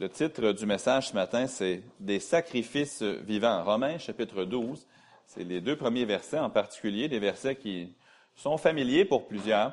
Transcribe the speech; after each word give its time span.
Le 0.00 0.08
titre 0.08 0.52
du 0.52 0.64
message 0.64 1.08
ce 1.08 1.14
matin, 1.14 1.48
c'est 1.48 1.82
Des 1.98 2.20
sacrifices 2.20 3.02
vivants. 3.02 3.64
Romains 3.64 3.98
chapitre 3.98 4.44
12, 4.44 4.86
c'est 5.26 5.42
les 5.42 5.60
deux 5.60 5.74
premiers 5.74 6.04
versets 6.04 6.38
en 6.38 6.50
particulier, 6.50 7.08
des 7.08 7.18
versets 7.18 7.56
qui 7.56 7.92
sont 8.36 8.58
familiers 8.58 9.04
pour 9.04 9.26
plusieurs, 9.26 9.72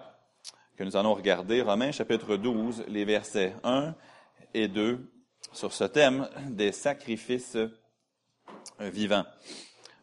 que 0.78 0.84
nous 0.84 0.98
allons 0.98 1.14
regarder. 1.14 1.62
Romains 1.62 1.92
chapitre 1.92 2.38
12, 2.38 2.86
les 2.88 3.06
versets 3.06 3.54
1 3.64 3.94
et 4.56 4.68
2, 4.68 5.08
sur 5.54 5.72
ce 5.72 5.84
thème 5.84 6.28
des 6.50 6.72
sacrifices 6.72 7.60
vivants. 8.80 9.26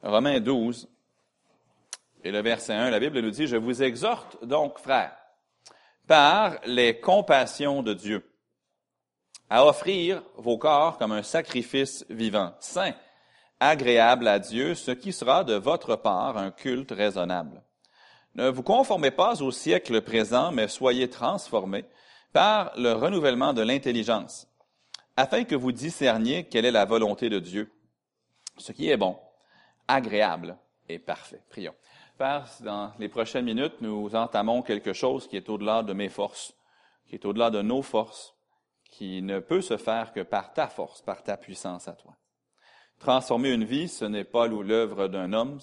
Romains 0.04 0.39
12, 0.39 0.89
et 2.23 2.30
le 2.30 2.43
verset 2.43 2.75
1, 2.75 2.91
la 2.91 3.00
Bible 3.00 3.18
nous 3.18 3.32
dit, 3.32 3.48
Je 3.48 3.57
vous 3.57 3.82
exhorte 3.82 4.45
donc, 4.45 4.79
frères, 4.79 5.16
par 6.07 6.61
les 6.64 7.00
compassions 7.00 7.82
de 7.82 7.93
Dieu, 7.93 8.25
à 9.53 9.66
offrir 9.66 10.23
vos 10.39 10.57
corps 10.57 10.96
comme 10.96 11.12
un 11.12 11.23
sacrifice 11.23 12.07
vivant, 12.08 12.54
saint, 12.58 12.95
agréable 13.61 14.26
à 14.26 14.39
Dieu, 14.39 14.75
ce 14.75 14.93
qui 14.93 15.13
sera 15.13 15.45
de 15.45 15.53
votre 15.53 15.95
part 15.95 16.39
un 16.39 16.50
culte 16.50 16.90
raisonnable. 16.90 17.62
Ne 18.35 18.49
vous 18.49 18.62
conformez 18.62 19.11
pas 19.11 19.43
au 19.43 19.50
siècle 19.50 20.00
présent, 20.00 20.53
mais 20.53 20.68
soyez 20.68 21.11
transformés 21.11 21.85
par 22.32 22.73
le 22.79 22.95
renouvellement 22.95 23.53
de 23.53 23.61
l'intelligence, 23.61 24.49
afin 25.18 25.45
que 25.45 25.54
vous 25.54 25.71
discerniez 25.71 26.45
quelle 26.45 26.64
est 26.64 26.71
la 26.71 26.87
volonté 26.87 27.29
de 27.29 27.39
Dieu, 27.39 27.71
ce 28.57 28.73
qui 28.73 28.89
est 28.89 28.96
bon, 28.96 29.18
agréable 29.87 30.57
et 30.89 30.98
parfait. 30.98 31.43
Prions. 31.50 31.75
Père, 32.17 32.47
dans 32.61 32.92
les 32.98 33.11
prochaines 33.11 33.45
minutes, 33.45 33.83
nous 33.83 34.17
entamons 34.17 34.62
quelque 34.62 34.95
chose 34.95 35.28
qui 35.28 35.37
est 35.37 35.50
au-delà 35.50 35.83
de 35.83 35.92
mes 35.92 36.09
forces, 36.09 36.55
qui 37.06 37.17
est 37.17 37.27
au-delà 37.27 37.50
de 37.50 37.61
nos 37.61 37.83
forces, 37.83 38.34
qui 38.92 39.23
ne 39.23 39.41
peut 39.41 39.62
se 39.62 39.78
faire 39.78 40.12
que 40.12 40.20
par 40.20 40.53
ta 40.53 40.69
force, 40.69 41.01
par 41.01 41.25
ta 41.25 41.39
puissance 41.39 41.89
à 41.89 41.95
toi. 41.95 42.14
Transformer 42.98 43.51
une 43.51 43.65
vie, 43.65 43.89
ce 43.89 44.05
n'est 44.05 44.23
pas 44.23 44.47
l'œuvre 44.47 45.09
d'un 45.09 45.33
homme, 45.33 45.59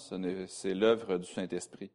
c'est 0.48 0.74
l'œuvre 0.74 1.16
du 1.16 1.30
Saint-Esprit. 1.30 1.92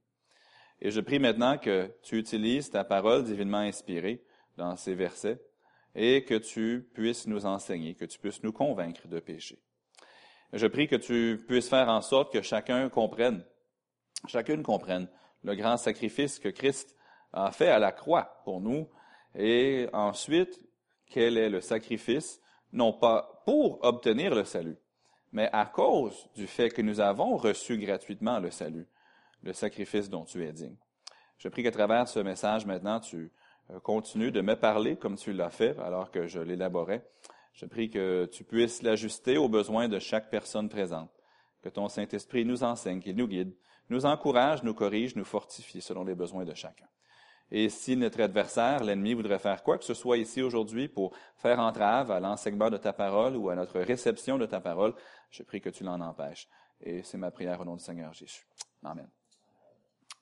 Et 0.80 0.92
je 0.92 1.02
prie 1.02 1.20
maintenant 1.20 1.58
que 1.58 1.92
tu 2.02 2.18
utilises 2.18 2.72
ta 2.72 2.86
parole 2.86 3.26
divinement 3.26 3.60
inspirée 3.60 4.24
dans 4.58 4.78
ces 4.78 4.96
versets 4.96 5.40
et 5.94 6.24
que 6.24 6.36
tu 6.36 6.90
puisses 6.94 7.28
nous 7.28 7.46
enseigner, 7.46 7.96
que 7.96 8.06
tu 8.06 8.18
puisses 8.18 8.42
nous 8.42 8.54
convaincre 8.54 9.08
de 9.08 9.20
péché. 9.20 9.60
Je 10.54 10.68
prie 10.68 10.88
que 10.88 10.96
tu 10.96 11.44
puisses 11.48 11.70
faire 11.70 11.90
en 11.90 12.02
sorte 12.02 12.32
que 12.32 12.42
chacun 12.42 12.88
comprenne, 12.90 13.44
chacune 14.28 14.64
comprenne 14.64 15.10
le 15.44 15.56
grand 15.56 15.76
sacrifice 15.76 16.40
que 16.40 16.50
Christ 16.50 16.96
a 17.34 17.52
fait 17.52 17.70
à 17.70 17.80
la 17.80 17.92
croix 17.92 18.42
pour 18.46 18.62
nous 18.62 18.90
et 19.36 19.90
ensuite 19.92 20.62
quel 21.10 21.38
est 21.38 21.50
le 21.50 21.62
sacrifice, 21.62 22.42
non 22.72 22.94
pas 22.94 23.42
pour 23.46 23.84
obtenir 23.84 24.36
le 24.36 24.44
salut, 24.44 24.78
mais 25.32 25.50
à 25.52 25.66
cause 25.66 26.30
du 26.36 26.48
fait 26.48 26.70
que 26.70 26.82
nous 26.82 27.00
avons 27.00 27.38
reçu 27.38 27.78
gratuitement 27.78 28.40
le 28.40 28.52
salut, 28.52 28.88
le 29.44 29.54
sacrifice 29.54 30.10
dont 30.10 30.26
tu 30.26 30.44
es 30.46 30.52
digne. 30.52 30.78
Je 31.38 31.50
prie 31.50 31.64
qu'à 31.64 31.72
travers 31.72 32.08
ce 32.08 32.20
message 32.20 32.66
maintenant, 32.66 33.00
tu 33.00 33.32
euh, 33.72 33.80
continues 33.80 34.32
de 34.32 34.42
me 34.42 34.56
parler 34.56 34.96
comme 34.96 35.16
tu 35.16 35.34
l'as 35.34 35.50
fait 35.50 35.78
alors 35.80 36.12
que 36.12 36.28
je 36.28 36.40
l'élaborais. 36.40 37.06
Je 37.54 37.66
prie 37.66 37.90
que 37.90 38.26
tu 38.26 38.44
puisses 38.44 38.82
l'ajuster 38.82 39.38
aux 39.38 39.50
besoins 39.50 39.88
de 39.88 40.00
chaque 40.00 40.30
personne 40.30 40.70
présente, 40.70 41.12
que 41.62 41.70
ton 41.70 41.88
Saint-Esprit 41.88 42.46
nous 42.46 42.64
enseigne, 42.64 43.00
qu'il 43.00 43.16
nous 43.16 43.28
guide, 43.28 43.56
nous 43.90 44.06
encourage, 44.06 44.64
nous 44.64 44.74
corrige, 44.74 45.16
nous 45.16 45.26
fortifie 45.26 45.82
selon 45.82 46.04
les 46.04 46.16
besoins 46.16 46.44
de 46.44 46.54
chacun. 46.54 46.88
Et 47.52 47.70
si 47.70 47.96
notre 47.96 48.22
adversaire, 48.22 48.84
l'ennemi, 48.84 49.14
voudrait 49.14 49.40
faire 49.40 49.62
quoi 49.62 49.78
que 49.78 49.84
ce 49.84 49.94
soit 49.94 50.18
ici 50.18 50.42
aujourd'hui 50.42 50.88
pour 50.88 51.16
faire 51.38 51.60
entrave 51.60 52.12
à 52.12 52.20
l'enseignement 52.20 52.70
de 52.70 52.78
ta 52.78 52.92
parole 52.92 53.36
ou 53.36 53.50
à 53.50 53.56
notre 53.56 53.80
réception 53.80 54.38
de 54.38 54.46
ta 54.46 54.60
parole, 54.60 54.94
je 55.30 55.44
prie 55.44 55.62
que 55.62 55.70
tu 55.70 55.84
l'en 55.84 56.02
empêches. 56.02 56.48
Et 56.82 57.04
c'est 57.04 57.18
ma 57.18 57.32
prière 57.32 57.62
au 57.62 57.66
nom 57.66 57.76
du 57.76 57.84
Seigneur 57.84 58.14
Jésus. 58.14 58.48
Amen. 58.84 59.08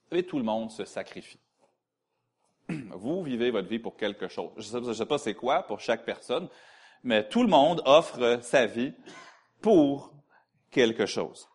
Savez, 0.09 0.23
tout 0.23 0.37
le 0.37 0.43
monde 0.43 0.69
se 0.69 0.85
sacrifie. 0.85 1.39
Vous 2.69 3.23
vivez 3.23 3.51
votre 3.51 3.67
vie 3.67 3.79
pour 3.79 3.95
quelque 3.95 4.27
chose. 4.27 4.51
Je 4.57 4.77
ne 4.77 4.93
sais 4.93 5.05
pas 5.05 5.17
c'est 5.17 5.33
quoi 5.33 5.63
pour 5.63 5.79
chaque 5.79 6.05
personne, 6.05 6.49
mais 7.03 7.27
tout 7.27 7.41
le 7.41 7.49
monde 7.49 7.81
offre 7.85 8.39
sa 8.41 8.65
vie 8.65 8.93
pour 9.61 10.13
quelque 10.71 11.05
chose. 11.05 11.49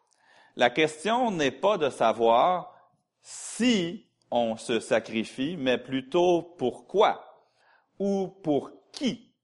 La 0.57 0.71
question 0.71 1.31
n'est 1.31 1.53
pas 1.53 1.79
de 1.79 1.91
savoir 1.91 2.75
si 3.21 4.08
on 4.31 4.57
se 4.57 4.81
sacrifie, 4.81 5.57
mais 5.57 5.79
plutôt 5.79 6.43
pourquoi 6.59 7.25
ou 7.99 8.29
pour 8.43 8.71
qui 8.93 9.35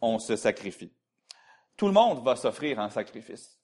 on 0.00 0.18
se 0.18 0.36
sacrifie? 0.36 0.92
Tout 1.76 1.86
le 1.86 1.92
monde 1.92 2.22
va 2.24 2.36
s'offrir 2.36 2.78
un 2.80 2.90
sacrifice. 2.90 3.58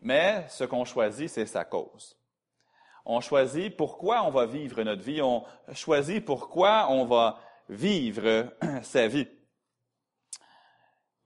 Mais 0.00 0.46
ce 0.48 0.64
qu'on 0.64 0.84
choisit, 0.84 1.28
c'est 1.28 1.46
sa 1.46 1.64
cause. 1.64 2.16
On 3.04 3.20
choisit 3.20 3.76
pourquoi 3.76 4.22
on 4.24 4.30
va 4.30 4.46
vivre 4.46 4.82
notre 4.82 5.02
vie. 5.02 5.22
On 5.22 5.44
choisit 5.72 6.24
pourquoi 6.24 6.90
on 6.90 7.06
va 7.06 7.40
vivre 7.68 8.52
sa 8.82 9.08
vie. 9.08 9.28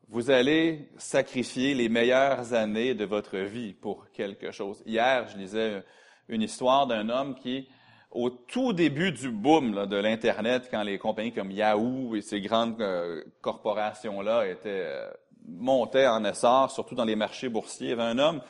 Vous 0.09 0.31
allez 0.31 0.91
sacrifier 0.99 1.75
les 1.75 1.89
meilleures 1.89 2.53
années 2.53 2.95
de 2.95 3.05
votre 3.05 3.39
vie 3.39 3.73
pour 3.73 4.11
quelque 4.11 4.51
chose. 4.51 4.83
Hier, 4.87 5.27
je 5.29 5.39
lisais 5.39 5.85
une 6.29 6.43
histoire 6.43 6.87
d'un 6.87 7.09
homme 7.09 7.35
qui 7.35 7.69
au 8.13 8.31
tout 8.31 8.73
début 8.73 9.13
du 9.13 9.31
boom 9.31 9.87
de 9.87 9.97
l'Internet, 9.97 10.69
quand 10.71 10.83
les 10.83 10.99
compagnies 10.99 11.33
comme 11.33 11.51
Yahoo 11.51 12.15
et 12.15 12.21
ces 12.21 12.41
grandes 12.41 12.81
euh, 12.81 13.23
corporations-là 13.41 14.47
étaient 14.49 14.85
euh, 14.87 15.11
montaient 15.47 16.07
en 16.07 16.25
essor, 16.25 16.71
surtout 16.71 16.95
dans 16.95 17.05
les 17.05 17.17
marchés 17.17 17.49
boursiers, 17.49 17.89
il 17.89 17.91
y 17.91 17.93
avait 17.93 18.03
un 18.03 18.19
homme 18.19 18.41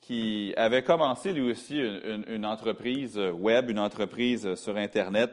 qui 0.00 0.52
avait 0.56 0.82
commencé 0.82 1.32
lui 1.32 1.52
aussi 1.52 1.78
une, 1.78 2.44
entreprise 2.44 3.16
web, 3.16 3.70
une 3.70 3.78
entreprise 3.78 4.56
sur 4.56 4.76
Internet, 4.76 5.30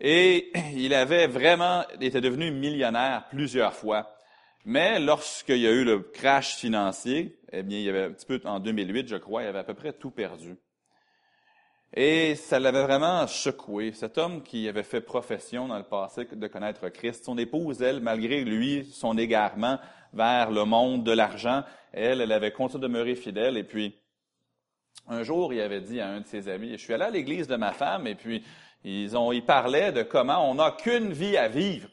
et 0.00 0.52
il 0.76 0.94
avait 0.94 1.26
vraiment 1.26 1.82
était 2.00 2.20
devenu 2.20 2.52
millionnaire 2.52 3.24
plusieurs 3.30 3.74
fois. 3.74 4.14
Mais 4.64 5.00
lorsqu'il 5.00 5.58
y 5.58 5.66
a 5.66 5.72
eu 5.72 5.84
le 5.84 6.00
crash 6.00 6.56
financier, 6.56 7.38
eh 7.52 7.62
bien, 7.62 7.78
il 7.78 7.84
y 7.84 7.88
avait 7.88 8.04
un 8.04 8.12
petit 8.12 8.26
peu 8.26 8.40
en 8.44 8.60
2008, 8.60 9.08
je 9.08 9.16
crois, 9.16 9.42
il 9.42 9.48
avait 9.48 9.60
à 9.60 9.64
peu 9.64 9.74
près 9.74 9.92
tout 9.92 10.10
perdu. 10.10 10.56
Et 11.94 12.34
ça 12.34 12.58
l'avait 12.58 12.82
vraiment 12.82 13.26
secoué. 13.26 13.92
Cet 13.92 14.18
homme 14.18 14.42
qui 14.42 14.68
avait 14.68 14.82
fait 14.82 15.00
profession 15.00 15.68
dans 15.68 15.78
le 15.78 15.84
passé 15.84 16.26
de 16.30 16.46
connaître 16.46 16.88
Christ, 16.90 17.24
son 17.24 17.38
épouse, 17.38 17.80
elle, 17.80 18.00
malgré 18.00 18.44
lui, 18.44 18.84
son 18.92 19.16
égarement 19.16 19.78
vers 20.12 20.50
le 20.50 20.64
monde 20.64 21.04
de 21.04 21.12
l'argent, 21.12 21.64
elle, 21.92 22.20
elle 22.20 22.32
avait 22.32 22.52
continué 22.52 22.82
de 22.82 22.86
demeurer 22.88 23.14
fidèle. 23.14 23.56
Et 23.56 23.64
puis, 23.64 23.94
un 25.08 25.22
jour, 25.22 25.54
il 25.54 25.60
avait 25.60 25.80
dit 25.80 26.00
à 26.00 26.08
un 26.08 26.20
de 26.20 26.26
ses 26.26 26.48
amis, 26.48 26.72
je 26.72 26.76
suis 26.76 26.92
allé 26.92 27.04
à 27.04 27.10
l'église 27.10 27.48
de 27.48 27.56
ma 27.56 27.72
femme, 27.72 28.06
et 28.06 28.14
puis, 28.14 28.44
ils 28.84 29.16
ont, 29.16 29.32
ils 29.32 29.44
parlaient 29.44 29.92
de 29.92 30.02
comment 30.02 30.48
on 30.48 30.56
n'a 30.56 30.70
qu'une 30.72 31.12
vie 31.12 31.36
à 31.36 31.48
vivre. 31.48 31.88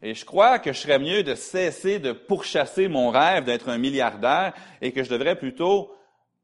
Et 0.00 0.14
je 0.14 0.24
crois 0.24 0.58
que 0.58 0.72
je 0.72 0.78
serais 0.78 0.98
mieux 0.98 1.22
de 1.22 1.34
cesser 1.34 2.00
de 2.00 2.12
pourchasser 2.12 2.88
mon 2.88 3.10
rêve 3.10 3.44
d'être 3.44 3.68
un 3.68 3.78
milliardaire 3.78 4.52
et 4.80 4.90
que 4.92 5.04
je 5.04 5.10
devrais 5.10 5.36
plutôt 5.36 5.94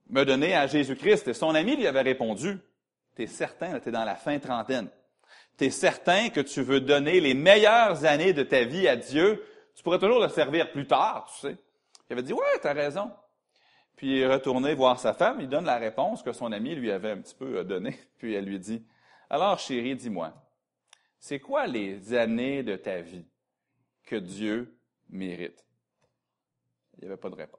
me 0.08 0.24
donner 0.24 0.54
à 0.54 0.66
Jésus-Christ. 0.66 1.28
Et 1.28 1.34
son 1.34 1.54
ami 1.54 1.76
lui 1.76 1.86
avait 1.86 2.02
répondu, 2.02 2.58
tu 3.16 3.22
es 3.22 3.26
certain, 3.26 3.78
tu 3.80 3.88
es 3.88 3.92
dans 3.92 4.04
la 4.04 4.16
fin 4.16 4.38
trentaine. 4.38 4.88
Tu 5.56 5.64
es 5.64 5.70
certain 5.70 6.30
que 6.30 6.40
tu 6.40 6.62
veux 6.62 6.80
donner 6.80 7.20
les 7.20 7.34
meilleures 7.34 8.04
années 8.04 8.32
de 8.32 8.42
ta 8.42 8.64
vie 8.64 8.88
à 8.88 8.96
Dieu. 8.96 9.44
Tu 9.74 9.82
pourrais 9.82 9.98
toujours 9.98 10.20
le 10.20 10.28
servir 10.28 10.70
plus 10.70 10.86
tard, 10.86 11.30
tu 11.32 11.48
sais. 11.48 11.56
Il 12.08 12.14
avait 12.14 12.22
dit, 12.22 12.32
ouais, 12.32 12.60
tu 12.60 12.66
as 12.66 12.72
raison. 12.72 13.10
Puis 13.96 14.12
il 14.12 14.18
est 14.18 14.32
retourné 14.32 14.74
voir 14.74 15.00
sa 15.00 15.12
femme, 15.12 15.40
il 15.40 15.48
donne 15.48 15.64
la 15.64 15.76
réponse 15.76 16.22
que 16.22 16.32
son 16.32 16.52
ami 16.52 16.76
lui 16.76 16.92
avait 16.92 17.10
un 17.10 17.18
petit 17.18 17.34
peu 17.34 17.64
donnée. 17.64 17.98
Puis 18.18 18.32
elle 18.32 18.44
lui 18.44 18.60
dit, 18.60 18.86
alors 19.28 19.58
chérie, 19.58 19.96
dis-moi, 19.96 20.32
c'est 21.18 21.40
quoi 21.40 21.66
les 21.66 22.14
années 22.14 22.62
de 22.62 22.76
ta 22.76 23.00
vie 23.00 23.26
que 24.04 24.14
Dieu 24.14 24.78
mérite? 25.10 25.66
Il 26.94 27.00
n'y 27.00 27.06
avait 27.08 27.20
pas 27.20 27.28
de 27.28 27.34
réponse. 27.34 27.57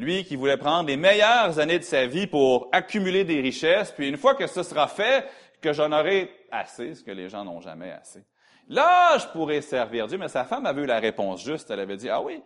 Lui 0.00 0.24
qui 0.24 0.34
voulait 0.34 0.56
prendre 0.56 0.88
les 0.88 0.96
meilleures 0.96 1.58
années 1.58 1.78
de 1.78 1.84
sa 1.84 2.06
vie 2.06 2.26
pour 2.26 2.70
accumuler 2.72 3.24
des 3.24 3.42
richesses, 3.42 3.92
puis 3.92 4.08
une 4.08 4.16
fois 4.16 4.34
que 4.34 4.46
ce 4.46 4.62
sera 4.62 4.88
fait, 4.88 5.28
que 5.60 5.74
j'en 5.74 5.92
aurai 5.92 6.30
assez, 6.50 6.94
ce 6.94 7.04
que 7.04 7.10
les 7.10 7.28
gens 7.28 7.44
n'ont 7.44 7.60
jamais 7.60 7.90
assez. 7.90 8.24
Là, 8.66 9.18
je 9.18 9.26
pourrais 9.26 9.60
servir 9.60 10.06
Dieu, 10.06 10.16
mais 10.16 10.28
sa 10.28 10.44
femme 10.44 10.64
avait 10.64 10.82
eu 10.82 10.86
la 10.86 11.00
réponse 11.00 11.44
juste. 11.44 11.70
Elle 11.70 11.80
avait 11.80 11.98
dit, 11.98 12.08
ah 12.08 12.22
oui, 12.22 12.42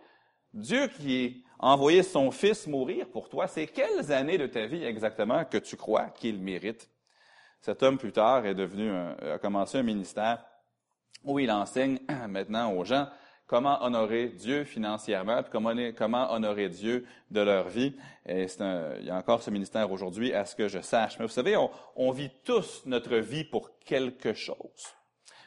Dieu 0.53 0.87
qui 0.87 1.45
a 1.59 1.69
envoyé 1.69 2.03
son 2.03 2.29
fils 2.29 2.67
mourir 2.67 3.07
pour 3.07 3.29
toi, 3.29 3.47
c'est 3.47 3.67
quelles 3.67 4.11
années 4.11 4.37
de 4.37 4.47
ta 4.47 4.65
vie 4.65 4.83
exactement 4.83 5.45
que 5.45 5.57
tu 5.57 5.77
crois 5.77 6.07
qu'il 6.09 6.39
mérite? 6.39 6.89
Cet 7.61 7.83
homme, 7.83 7.97
plus 7.97 8.11
tard, 8.11 8.45
est 8.45 8.53
devenu, 8.53 8.91
a 8.91 9.39
commencé 9.39 9.77
un 9.77 9.83
ministère 9.83 10.43
où 11.23 11.39
il 11.39 11.49
enseigne 11.49 11.99
maintenant 12.27 12.73
aux 12.73 12.83
gens 12.83 13.07
comment 13.47 13.83
honorer 13.83 14.27
Dieu 14.29 14.63
financièrement, 14.63 15.41
comment, 15.51 16.31
honorer 16.31 16.69
Dieu 16.69 17.05
de 17.31 17.41
leur 17.41 17.69
vie. 17.69 17.95
Et 18.27 18.47
il 18.59 19.05
y 19.05 19.09
a 19.09 19.15
encore 19.15 19.41
ce 19.43 19.49
ministère 19.49 19.91
aujourd'hui, 19.91 20.33
à 20.33 20.45
ce 20.45 20.55
que 20.55 20.67
je 20.67 20.79
sache. 20.81 21.19
Mais 21.19 21.25
vous 21.25 21.31
savez, 21.31 21.55
on, 21.57 21.69
on 21.95 22.11
vit 22.11 22.31
tous 22.43 22.83
notre 22.85 23.17
vie 23.17 23.43
pour 23.43 23.77
quelque 23.79 24.33
chose. 24.33 24.95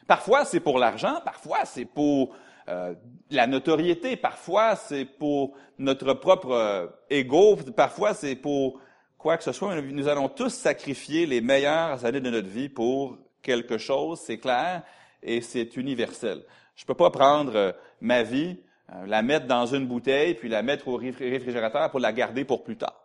Parfois, 0.07 0.45
c'est 0.45 0.59
pour 0.59 0.79
l'argent, 0.79 1.21
parfois, 1.23 1.65
c'est 1.65 1.85
pour 1.85 2.35
euh, 2.67 2.93
la 3.31 3.47
notoriété. 3.47 4.15
Parfois, 4.15 4.75
c'est 4.75 5.05
pour 5.05 5.55
notre 5.77 6.13
propre 6.13 6.51
euh, 6.51 6.87
ego. 7.09 7.55
Parfois, 7.75 8.13
c'est 8.13 8.35
pour 8.35 8.79
quoi 9.17 9.37
que 9.37 9.43
ce 9.43 9.51
soit. 9.51 9.81
Nous 9.81 10.07
allons 10.07 10.29
tous 10.29 10.49
sacrifier 10.49 11.25
les 11.25 11.41
meilleures 11.41 12.05
années 12.05 12.21
de 12.21 12.29
notre 12.29 12.47
vie 12.47 12.69
pour 12.69 13.17
quelque 13.41 13.77
chose, 13.77 14.19
c'est 14.19 14.37
clair, 14.37 14.83
et 15.23 15.41
c'est 15.41 15.77
universel. 15.77 16.43
Je 16.79 16.85
peux 16.85 16.93
pas 16.93 17.09
prendre 17.09 17.55
euh, 17.57 17.71
ma 17.99 18.23
vie, 18.23 18.57
la 19.05 19.21
mettre 19.21 19.47
dans 19.47 19.65
une 19.65 19.85
bouteille, 19.85 20.33
puis 20.33 20.47
la 20.47 20.63
mettre 20.63 20.87
au 20.87 20.95
réfrigérateur 20.95 21.91
pour 21.91 21.99
la 21.99 22.13
garder 22.13 22.45
pour 22.45 22.63
plus 22.63 22.77
tard. 22.77 22.95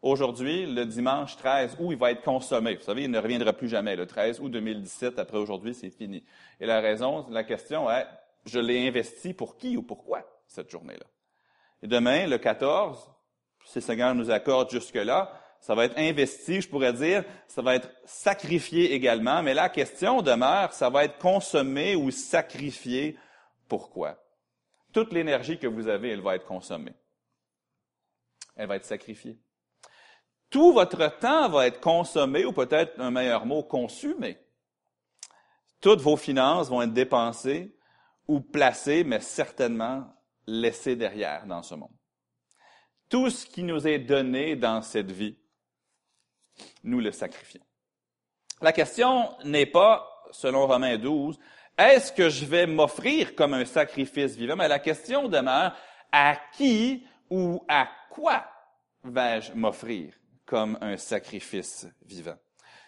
Aujourd'hui, 0.00 0.64
le 0.64 0.86
dimanche 0.86 1.36
13 1.36 1.76
août, 1.80 1.88
il 1.90 1.98
va 1.98 2.12
être 2.12 2.22
consommé. 2.22 2.76
Vous 2.76 2.84
savez, 2.84 3.02
il 3.02 3.10
ne 3.10 3.18
reviendra 3.18 3.52
plus 3.52 3.68
jamais. 3.68 3.96
Le 3.96 4.06
13 4.06 4.38
août 4.40 4.48
2017, 4.50 5.18
après 5.18 5.38
aujourd'hui, 5.38 5.74
c'est 5.74 5.90
fini. 5.90 6.24
Et 6.60 6.66
la 6.66 6.80
raison, 6.80 7.26
la 7.28 7.42
question 7.42 7.90
est, 7.90 8.06
je 8.44 8.60
l'ai 8.60 8.86
investi 8.86 9.34
pour 9.34 9.56
qui 9.56 9.76
ou 9.76 9.82
pourquoi 9.82 10.22
cette 10.46 10.70
journée-là? 10.70 11.06
Et 11.82 11.88
demain, 11.88 12.28
le 12.28 12.38
14, 12.38 13.10
si 13.64 13.78
le 13.78 13.82
Seigneur 13.82 14.14
nous 14.14 14.30
accorde 14.30 14.70
jusque-là, 14.70 15.32
ça 15.60 15.74
va 15.74 15.84
être 15.84 15.98
investi, 15.98 16.60
je 16.60 16.68
pourrais 16.68 16.92
dire, 16.92 17.24
ça 17.48 17.62
va 17.62 17.74
être 17.74 17.90
sacrifié 18.04 18.92
également, 18.92 19.42
mais 19.42 19.54
la 19.54 19.68
question 19.68 20.22
demeure, 20.22 20.72
ça 20.72 20.90
va 20.90 21.04
être 21.04 21.18
consommé 21.18 21.96
ou 21.96 22.10
sacrifié. 22.10 23.18
Pourquoi? 23.68 24.22
Toute 24.92 25.12
l'énergie 25.12 25.58
que 25.58 25.66
vous 25.66 25.88
avez, 25.88 26.10
elle 26.10 26.22
va 26.22 26.36
être 26.36 26.46
consommée. 26.46 26.94
Elle 28.54 28.68
va 28.68 28.76
être 28.76 28.84
sacrifiée. 28.84 29.38
Tout 30.50 30.72
votre 30.72 31.18
temps 31.18 31.48
va 31.48 31.66
être 31.66 31.80
consommé, 31.80 32.44
ou 32.44 32.52
peut-être 32.52 33.00
un 33.00 33.10
meilleur 33.10 33.44
mot, 33.44 33.62
consumé. 33.62 34.38
Toutes 35.80 36.00
vos 36.00 36.16
finances 36.16 36.68
vont 36.68 36.82
être 36.82 36.92
dépensées 36.92 37.76
ou 38.28 38.40
placées, 38.40 39.04
mais 39.04 39.20
certainement 39.20 40.06
laissées 40.46 40.96
derrière 40.96 41.46
dans 41.46 41.62
ce 41.62 41.74
monde. 41.74 41.94
Tout 43.08 43.30
ce 43.30 43.46
qui 43.46 43.62
nous 43.62 43.86
est 43.86 43.98
donné 43.98 44.56
dans 44.56 44.82
cette 44.82 45.10
vie, 45.10 45.38
nous 46.84 47.00
le 47.00 47.12
sacrifions. 47.12 47.62
La 48.62 48.72
question 48.72 49.30
n'est 49.44 49.66
pas, 49.66 50.06
selon 50.30 50.66
Romains 50.66 50.96
12, 50.96 51.38
est-ce 51.78 52.12
que 52.12 52.30
je 52.30 52.44
vais 52.44 52.66
m'offrir 52.66 53.34
comme 53.34 53.54
un 53.54 53.64
sacrifice 53.64 54.36
vivant? 54.36 54.56
Mais 54.56 54.68
la 54.68 54.78
question 54.78 55.28
demeure, 55.28 55.76
à 56.10 56.36
qui 56.56 57.04
ou 57.28 57.62
à 57.68 57.88
quoi 58.10 58.46
vais-je 59.04 59.52
m'offrir? 59.52 60.14
comme 60.46 60.78
un 60.80 60.96
sacrifice 60.96 61.86
vivant? 62.06 62.36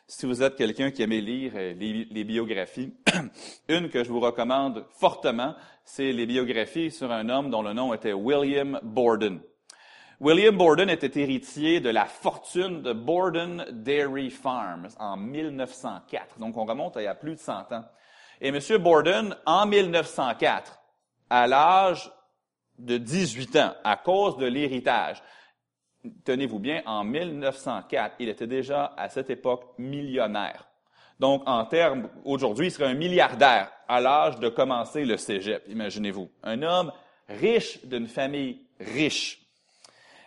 Si 0.07 0.25
vous 0.25 0.43
êtes 0.43 0.57
quelqu'un 0.57 0.91
qui 0.91 1.03
aime 1.03 1.11
lire 1.11 1.53
euh, 1.57 1.75
les, 1.75 2.25
biographies, 2.25 2.95
une 3.69 3.91
que 3.91 4.03
je 4.03 4.09
vous 4.09 4.21
recommande 4.21 4.87
fortement, 4.93 5.55
c'est 5.85 6.13
les 6.13 6.25
biographies 6.25 6.91
sur 6.91 7.13
un 7.13 7.29
homme 7.29 7.51
dont 7.51 7.61
le 7.61 7.75
nom 7.75 7.93
était 7.93 8.15
William 8.15 8.81
Borden. 8.83 9.41
William 10.21 10.57
Borden 10.57 10.91
était 10.91 11.21
héritier 11.21 11.79
de 11.79 11.91
la 11.91 12.05
fortune 12.05 12.83
de 12.83 12.93
Borden 12.93 13.65
Dairy 13.71 14.31
Farms 14.31 14.89
en 14.99 15.17
1904. 15.17 16.41
Donc, 16.41 16.57
on 16.57 16.65
remonte 16.65 16.97
à 16.97 17.03
il 17.03 17.05
y 17.05 17.09
a 17.09 17.15
plus 17.15 17.37
de 17.37 17.41
100 17.41 17.73
ans. 17.73 17.85
Et 18.41 18.49
M. 18.49 18.59
Borden, 18.79 19.37
en 19.47 19.67
1904, 19.67 20.81
à 21.31 21.47
l'âge 21.47 22.11
de 22.79 22.99
18 22.99 23.57
ans, 23.57 23.75
à 23.85 23.97
cause 23.97 24.37
de 24.39 24.47
l'héritage, 24.47 25.23
tenez-vous 26.25 26.59
bien, 26.59 26.83
en 26.85 27.05
1904, 27.05 28.17
il 28.19 28.29
était 28.29 28.47
déjà 28.49 28.95
à 28.97 29.09
cette 29.09 29.31
époque 29.31 29.67
millionnaire. 29.79 30.69
Donc, 31.21 31.43
en 31.47 31.65
termes, 31.65 32.09
aujourd'hui, 32.25 32.67
il 32.67 32.71
serait 32.73 32.91
un 32.91 32.95
milliardaire 32.95 33.71
à 33.87 34.01
l'âge 34.01 34.41
de 34.41 34.49
commencer 34.49 35.05
le 35.05 35.17
cégep, 35.17 35.63
imaginez-vous. 35.69 36.29
Un 36.43 36.63
homme 36.63 36.93
riche 37.29 37.85
d'une 37.85 38.09
famille 38.09 38.63
riche. 38.81 39.48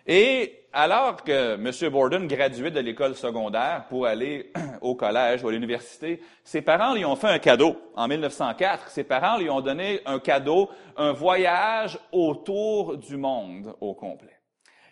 Et 0.08 0.62
alors 0.74 1.24
que 1.24 1.56
M. 1.56 1.92
Borden 1.92 2.28
graduait 2.28 2.72
de 2.72 2.80
l'école 2.80 3.16
secondaire 3.16 3.86
pour 3.90 4.06
aller 4.06 4.52
au 4.82 4.96
collège 4.96 5.44
ou 5.44 5.50
à 5.50 5.52
l'université, 5.52 6.22
ses 6.44 6.62
parents 6.62 6.94
lui 6.94 7.06
ont 7.06 7.16
fait 7.16 7.28
un 7.28 7.40
cadeau. 7.40 7.76
En 7.96 8.08
1904, 8.08 8.90
ses 8.90 9.04
parents 9.04 9.38
lui 9.38 9.50
ont 9.50 9.62
donné 9.62 10.00
un 10.06 10.20
cadeau, 10.20 10.70
un 10.96 11.12
voyage 11.12 12.00
autour 12.12 12.98
du 12.98 13.18
monde 13.18 13.76
au 13.82 13.94
complet. 13.94 14.40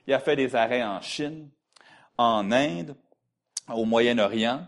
Il 0.06 0.14
a 0.14 0.20
fait 0.20 0.36
des 0.36 0.56
arrêts 0.56 0.84
en 0.84 1.02
Chine, 1.02 1.50
en 2.18 2.52
Inde, 2.52 2.96
au 3.74 3.86
Moyen-Orient, 3.86 4.62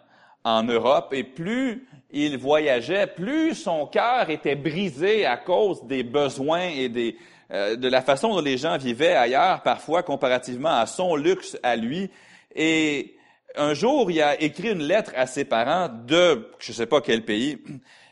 en 0.43 0.63
Europe, 0.63 1.13
et 1.13 1.23
plus 1.23 1.87
il 2.11 2.37
voyageait, 2.37 3.07
plus 3.07 3.55
son 3.55 3.85
cœur 3.85 4.29
était 4.29 4.55
brisé 4.55 5.25
à 5.25 5.37
cause 5.37 5.83
des 5.85 6.03
besoins 6.03 6.67
et 6.67 6.89
des, 6.89 7.17
euh, 7.51 7.75
de 7.75 7.87
la 7.87 8.01
façon 8.01 8.29
dont 8.29 8.41
les 8.41 8.57
gens 8.57 8.77
vivaient 8.77 9.15
ailleurs, 9.15 9.61
parfois 9.61 10.03
comparativement 10.03 10.77
à 10.79 10.85
son 10.85 11.15
luxe 11.15 11.57
à 11.63 11.75
lui. 11.75 12.09
Et 12.55 13.17
un 13.55 13.73
jour, 13.73 14.09
il 14.09 14.21
a 14.21 14.41
écrit 14.41 14.71
une 14.71 14.83
lettre 14.83 15.11
à 15.15 15.27
ses 15.27 15.45
parents 15.45 15.89
de, 15.89 16.49
je 16.59 16.71
ne 16.71 16.75
sais 16.75 16.85
pas 16.85 17.01
quel 17.01 17.25
pays, 17.25 17.57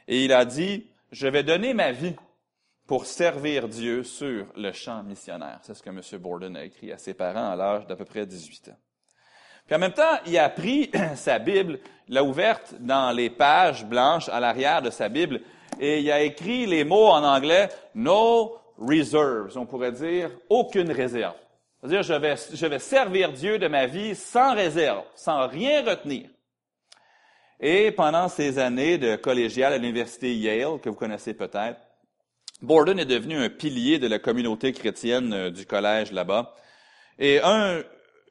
et 0.08 0.26
il 0.26 0.34
a 0.34 0.44
dit, 0.44 0.88
je 1.12 1.28
vais 1.28 1.44
donner 1.44 1.74
ma 1.74 1.92
vie 1.92 2.16
pour 2.86 3.06
servir 3.06 3.68
Dieu 3.68 4.04
sur 4.04 4.48
le 4.58 4.72
champ 4.72 5.04
missionnaire. 5.04 5.60
C'est 5.62 5.76
ce 5.76 5.84
que 5.84 5.90
M. 5.90 6.02
Borden 6.20 6.58
a 6.58 6.66
écrit 6.66 6.92
à 6.92 6.98
ses 6.98 7.14
parents 7.14 7.52
à 7.52 7.56
l'âge 7.56 7.88
d'à 7.88 7.96
peu 7.96 8.06
près 8.06 8.26
18 8.26 8.70
ans. 8.70 8.78
Puis 9.68 9.76
en 9.76 9.80
même 9.80 9.94
temps, 9.94 10.18
il 10.26 10.38
a 10.38 10.50
pris 10.50 10.90
sa 11.16 11.38
Bible, 11.40 11.80
l'a 12.08 12.24
ouverte 12.24 12.74
dans 12.80 13.12
les 13.12 13.30
pages 13.30 13.86
blanches 13.86 14.28
à 14.30 14.40
l'arrière 14.40 14.82
de 14.82 14.90
sa 14.90 15.08
Bible, 15.08 15.42
et 15.80 16.00
il 16.02 16.12
a 16.12 16.22
écrit 16.22 16.66
les 16.66 16.84
mots 16.84 17.08
en 17.08 17.24
anglais 17.24 17.70
No 17.94 18.59
reserves, 18.80 19.58
on 19.58 19.66
pourrait 19.66 19.92
dire 19.92 20.32
aucune 20.50 20.92
réserve. 20.92 21.36
C'est-à-dire, 21.80 22.04
je 22.04 22.14
vais, 22.14 22.36
je 22.54 22.66
vais 22.66 22.80
servir 22.80 23.32
Dieu 23.32 23.58
de 23.58 23.68
ma 23.68 23.86
vie 23.86 24.16
sans 24.16 24.54
réserve, 24.54 25.04
sans 25.16 25.48
rien 25.48 25.84
retenir. 25.84 26.30
Et 27.60 27.92
pendant 27.92 28.30
ces 28.30 28.58
années 28.58 28.98
de 28.98 29.16
collégial 29.16 29.74
à 29.74 29.78
l'université 29.78 30.34
Yale, 30.34 30.80
que 30.82 30.90
vous 30.90 30.96
connaissez 30.96 31.34
peut-être, 31.34 31.80
Borden 32.62 33.00
est 33.00 33.06
devenu 33.06 33.38
un 33.38 33.50
pilier 33.50 34.00
de 34.00 34.08
la 34.08 34.20
communauté 34.20 34.74
chrétienne 34.74 35.34
euh, 35.34 35.50
du 35.50 35.66
collège 35.66 36.12
là-bas. 36.12 36.56
Et 37.18 37.40
un, 37.42 37.82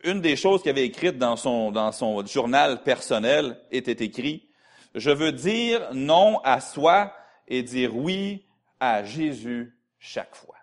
une 0.05 0.21
des 0.21 0.37
choses 0.37 0.63
qu'il 0.63 0.71
avait 0.71 0.85
écrites 0.85 1.19
dans 1.19 1.37
son, 1.37 1.71
dans 1.73 1.93
son 1.93 2.25
journal 2.27 2.83
personnel 2.83 3.59
était 3.71 4.05
écrit, 4.05 4.49
je 4.95 5.11
veux 5.11 5.33
dire 5.33 5.89
non 5.95 6.41
à 6.45 6.61
soi 6.61 7.15
et 7.47 7.63
dire 7.63 7.97
oui 7.97 8.45
à 8.81 9.03
Jésus 9.03 9.78
chaque 9.99 10.35
fois. 10.35 10.57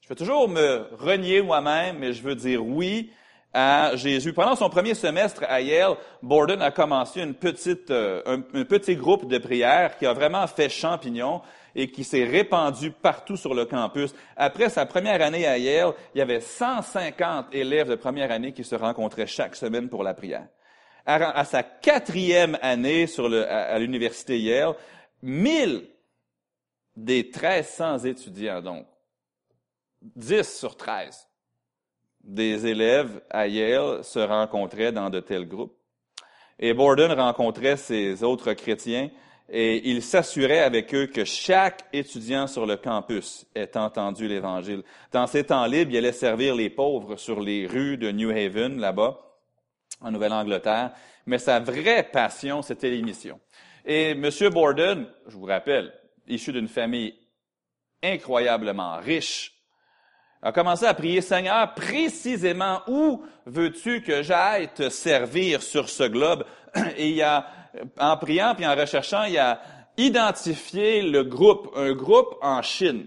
Je 0.00 0.08
veux 0.08 0.16
toujours 0.16 0.48
me 0.48 0.86
renier 0.98 1.40
moi-même, 1.40 1.98
mais 1.98 2.12
je 2.12 2.22
veux 2.22 2.34
dire 2.34 2.64
oui 2.64 3.10
à 3.54 3.94
Jésus. 3.94 4.32
Pendant 4.32 4.56
son 4.56 4.68
premier 4.68 4.94
semestre 4.94 5.44
à 5.48 5.60
Yale, 5.60 5.94
Borden 6.20 6.60
a 6.60 6.72
commencé 6.72 7.22
une 7.22 7.34
petite, 7.34 7.90
euh, 7.90 8.20
un, 8.26 8.40
petit 8.64 8.96
groupe 8.96 9.28
de 9.28 9.38
prière 9.38 9.96
qui 9.96 10.04
a 10.04 10.12
vraiment 10.12 10.46
fait 10.48 10.68
champignon 10.68 11.40
et 11.76 11.90
qui 11.90 12.04
s'est 12.04 12.24
répandu 12.24 12.90
partout 12.90 13.36
sur 13.36 13.54
le 13.54 13.64
campus. 13.64 14.14
Après 14.36 14.68
sa 14.68 14.84
première 14.86 15.22
année 15.22 15.46
à 15.46 15.56
Yale, 15.56 15.92
il 16.14 16.18
y 16.18 16.20
avait 16.20 16.40
150 16.40 17.54
élèves 17.54 17.88
de 17.88 17.94
première 17.94 18.32
année 18.32 18.52
qui 18.52 18.64
se 18.64 18.74
rencontraient 18.74 19.26
chaque 19.26 19.54
semaine 19.54 19.88
pour 19.88 20.02
la 20.02 20.14
prière. 20.14 20.48
À, 21.06 21.44
sa 21.44 21.62
quatrième 21.62 22.58
année 22.62 23.06
sur 23.06 23.28
le, 23.28 23.46
à, 23.46 23.78
l'université 23.78 24.38
Yale, 24.38 24.74
1000 25.22 25.86
des 26.96 27.22
1300 27.22 27.98
étudiants, 28.04 28.62
donc 28.62 28.86
10 30.02 30.58
sur 30.58 30.76
13 30.76 31.28
des 32.24 32.66
élèves 32.66 33.20
à 33.30 33.46
Yale 33.46 34.02
se 34.02 34.18
rencontraient 34.18 34.92
dans 34.92 35.10
de 35.10 35.20
tels 35.20 35.46
groupes. 35.46 35.76
Et 36.58 36.72
Borden 36.72 37.12
rencontrait 37.12 37.76
ces 37.76 38.22
autres 38.22 38.54
chrétiens 38.54 39.10
et 39.48 39.90
il 39.90 40.02
s'assurait 40.02 40.60
avec 40.60 40.94
eux 40.94 41.06
que 41.06 41.24
chaque 41.24 41.84
étudiant 41.92 42.46
sur 42.46 42.64
le 42.64 42.76
campus 42.76 43.44
ait 43.54 43.76
entendu 43.76 44.26
l'Évangile. 44.26 44.82
Dans 45.12 45.26
ses 45.26 45.44
temps 45.44 45.66
libres, 45.66 45.90
il 45.92 45.98
allait 45.98 46.12
servir 46.12 46.54
les 46.54 46.70
pauvres 46.70 47.16
sur 47.16 47.40
les 47.40 47.66
rues 47.66 47.98
de 47.98 48.10
New 48.10 48.30
Haven, 48.30 48.80
là-bas, 48.80 49.20
en 50.00 50.10
Nouvelle-Angleterre, 50.10 50.92
mais 51.26 51.38
sa 51.38 51.60
vraie 51.60 52.08
passion, 52.10 52.62
c'était 52.62 52.90
les 52.90 53.02
missions. 53.02 53.40
Et 53.84 54.12
M. 54.12 54.30
Borden, 54.50 55.06
je 55.26 55.36
vous 55.36 55.44
rappelle, 55.44 55.92
issu 56.26 56.52
d'une 56.52 56.68
famille 56.68 57.14
incroyablement 58.02 58.98
riche, 58.98 59.52
a 60.42 60.52
commencé 60.52 60.84
à 60.84 60.92
prier, 60.92 61.22
Seigneur, 61.22 61.72
précisément 61.72 62.82
où 62.86 63.24
veux-tu 63.46 64.02
que 64.02 64.22
j'aille 64.22 64.68
te 64.68 64.90
servir 64.90 65.62
sur 65.62 65.88
ce 65.88 66.04
globe? 66.04 66.44
Et 66.98 67.10
il 67.10 67.22
a 67.22 67.48
en 67.98 68.16
priant 68.18 68.54
puis 68.54 68.66
en 68.66 68.74
recherchant, 68.74 69.24
il 69.24 69.38
a 69.38 69.60
identifié 69.96 71.02
le 71.02 71.24
groupe, 71.24 71.72
un 71.76 71.92
groupe 71.92 72.36
en 72.42 72.60
Chine, 72.62 73.06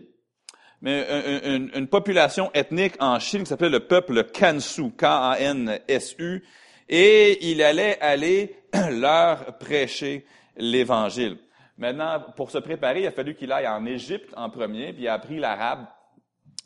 une, 0.81 1.88
population 1.88 2.51
ethnique 2.53 2.95
en 3.00 3.19
Chine 3.19 3.41
qui 3.41 3.47
s'appelait 3.47 3.69
le 3.69 3.81
peuple 3.81 4.24
Kansu, 4.25 4.91
K-A-N-S-U, 4.97 6.43
et 6.89 7.51
il 7.51 7.62
allait 7.62 8.00
aller 8.00 8.55
leur 8.91 9.57
prêcher 9.57 10.25
l'Évangile. 10.55 11.38
Maintenant, 11.77 12.19
pour 12.36 12.50
se 12.50 12.57
préparer, 12.57 13.01
il 13.01 13.07
a 13.07 13.12
fallu 13.12 13.36
qu'il 13.36 13.51
aille 13.51 13.67
en 13.67 13.86
Égypte 13.86 14.34
en 14.36 14.50
premier, 14.50 14.93
puis 14.93 15.03
il 15.03 15.07
a 15.07 15.13
appris 15.13 15.39
l'arabe 15.39 15.86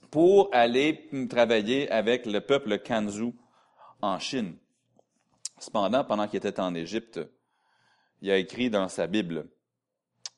pour 0.09 0.49
aller 0.53 1.09
travailler 1.29 1.89
avec 1.91 2.25
le 2.25 2.41
peuple 2.41 2.79
Kanzu 2.79 3.33
en 4.01 4.19
Chine. 4.19 4.55
Cependant, 5.57 6.03
pendant 6.03 6.27
qu'il 6.27 6.37
était 6.37 6.59
en 6.59 6.73
Égypte, 6.75 7.19
il 8.21 8.31
a 8.31 8.37
écrit 8.37 8.69
dans 8.69 8.87
sa 8.87 9.07
Bible 9.07 9.47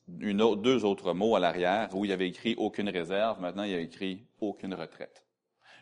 deux 0.08 0.86
autres 0.86 1.14
mots 1.14 1.36
à 1.36 1.40
l'arrière 1.40 1.90
où 1.96 2.04
il 2.06 2.12
avait 2.12 2.28
écrit 2.28 2.56
aucune 2.58 2.90
réserve. 2.90 3.40
Maintenant, 3.40 3.64
il 3.64 3.74
a 3.74 3.80
écrit 3.80 4.26
aucune 4.42 4.74
retraite. 4.74 5.26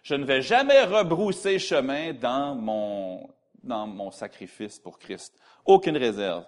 Je 0.03 0.15
ne 0.15 0.25
vais 0.25 0.41
jamais 0.41 0.83
rebrousser 0.83 1.59
chemin 1.59 2.13
dans 2.13 2.55
mon, 2.55 3.29
dans 3.63 3.87
mon 3.87 4.11
sacrifice 4.11 4.79
pour 4.79 4.99
Christ. 4.99 5.39
Aucune 5.65 5.97
réserve. 5.97 6.45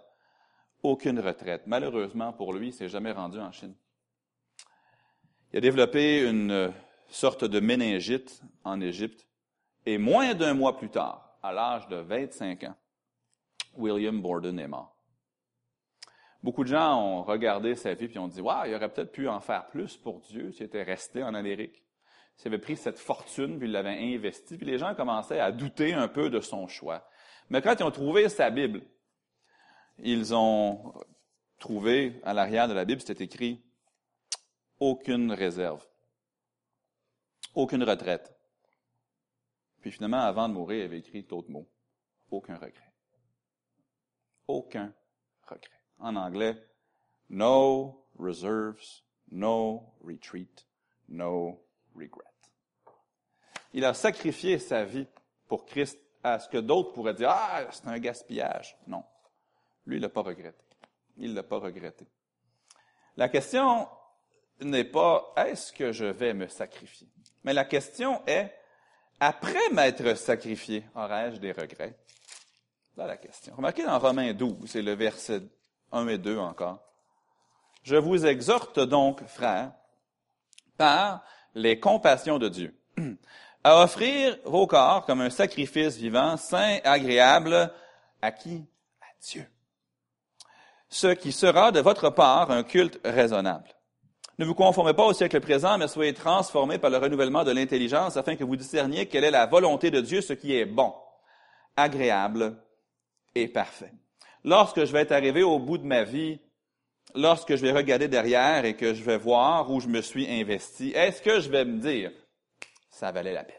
Aucune 0.84 1.20
retraite. 1.20 1.64
Malheureusement 1.66 2.34
pour 2.34 2.54
lui, 2.54 2.68
il 2.68 2.74
s'est 2.74 2.90
jamais 2.90 3.12
rendu 3.12 3.40
en 3.40 3.52
Chine. 3.52 3.74
Il 5.52 5.58
a 5.58 5.62
développé 5.62 6.28
une 6.28 6.74
sorte 7.08 7.46
de 7.46 7.60
méningite 7.60 8.42
en 8.64 8.82
Égypte 8.82 9.28
et 9.86 9.98
moins 9.98 10.34
d'un 10.34 10.54
mois 10.54 10.78
plus 10.78 10.90
tard, 10.90 11.38
à 11.42 11.52
l'âge 11.52 11.88
de 11.88 11.98
25 11.98 12.64
ans, 12.64 12.76
William 13.76 14.22
Borden 14.22 14.60
est 14.60 14.68
mort. 14.68 14.96
Beaucoup 16.42 16.64
de 16.64 16.70
gens 16.70 17.02
ont 17.02 17.24
regardé 17.24 17.76
sa 17.76 17.94
vie 17.94 18.10
et 18.14 18.20
ont 18.20 18.28
dit 18.28 18.42
Waouh, 18.42 18.66
il 18.68 18.76
aurait 18.76 18.92
peut-être 18.92 19.12
pu 19.12 19.28
en 19.28 19.40
faire 19.40 19.68
plus 19.68 19.96
pour 19.96 20.20
Dieu 20.20 20.52
s'il 20.52 20.66
était 20.66 20.84
resté 20.84 21.24
en 21.24 21.34
Amérique. 21.34 21.84
S'il 22.36 22.48
avait 22.48 22.62
pris 22.62 22.76
cette 22.76 23.00
fortune 23.00 23.58
puis 23.60 23.68
il 23.68 23.72
l'avait 23.72 24.16
investie. 24.16 24.58
Puis 24.58 24.66
les 24.66 24.78
gens 24.78 24.96
commençaient 24.96 25.40
à 25.40 25.52
douter 25.52 25.94
un 25.94 26.08
peu 26.08 26.30
de 26.30 26.42
son 26.42 26.68
choix. 26.68 27.08
Mais 27.50 27.62
quand 27.62 27.76
ils 27.80 27.84
ont 27.84 27.92
trouvé 27.92 28.28
sa 28.28 28.50
Bible, 28.50 28.82
ils 30.04 30.36
ont 30.36 30.94
trouvé 31.60 32.20
à 32.24 32.34
l'arrière 32.34 32.68
de 32.68 32.74
la 32.74 32.86
Bible, 32.86 33.02
c'était 33.02 33.24
écrit 33.24 33.64
aucune 34.80 35.32
réserve, 35.32 35.86
aucune 37.56 37.84
retraite. 37.84 38.36
Puis 39.80 39.92
finalement, 39.92 40.20
avant 40.20 40.50
de 40.50 40.54
mourir, 40.54 40.80
il 40.80 40.86
avait 40.86 41.00
écrit 41.00 41.24
d'autres 41.24 41.50
mots. 41.50 41.70
Aucun 42.32 42.56
regret. 42.56 42.94
Aucun 44.48 44.94
regret. 45.48 45.84
En 46.00 46.16
anglais, 46.16 46.58
no 47.30 48.06
reserves, 48.18 49.04
no 49.32 49.94
retreat, 50.02 50.68
no 51.10 51.66
regret. 51.96 52.24
Il 53.74 53.86
a 53.86 53.94
sacrifié 53.94 54.60
sa 54.60 54.84
vie 54.84 55.08
pour 55.48 55.66
Christ 55.66 56.00
à 56.24 56.40
ce 56.40 56.48
que 56.48 56.58
d'autres 56.58 56.94
pourraient 56.94 57.14
dire, 57.14 57.30
ah, 57.30 57.66
c'est 57.72 57.88
un 57.88 58.00
gaspillage. 58.00 58.78
Non. 58.88 59.04
Lui, 59.86 59.98
il 59.98 60.02
l'a 60.02 60.10
pas 60.10 60.22
regretté. 60.22 60.64
Il 61.18 61.34
l'a 61.34 61.44
pas 61.44 61.60
regretté. 61.60 62.06
La 63.18 63.30
question 63.30 63.88
n'est 64.62 64.84
pas, 64.84 65.34
est-ce 65.38 65.72
que 65.72 65.92
je 65.92 66.06
vais 66.06 66.34
me 66.34 66.48
sacrifier? 66.48 67.08
Mais 67.44 67.54
la 67.54 67.66
question 67.66 68.22
est, 68.26 68.54
après 69.20 69.70
m'être 69.72 70.16
sacrifié, 70.16 70.86
aurais-je 70.96 71.38
des 71.38 71.52
regrets? 71.52 71.96
Là, 72.98 73.08
la 73.08 73.18
question. 73.18 73.56
Remarquez 73.56 73.84
dans 73.84 74.00
Romains 74.00 74.34
12, 74.34 74.70
c'est 74.70 74.82
le 74.82 74.94
verset 74.94 75.42
1 75.92 76.08
et 76.08 76.18
2 76.18 76.38
encore. 76.38 76.80
Je 77.84 77.96
vous 77.96 78.26
exhorte 78.26 78.80
donc, 78.80 79.24
frères, 79.26 79.72
par 80.78 81.24
les 81.54 81.80
compassions 81.80 82.40
de 82.40 82.50
Dieu, 82.50 82.76
à 83.64 83.84
offrir 83.84 84.38
vos 84.46 84.68
corps 84.68 85.06
comme 85.06 85.22
un 85.22 85.30
sacrifice 85.30 85.98
vivant, 85.98 86.38
saint, 86.38 86.80
agréable, 86.84 87.72
à 88.22 88.32
qui? 88.32 88.66
À 89.02 89.08
Dieu. 89.22 89.46
Ce 90.94 91.08
qui 91.08 91.32
sera 91.32 91.72
de 91.72 91.80
votre 91.80 92.12
part 92.12 92.52
un 92.52 92.62
culte 92.62 93.00
raisonnable. 93.04 93.68
Ne 94.38 94.46
vous 94.46 94.54
conformez 94.54 94.94
pas 94.94 95.08
au 95.08 95.14
siècle 95.14 95.40
présent, 95.40 95.80
mais 95.80 95.88
soyez 95.88 96.14
transformés 96.14 96.78
par 96.78 96.92
le 96.92 96.98
renouvellement 96.98 97.44
de 97.44 97.50
l'intelligence 97.50 98.16
afin 98.16 98.36
que 98.36 98.44
vous 98.44 98.56
discerniez 98.56 99.08
quelle 99.08 99.24
est 99.24 99.32
la 99.32 99.48
volonté 99.48 99.90
de 99.90 100.02
Dieu, 100.02 100.22
ce 100.22 100.34
qui 100.34 100.56
est 100.56 100.68
bon, 100.68 100.94
agréable 101.76 102.62
et 103.34 103.48
parfait. 103.48 103.92
Lorsque 104.44 104.86
je 104.86 104.92
vais 104.92 105.02
être 105.02 105.14
arrivé 105.14 105.42
au 105.42 105.58
bout 105.58 105.80
de 105.80 105.86
ma 105.88 106.04
vie, 106.04 106.40
lorsque 107.16 107.56
je 107.56 107.64
vais 107.64 107.72
regarder 107.72 108.08
derrière 108.08 108.64
et 108.64 108.76
que 108.76 108.94
je 108.94 109.02
vais 109.02 109.18
voir 109.18 109.72
où 109.72 109.80
je 109.80 109.88
me 109.88 110.02
suis 110.02 110.30
investi, 110.30 110.92
est-ce 110.92 111.24
que 111.24 111.40
je 111.40 111.50
vais 111.50 111.66
me 111.66 111.80
dire, 111.80 112.12
ça 112.92 113.12
valait 113.12 113.34
la 113.34 113.44
peine? 113.44 113.56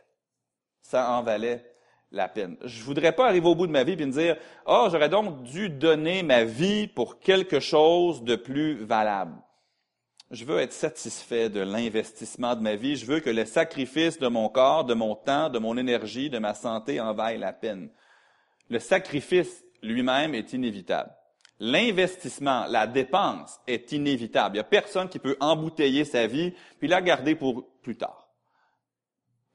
Ça 0.83 1.11
en 1.11 1.25
valait 1.25 1.74
la 2.15 2.29
peine. 2.29 2.57
Je 2.65 2.83
voudrais 2.83 3.13
pas 3.13 3.27
arriver 3.27 3.47
au 3.47 3.55
bout 3.55 3.67
de 3.67 3.73
ma 3.73 3.85
vie 3.85 3.93
et 3.93 4.07
me 4.07 4.13
dire, 4.13 4.37
oh, 4.67 4.89
j'aurais 4.91 5.09
donc 5.09 5.43
dû 5.43 5.69
donner 5.69 6.23
ma 6.23 6.45
vie 6.45 6.87
pour 6.87 7.19
quelque 7.19 7.61
chose 7.61 8.23
de 8.23 8.37
plus 8.37 8.85
valable. 8.85 9.35
Je 10.31 10.45
veux 10.45 10.59
être 10.59 10.73
satisfait 10.73 11.51
de 11.51 11.61
l'investissement 11.61 12.57
de 12.57 12.61
ma 12.61 12.77
vie. 12.77 12.97
Je 12.97 13.07
veux 13.07 13.21
que 13.21 13.31
le 13.31 13.45
sacrifice 13.45 14.19
de 14.19 14.29
mon 14.29 14.49
corps, 14.49 14.85
de 14.85 14.95
mon 14.95 15.15
temps, 15.15 15.51
de 15.51 15.59
mon 15.59 15.77
énergie, 15.77 16.31
de 16.31 16.39
ma 16.39 16.55
santé 16.55 17.01
en 17.01 17.13
vaille 17.13 17.39
la 17.39 17.53
peine. 17.53 17.91
Le 18.71 18.79
sacrifice 18.79 19.65
lui-même 19.83 20.35
est 20.35 20.53
inévitable. 20.53 21.13
L'investissement, 21.61 22.67
la 22.69 22.87
dépense 22.87 23.61
est 23.67 23.93
inévitable. 23.93 24.57
Il 24.57 24.59
n'y 24.59 24.61
a 24.61 24.65
personne 24.65 25.09
qui 25.09 25.19
peut 25.19 25.37
embouteiller 25.41 26.05
sa 26.05 26.27
vie 26.27 26.53
puis 26.79 26.89
la 26.89 27.01
garder 27.01 27.35
pour 27.37 27.71
plus 27.83 27.97
tard. 27.97 28.29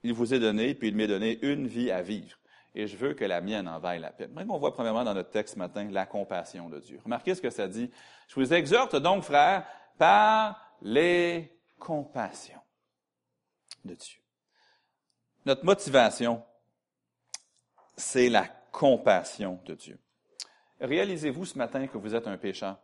Il 0.03 0.13
vous 0.13 0.33
est 0.33 0.39
donné, 0.39 0.75
puis 0.75 0.89
il 0.89 0.95
m'est 0.95 1.07
donné 1.07 1.39
une 1.41 1.67
vie 1.67 1.91
à 1.91 2.01
vivre. 2.01 2.38
Et 2.79 2.87
je 2.87 2.95
veux 2.95 3.13
que 3.13 3.25
la 3.25 3.41
mienne 3.41 3.67
en 3.67 3.77
vaille 3.77 3.99
la 3.99 4.09
peine. 4.09 4.33
On 4.47 4.57
voit 4.57 4.73
premièrement 4.73 5.03
dans 5.03 5.13
notre 5.13 5.31
texte 5.31 5.55
ce 5.55 5.59
matin 5.59 5.85
la 5.91 6.05
compassion 6.05 6.69
de 6.69 6.79
Dieu. 6.79 6.97
Remarquez 7.03 7.35
ce 7.35 7.41
que 7.41 7.49
ça 7.49 7.67
dit. 7.67 7.91
Je 8.29 8.35
vous 8.35 8.53
exhorte 8.53 8.95
donc, 8.95 9.23
frères, 9.23 9.65
par 9.97 10.77
les 10.81 11.53
compassions 11.77 12.61
de 13.83 13.95
Dieu. 13.95 14.21
Notre 15.45 15.65
motivation, 15.65 16.41
c'est 17.97 18.29
la 18.29 18.47
compassion 18.71 19.59
de 19.65 19.75
Dieu. 19.75 19.99
Réalisez-vous 20.79 21.43
ce 21.43 21.57
matin 21.57 21.85
que 21.85 21.97
vous 21.97 22.15
êtes 22.15 22.27
un 22.27 22.37
pécheur? 22.37 22.79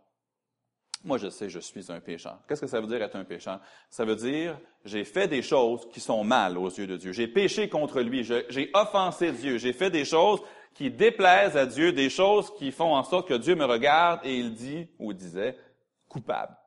Moi, 1.05 1.19
je 1.19 1.29
sais, 1.29 1.49
je 1.49 1.59
suis 1.59 1.91
un 1.91 1.99
pécheur. 1.99 2.39
Qu'est-ce 2.47 2.61
que 2.61 2.67
ça 2.67 2.81
veut 2.81 2.87
dire 2.87 3.01
être 3.03 3.15
un 3.15 3.23
pécheur? 3.23 3.61
Ça 3.91 4.05
veut 4.05 4.15
dire, 4.15 4.59
j'ai 4.83 5.03
fait 5.03 5.27
des 5.27 5.43
choses 5.43 5.87
qui 5.91 5.99
sont 5.99 6.23
mal 6.23 6.57
aux 6.57 6.67
yeux 6.67 6.87
de 6.87 6.97
Dieu. 6.97 7.11
J'ai 7.11 7.27
péché 7.27 7.69
contre 7.69 8.01
lui. 8.01 8.23
J'ai 8.23 8.71
offensé 8.73 9.31
Dieu. 9.31 9.59
J'ai 9.59 9.71
fait 9.71 9.91
des 9.91 10.03
choses 10.03 10.41
qui 10.73 10.89
déplaisent 10.89 11.55
à 11.55 11.67
Dieu, 11.67 11.93
des 11.93 12.09
choses 12.09 12.51
qui 12.55 12.71
font 12.71 12.95
en 12.95 13.03
sorte 13.03 13.27
que 13.27 13.35
Dieu 13.35 13.55
me 13.55 13.65
regarde 13.65 14.19
et 14.23 14.35
il 14.35 14.55
dit, 14.55 14.87
ou 14.97 15.13
disait, 15.13 15.55
coupable. 16.09 16.57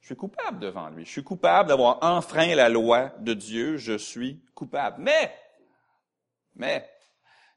Je 0.00 0.06
suis 0.06 0.16
coupable 0.16 0.58
devant 0.58 0.88
lui. 0.88 1.04
Je 1.04 1.10
suis 1.10 1.22
coupable 1.22 1.68
d'avoir 1.68 2.02
enfreint 2.02 2.52
la 2.56 2.68
loi 2.68 3.12
de 3.20 3.32
Dieu. 3.32 3.76
Je 3.76 3.96
suis 3.96 4.42
coupable. 4.56 4.96
Mais, 4.98 5.32
mais, 6.56 6.90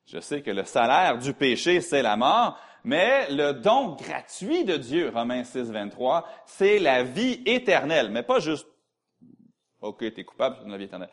je 0.06 0.20
sais 0.20 0.44
que 0.44 0.52
le 0.52 0.66
salaire 0.66 1.18
du 1.18 1.34
péché, 1.34 1.82
c'est 1.82 2.04
la 2.04 2.16
mort, 2.16 2.60
mais 2.84 3.30
le 3.32 3.54
don 3.54 3.96
gratuit 3.96 4.64
de 4.64 4.78
Dieu, 4.78 5.10
Romains 5.14 5.44
6, 5.44 5.72
23, 5.72 6.28
c'est 6.46 6.80
la 6.80 7.04
vie 7.04 7.42
éternelle. 7.46 8.10
Mais 8.10 8.24
pas 8.24 8.40
juste, 8.40 8.68
OK, 9.82 10.00
t'es 10.14 10.24
coupable, 10.24 10.58
c'est 10.62 10.70
la 10.70 10.78
vie 10.78 10.86
éternelle. 10.86 11.12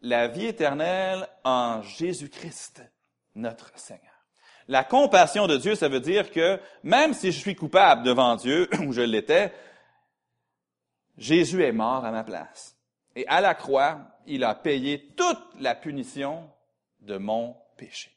La 0.00 0.28
vie 0.28 0.46
éternelle 0.46 1.26
en 1.44 1.82
Jésus-Christ, 1.82 2.82
notre 3.34 3.76
Seigneur. 3.78 4.12
La 4.68 4.84
compassion 4.84 5.46
de 5.46 5.56
Dieu, 5.56 5.74
ça 5.74 5.88
veut 5.88 6.00
dire 6.00 6.30
que 6.30 6.60
même 6.82 7.14
si 7.14 7.32
je 7.32 7.38
suis 7.38 7.54
coupable 7.54 8.02
devant 8.02 8.36
Dieu, 8.36 8.68
ou 8.86 8.92
je 8.92 9.02
l'étais, 9.02 9.52
Jésus 11.16 11.62
est 11.62 11.72
mort 11.72 12.04
à 12.04 12.10
ma 12.10 12.24
place. 12.24 12.76
Et 13.14 13.26
à 13.28 13.40
la 13.40 13.54
croix, 13.54 14.00
il 14.26 14.44
a 14.44 14.54
payé 14.54 15.14
toute 15.16 15.42
la 15.60 15.74
punition 15.74 16.48
de 17.00 17.18
mon 17.18 17.56
péché. 17.76 18.10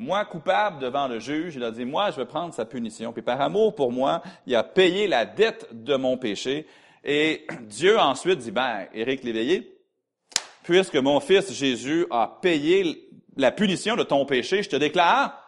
Moi, 0.00 0.24
coupable 0.24 0.78
devant 0.78 1.08
le 1.08 1.18
juge, 1.18 1.56
il 1.56 1.62
a 1.62 1.70
dit, 1.70 1.84
moi, 1.84 2.10
je 2.10 2.16
vais 2.16 2.24
prendre 2.24 2.54
sa 2.54 2.64
punition. 2.64 3.12
Puis 3.12 3.20
par 3.20 3.38
amour 3.38 3.74
pour 3.74 3.92
moi, 3.92 4.22
il 4.46 4.56
a 4.56 4.64
payé 4.64 5.06
la 5.06 5.26
dette 5.26 5.68
de 5.72 5.94
mon 5.94 6.16
péché. 6.16 6.66
Et 7.04 7.46
Dieu 7.64 7.98
ensuite 7.98 8.38
dit, 8.38 8.50
ben, 8.50 8.86
Éric 8.94 9.22
Léveillé, 9.24 9.78
puisque 10.62 10.96
mon 10.96 11.20
fils 11.20 11.52
Jésus 11.52 12.06
a 12.10 12.38
payé 12.40 13.10
la 13.36 13.52
punition 13.52 13.94
de 13.94 14.02
ton 14.02 14.24
péché, 14.24 14.62
je 14.62 14.70
te 14.70 14.76
déclare, 14.76 15.38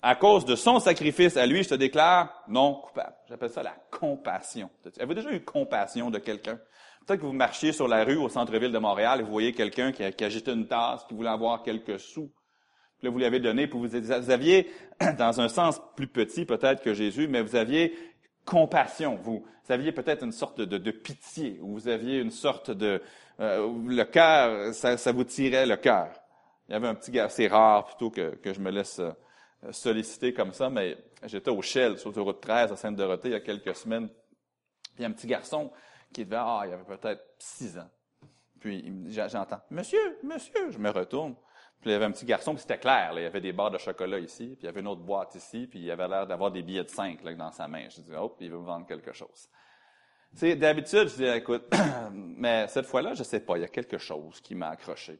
à 0.00 0.14
cause 0.14 0.46
de 0.46 0.56
son 0.56 0.80
sacrifice 0.80 1.36
à 1.36 1.44
lui, 1.44 1.62
je 1.62 1.68
te 1.68 1.74
déclare 1.74 2.42
non 2.48 2.76
coupable. 2.76 3.16
J'appelle 3.28 3.50
ça 3.50 3.62
la 3.62 3.76
compassion. 3.90 4.70
Avez-vous 4.96 5.12
déjà 5.12 5.30
eu 5.30 5.44
compassion 5.44 6.08
de 6.08 6.18
quelqu'un? 6.18 6.58
Peut-être 7.06 7.20
que 7.20 7.26
vous 7.26 7.34
marchiez 7.34 7.72
sur 7.72 7.86
la 7.86 8.02
rue 8.04 8.16
au 8.16 8.30
centre-ville 8.30 8.72
de 8.72 8.78
Montréal 8.78 9.20
et 9.20 9.24
vous 9.24 9.30
voyez 9.30 9.52
quelqu'un 9.52 9.92
qui, 9.92 10.10
qui 10.12 10.24
agitait 10.24 10.54
une 10.54 10.66
tasse, 10.66 11.04
qui 11.04 11.12
voulait 11.12 11.28
avoir 11.28 11.62
quelques 11.62 12.00
sous. 12.00 12.32
Puis 13.00 13.08
là, 13.08 13.10
vous 13.10 13.18
l'avez 13.18 13.40
donné, 13.40 13.66
puis 13.66 13.78
vous, 13.78 14.30
aviez, 14.30 14.70
dans 15.18 15.40
un 15.40 15.48
sens 15.48 15.80
plus 15.96 16.06
petit 16.06 16.44
peut-être 16.44 16.82
que 16.82 16.92
Jésus, 16.92 17.28
mais 17.28 17.40
vous 17.40 17.56
aviez 17.56 17.96
compassion. 18.44 19.16
Vous, 19.16 19.44
aviez 19.70 19.92
peut-être 19.92 20.22
une 20.24 20.32
sorte 20.32 20.60
de, 20.60 20.90
pitié, 20.90 21.58
ou 21.62 21.74
vous 21.74 21.88
aviez 21.88 22.20
une 22.20 22.30
sorte 22.30 22.70
de... 22.70 23.00
Euh, 23.38 23.72
le 23.86 24.04
cœur, 24.04 24.74
ça, 24.74 25.12
vous 25.12 25.24
tirait 25.24 25.64
le 25.64 25.76
cœur. 25.76 26.10
Il 26.68 26.72
y 26.72 26.74
avait 26.74 26.88
un 26.88 26.94
petit 26.94 27.10
gars, 27.10 27.28
c'est 27.28 27.46
rare 27.46 27.86
plutôt 27.86 28.10
que, 28.10 28.34
que 28.36 28.52
je 28.52 28.60
me 28.60 28.70
laisse 28.70 29.00
sollicité 29.70 30.32
comme 30.32 30.52
ça, 30.52 30.70
mais 30.70 30.96
j'étais 31.24 31.50
au 31.50 31.62
Shell, 31.62 31.98
sur 31.98 32.10
l'autoroute 32.10 32.40
13 32.40 32.72
à 32.72 32.76
Sainte-Dorothée 32.76 33.28
il 33.28 33.32
y 33.32 33.36
a 33.36 33.40
quelques 33.40 33.74
semaines. 33.76 34.08
Puis 34.08 34.98
il 34.98 35.02
y 35.02 35.04
a 35.04 35.08
un 35.08 35.12
petit 35.12 35.26
garçon 35.26 35.70
qui 36.12 36.24
devait, 36.24 36.36
ah, 36.38 36.62
il 36.66 36.72
avait 36.72 36.84
peut-être 36.84 37.22
six 37.38 37.78
ans. 37.78 37.88
Puis 38.58 38.84
j'entends, 39.08 39.60
monsieur, 39.70 40.18
monsieur, 40.22 40.70
je 40.70 40.78
me 40.78 40.90
retourne. 40.90 41.34
Puis 41.80 41.88
il 41.88 41.92
y 41.92 41.96
avait 41.96 42.04
un 42.04 42.10
petit 42.10 42.26
garçon, 42.26 42.52
puis 42.52 42.60
c'était 42.60 42.78
clair, 42.78 43.12
il 43.16 43.22
y 43.22 43.24
avait 43.24 43.40
des 43.40 43.52
barres 43.52 43.70
de 43.70 43.78
chocolat 43.78 44.18
ici, 44.18 44.48
puis 44.48 44.58
il 44.62 44.66
y 44.66 44.68
avait 44.68 44.80
une 44.80 44.88
autre 44.88 45.00
boîte 45.00 45.34
ici, 45.34 45.66
puis 45.66 45.78
il 45.78 45.90
avait 45.90 46.08
l'air 46.08 46.26
d'avoir 46.26 46.50
des 46.50 46.62
billets 46.62 46.84
de 46.84 46.90
5 46.90 47.22
là, 47.24 47.34
dans 47.34 47.50
sa 47.50 47.68
main. 47.68 47.88
Je 47.88 48.02
dis, 48.02 48.10
oh, 48.18 48.36
il 48.38 48.50
veut 48.50 48.58
me 48.58 48.66
vendre 48.66 48.86
quelque 48.86 49.12
chose. 49.14 49.48
C'est 50.34 50.56
d'habitude, 50.56 51.08
je 51.08 51.16
dis, 51.16 51.24
écoute, 51.24 51.72
mais 52.12 52.68
cette 52.68 52.84
fois-là, 52.84 53.14
je 53.14 53.22
sais 53.22 53.40
pas, 53.40 53.56
il 53.56 53.62
y 53.62 53.64
a 53.64 53.68
quelque 53.68 53.96
chose 53.96 54.40
qui 54.42 54.54
m'a 54.54 54.68
accroché. 54.68 55.18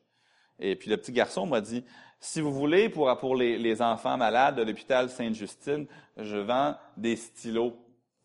Et 0.58 0.76
puis 0.76 0.90
le 0.90 0.98
petit 0.98 1.12
garçon 1.12 1.46
m'a 1.46 1.62
dit, 1.62 1.82
si 2.20 2.42
vous 2.42 2.52
voulez, 2.52 2.90
pour, 2.90 3.16
pour 3.16 3.34
les, 3.34 3.56
les 3.56 3.80
enfants 3.80 4.18
malades 4.18 4.56
de 4.56 4.62
l'hôpital 4.62 5.08
Sainte-Justine, 5.08 5.86
je 6.18 6.36
vends 6.36 6.76
des 6.98 7.16
stylos 7.16 7.74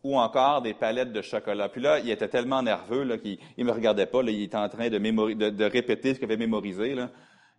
ou 0.04 0.20
encore 0.20 0.62
des 0.62 0.74
palettes 0.74 1.14
de 1.14 1.22
chocolat. 1.22 1.70
Puis 1.70 1.82
là, 1.82 2.00
il 2.00 2.10
était 2.12 2.28
tellement 2.28 2.62
nerveux 2.62 3.04
là, 3.04 3.18
qu'il 3.18 3.40
ne 3.58 3.64
me 3.64 3.72
regardait 3.72 4.06
pas. 4.06 4.22
Là, 4.22 4.32
il 4.32 4.44
était 4.44 4.58
en 4.58 4.68
train 4.68 4.90
de, 4.90 4.98
de, 5.00 5.50
de 5.50 5.66
répéter 5.66 6.14
ce 6.14 6.20
qu'il 6.20 6.26
avait 6.26 6.38
mémorisé. 6.38 6.94
Là. 6.94 7.10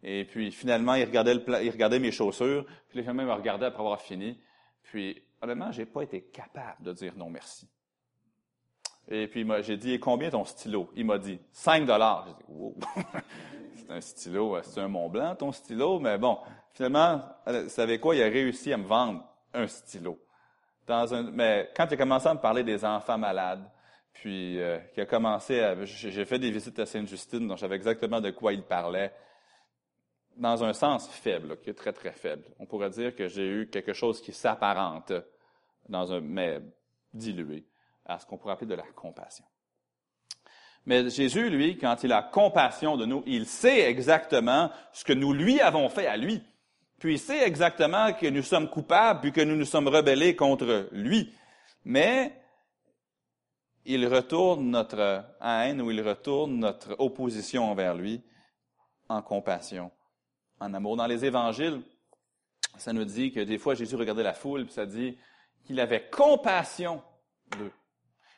Et 0.03 0.25
puis 0.25 0.53
finalement, 0.53 0.95
il 0.95 1.05
regardait, 1.05 1.99
mes 1.99 2.12
chaussures. 2.12 2.65
Puis 2.88 3.00
finalement, 3.00 3.23
il 3.23 3.29
me 3.29 3.33
regardait 3.33 3.67
après 3.67 3.81
avoir 3.81 4.00
fini. 4.00 4.38
Puis 4.83 5.23
honnêtement, 5.43 5.73
j'ai 5.73 5.87
pas 5.87 6.03
été 6.03 6.23
capable 6.23 6.83
de 6.83 6.93
dire 6.93 7.15
non 7.17 7.31
merci. 7.31 7.69
Et 9.09 9.29
puis 9.29 9.47
j'ai 9.62 9.76
dit, 9.76 10.00
combien 10.00 10.31
ton 10.31 10.45
stylo? 10.45 10.91
Il 10.97 11.07
m'a 11.07 11.19
dit, 11.19 11.38
5 11.53 11.87
dollars. 11.87 12.26
J'ai 12.26 12.35
dit, 12.35 12.45
wow. 12.49 12.76
c'est 13.76 13.91
un 13.91 14.00
stylo, 14.00 14.59
c'est 14.62 14.81
un 14.81 14.88
Mont 14.88 15.09
Blanc, 15.09 15.37
ton 15.37 15.53
stylo? 15.53 16.00
Mais 16.00 16.19
bon, 16.19 16.38
finalement, 16.73 17.23
vous 17.47 17.69
savez 17.69 18.00
quoi? 18.00 18.17
Il 18.17 18.23
a 18.23 18.26
réussi 18.26 18.73
à 18.73 18.76
me 18.76 18.85
vendre 18.85 19.25
un 19.55 19.67
stylo. 19.67 20.19
Mais 21.33 21.71
quand 21.76 21.87
il 21.87 21.95
a 21.95 21.97
commencé 21.97 22.26
à 22.29 22.35
me 22.35 22.41
parler 22.41 22.65
des 22.65 22.85
enfants 22.85 23.19
malades, 23.19 23.69
puis 24.12 24.61
euh, 24.61 24.79
qu'il 24.95 25.03
a 25.03 25.07
commencé 25.07 25.61
à... 25.61 25.85
J'ai 25.85 26.25
fait 26.25 26.38
des 26.38 26.50
visites 26.50 26.79
à 26.79 26.87
Sainte-Justine, 26.87 27.47
donc 27.47 27.59
je 27.59 27.62
savais 27.62 27.76
exactement 27.76 28.21
de 28.21 28.31
quoi 28.31 28.53
il 28.53 28.62
parlait 28.62 29.12
dans 30.37 30.62
un 30.64 30.73
sens 30.73 31.09
faible, 31.09 31.59
qui 31.61 31.71
est 31.71 31.75
très, 31.75 31.93
très 31.93 32.12
faible. 32.12 32.45
On 32.59 32.66
pourrait 32.66 32.90
dire 32.90 33.14
que 33.14 33.28
j'ai 33.28 33.47
eu 33.47 33.69
quelque 33.69 33.93
chose 33.93 34.21
qui 34.21 34.33
s'apparente, 34.33 35.12
dans 35.88 36.12
un, 36.12 36.21
mais 36.21 36.61
dilué, 37.12 37.66
à 38.05 38.19
ce 38.19 38.26
qu'on 38.26 38.37
pourrait 38.37 38.55
appeler 38.55 38.71
de 38.71 38.75
la 38.75 38.87
compassion. 38.95 39.45
Mais 40.85 41.09
Jésus, 41.11 41.50
lui, 41.50 41.76
quand 41.76 42.05
il 42.05 42.12
a 42.12 42.23
compassion 42.23 42.97
de 42.97 43.07
nous, 43.07 43.23
il 43.26 43.47
sait 43.47 43.81
exactement 43.81 44.71
ce 44.93 45.05
que 45.05 45.12
nous 45.12 45.33
lui 45.33 45.61
avons 45.61 45.88
fait 45.88 46.07
à 46.07 46.16
lui. 46.16 46.43
Puis 46.99 47.14
il 47.14 47.19
sait 47.19 47.43
exactement 47.45 48.12
que 48.12 48.26
nous 48.26 48.43
sommes 48.43 48.71
coupables, 48.71 49.21
puis 49.21 49.33
que 49.33 49.40
nous 49.40 49.57
nous 49.57 49.64
sommes 49.64 49.88
rebellés 49.88 50.37
contre 50.37 50.88
lui. 50.93 51.35
Mais 51.85 52.40
il 53.85 54.07
retourne 54.07 54.71
notre 54.71 55.25
haine 55.40 55.81
ou 55.81 55.90
il 55.90 56.00
retourne 56.00 56.59
notre 56.59 56.95
opposition 56.99 57.71
envers 57.71 57.95
lui 57.95 58.23
en 59.09 59.23
compassion 59.23 59.90
en 60.61 60.75
amour. 60.75 60.97
Dans 60.97 61.07
les 61.07 61.25
évangiles, 61.25 61.81
ça 62.79 62.93
nous 62.93 63.05
dit 63.05 63.33
que 63.33 63.41
des 63.41 63.59
fois 63.59 63.75
Jésus 63.75 63.97
regardait 63.97 64.23
la 64.23 64.35
foule, 64.35 64.65
puis 64.65 64.75
ça 64.75 64.87
dit 64.87 65.17
qu'il 65.67 65.81
avait 65.81 66.09
compassion 66.11 67.03
d'eux. 67.59 67.73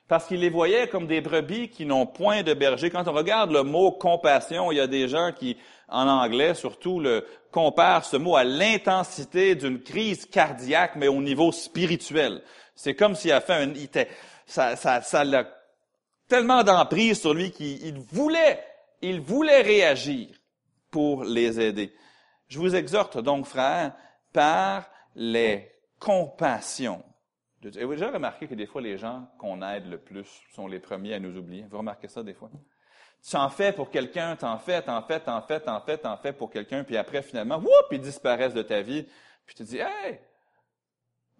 Parce 0.08 0.26
qu'il 0.26 0.40
les 0.40 0.48
voyait 0.48 0.88
comme 0.88 1.06
des 1.06 1.20
brebis 1.20 1.68
qui 1.68 1.84
n'ont 1.84 2.06
point 2.06 2.42
de 2.42 2.54
berger. 2.54 2.88
Quand 2.88 3.06
on 3.08 3.12
regarde 3.12 3.52
le 3.52 3.62
mot 3.62 3.92
compassion, 3.92 4.72
il 4.72 4.76
y 4.76 4.80
a 4.80 4.86
des 4.86 5.06
gens 5.06 5.32
qui, 5.32 5.58
en 5.86 6.08
anglais 6.08 6.54
surtout, 6.54 6.98
le 6.98 7.26
comparent 7.50 8.06
ce 8.06 8.16
mot 8.16 8.34
à 8.34 8.44
l'intensité 8.44 9.54
d'une 9.54 9.82
crise 9.82 10.24
cardiaque, 10.24 10.96
mais 10.96 11.08
au 11.08 11.20
niveau 11.20 11.52
spirituel. 11.52 12.42
C'est 12.74 12.94
comme 12.94 13.14
s'il 13.14 13.32
a 13.32 13.42
fait 13.42 13.52
un, 13.52 13.70
il 13.74 13.84
était, 13.84 14.08
ça, 14.46 14.76
ça, 14.76 15.24
l'a 15.24 15.46
tellement 16.26 16.62
d'emprise 16.62 17.20
sur 17.20 17.34
lui 17.34 17.50
qu'il 17.50 17.98
voulait, 18.10 18.64
il 19.02 19.20
voulait 19.20 19.60
réagir 19.60 20.28
pour 20.90 21.24
les 21.24 21.60
aider. 21.60 21.92
Je 22.48 22.58
vous 22.58 22.74
exhorte 22.74 23.18
donc, 23.18 23.46
frères, 23.46 23.94
par 24.32 24.88
les 25.14 25.70
compassions. 25.98 27.04
Et 27.64 27.68
vous 27.70 27.78
avez 27.78 27.96
déjà 27.96 28.10
remarqué 28.10 28.46
que 28.46 28.54
des 28.54 28.66
fois, 28.66 28.80
les 28.80 28.98
gens 28.98 29.28
qu'on 29.38 29.62
aide 29.62 29.86
le 29.86 29.98
plus 29.98 30.28
sont 30.54 30.66
les 30.66 30.78
premiers 30.78 31.14
à 31.14 31.20
nous 31.20 31.36
oublier? 31.36 31.64
Vous 31.68 31.78
remarquez 31.78 32.08
ça 32.08 32.22
des 32.22 32.34
fois? 32.34 32.50
Tu 33.28 33.36
en 33.36 33.48
fais 33.48 33.72
pour 33.72 33.90
quelqu'un, 33.90 34.36
t'en 34.36 34.58
fais, 34.58 34.80
t'en 34.80 35.02
fais, 35.02 35.18
t'en 35.20 35.42
fais, 35.42 35.60
t'en 35.60 35.80
fais, 35.80 35.98
t'en 35.98 36.16
fais 36.16 36.32
pour 36.32 36.50
quelqu'un, 36.50 36.84
puis 36.84 36.96
après, 36.96 37.20
finalement, 37.20 37.56
whoop, 37.56 37.86
ils 37.90 38.00
disparaissent 38.00 38.54
de 38.54 38.62
ta 38.62 38.80
vie. 38.80 39.02
Puis 39.44 39.56
tu 39.56 39.64
te 39.64 39.68
dis, 39.68 39.78
hey, 39.78 40.20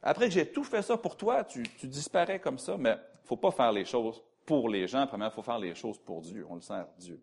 après 0.03 0.27
que 0.27 0.35
j'ai 0.35 0.51
tout 0.51 0.65
fait 0.65 0.83
ça 0.83 0.97
pour 0.97 1.17
toi, 1.17 1.45
tu, 1.45 1.63
tu 1.63 1.87
disparais 1.87 2.41
comme 2.41 2.59
ça. 2.59 2.77
Mais 2.77 2.97
faut 3.25 3.37
pas 3.37 3.51
faire 3.51 3.73
les 3.73 3.85
choses 3.85 4.23
pour 4.47 4.69
les 4.69 4.87
gens. 4.89 5.07
Premièrement, 5.07 5.33
il 5.33 5.37
faut 5.37 5.43
faire 5.43 5.59
les 5.59 5.75
choses 5.75 5.99
pour 5.99 6.23
Dieu. 6.23 6.47
On 6.49 6.55
le 6.55 6.61
sert 6.61 6.87
Dieu. 6.99 7.23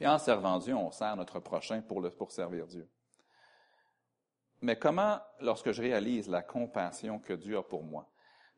Et 0.00 0.06
en 0.06 0.18
servant 0.18 0.58
Dieu, 0.58 0.74
on 0.74 0.90
sert 0.90 1.14
notre 1.16 1.40
prochain 1.40 1.82
pour, 1.82 2.32
servir 2.32 2.66
Dieu. 2.66 2.88
Mais 4.62 4.76
comment, 4.76 5.20
lorsque 5.40 5.72
je 5.72 5.82
réalise 5.82 6.28
la 6.28 6.42
compassion 6.42 7.18
que 7.18 7.34
Dieu 7.34 7.58
a 7.58 7.62
pour 7.62 7.84
moi, 7.84 8.10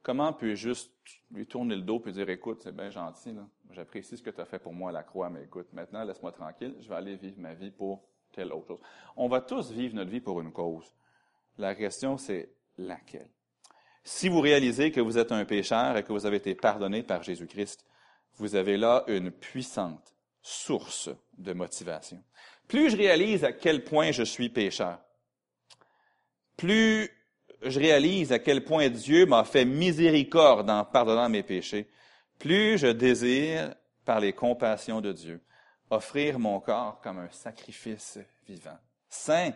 comment 0.02 0.32
puis-je 0.32 0.68
juste 0.68 0.92
lui 1.30 1.46
tourner 1.46 1.76
le 1.76 1.82
dos 1.82 2.02
et 2.06 2.12
dire, 2.12 2.30
écoute, 2.30 2.60
c'est 2.62 2.74
bien 2.74 2.90
gentil, 2.90 3.36
j'apprécie 3.70 4.16
ce 4.16 4.22
que 4.22 4.30
tu 4.30 4.40
as 4.40 4.44
fait 4.44 4.60
pour 4.60 4.72
moi 4.72 4.90
à 4.90 4.92
la 4.92 5.02
croix, 5.02 5.30
mais 5.30 5.42
écoute, 5.44 5.72
maintenant, 5.72 6.04
laisse-moi 6.04 6.32
tranquille, 6.32 6.76
je 6.80 6.88
vais 6.88 6.94
aller 6.94 7.16
vivre 7.16 7.40
ma 7.40 7.54
vie 7.54 7.70
pour 7.70 8.04
telle 8.32 8.52
autre 8.52 8.68
chose. 8.68 8.80
On 9.16 9.28
va 9.28 9.40
tous 9.40 9.72
vivre 9.72 9.96
notre 9.96 10.10
vie 10.10 10.20
pour 10.20 10.40
une 10.40 10.52
cause. 10.52 10.94
La 11.58 11.74
question, 11.74 12.16
c'est 12.16 12.52
laquelle? 12.78 13.30
Si 14.04 14.28
vous 14.28 14.40
réalisez 14.40 14.90
que 14.90 15.00
vous 15.00 15.18
êtes 15.18 15.30
un 15.30 15.44
pécheur 15.44 15.96
et 15.96 16.02
que 16.02 16.12
vous 16.12 16.26
avez 16.26 16.38
été 16.38 16.54
pardonné 16.54 17.02
par 17.02 17.22
Jésus-Christ, 17.22 17.84
vous 18.34 18.56
avez 18.56 18.76
là 18.76 19.04
une 19.06 19.30
puissante 19.30 20.11
source 20.42 21.10
de 21.38 21.52
motivation. 21.52 22.22
Plus 22.68 22.90
je 22.90 22.96
réalise 22.96 23.44
à 23.44 23.52
quel 23.52 23.84
point 23.84 24.10
je 24.12 24.22
suis 24.22 24.48
pécheur, 24.48 24.98
plus 26.56 27.10
je 27.62 27.78
réalise 27.78 28.32
à 28.32 28.38
quel 28.38 28.64
point 28.64 28.88
Dieu 28.88 29.26
m'a 29.26 29.44
fait 29.44 29.64
miséricorde 29.64 30.68
en 30.68 30.84
pardonnant 30.84 31.28
mes 31.28 31.42
péchés, 31.42 31.88
plus 32.38 32.78
je 32.78 32.88
désire, 32.88 33.74
par 34.04 34.20
les 34.20 34.32
compassions 34.32 35.00
de 35.00 35.12
Dieu, 35.12 35.40
offrir 35.90 36.38
mon 36.38 36.60
corps 36.60 37.00
comme 37.00 37.18
un 37.18 37.30
sacrifice 37.30 38.18
vivant, 38.46 38.78
saint, 39.08 39.52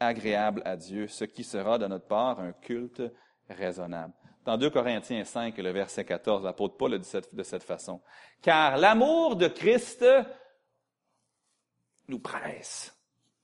agréable 0.00 0.62
à 0.64 0.76
Dieu, 0.76 1.08
ce 1.08 1.24
qui 1.24 1.44
sera 1.44 1.78
de 1.78 1.86
notre 1.86 2.06
part 2.06 2.40
un 2.40 2.52
culte 2.52 3.02
raisonnable. 3.48 4.12
Dans 4.46 4.56
2 4.56 4.70
Corinthiens 4.70 5.24
5, 5.24 5.58
le 5.58 5.72
verset 5.72 6.04
14, 6.04 6.44
l'apôtre 6.44 6.76
Paul 6.76 6.92
le 6.92 6.98
dit 7.00 7.10
de 7.32 7.42
cette 7.42 7.64
façon. 7.64 8.00
Car 8.40 8.76
l'amour 8.76 9.34
de 9.34 9.48
Christ 9.48 10.06
nous 12.06 12.20
presse. 12.20 12.96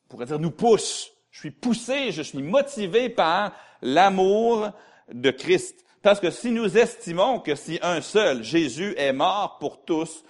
On 0.05 0.09
pourrait 0.09 0.27
dire 0.27 0.39
nous 0.39 0.53
pousse. 0.53 1.11
Je 1.33 1.41
suis 1.41 1.51
poussé, 1.51 2.13
je 2.13 2.23
suis 2.23 2.41
motivé 2.41 3.09
par 3.09 3.53
l'amour 3.81 4.71
de 5.13 5.33
Christ. 5.33 5.85
Parce 6.03 6.21
que 6.21 6.31
si 6.31 6.53
nous 6.53 6.79
estimons 6.79 7.41
que 7.41 7.57
si 7.57 7.81
un 7.83 8.01
seul, 8.01 8.45
Jésus, 8.45 8.95
est 8.97 9.13
mort 9.13 9.59
pour 9.59 9.85
tous, 9.85 10.23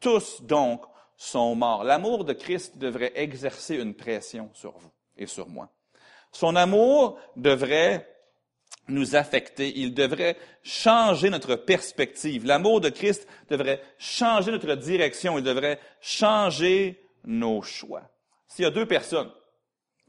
tous 0.00 0.40
donc 0.40 0.82
sont 1.18 1.54
morts. 1.54 1.84
L'amour 1.84 2.24
de 2.24 2.32
Christ 2.32 2.78
devrait 2.78 3.12
exercer 3.16 3.76
une 3.76 3.92
pression 3.92 4.48
sur 4.54 4.78
vous 4.78 4.92
et 5.18 5.26
sur 5.26 5.46
moi. 5.50 5.68
Son 6.32 6.56
amour 6.56 7.18
devrait 7.36 8.15
nous 8.88 9.16
affecter. 9.16 9.72
Il 9.76 9.94
devrait 9.94 10.36
changer 10.62 11.30
notre 11.30 11.56
perspective. 11.56 12.46
L'amour 12.46 12.80
de 12.80 12.88
Christ 12.88 13.26
devrait 13.48 13.82
changer 13.98 14.50
notre 14.50 14.74
direction. 14.74 15.38
Il 15.38 15.44
devrait 15.44 15.80
changer 16.00 17.00
nos 17.24 17.62
choix. 17.62 18.02
S'il 18.48 18.64
y 18.64 18.68
a 18.68 18.70
deux 18.70 18.86
personnes 18.86 19.30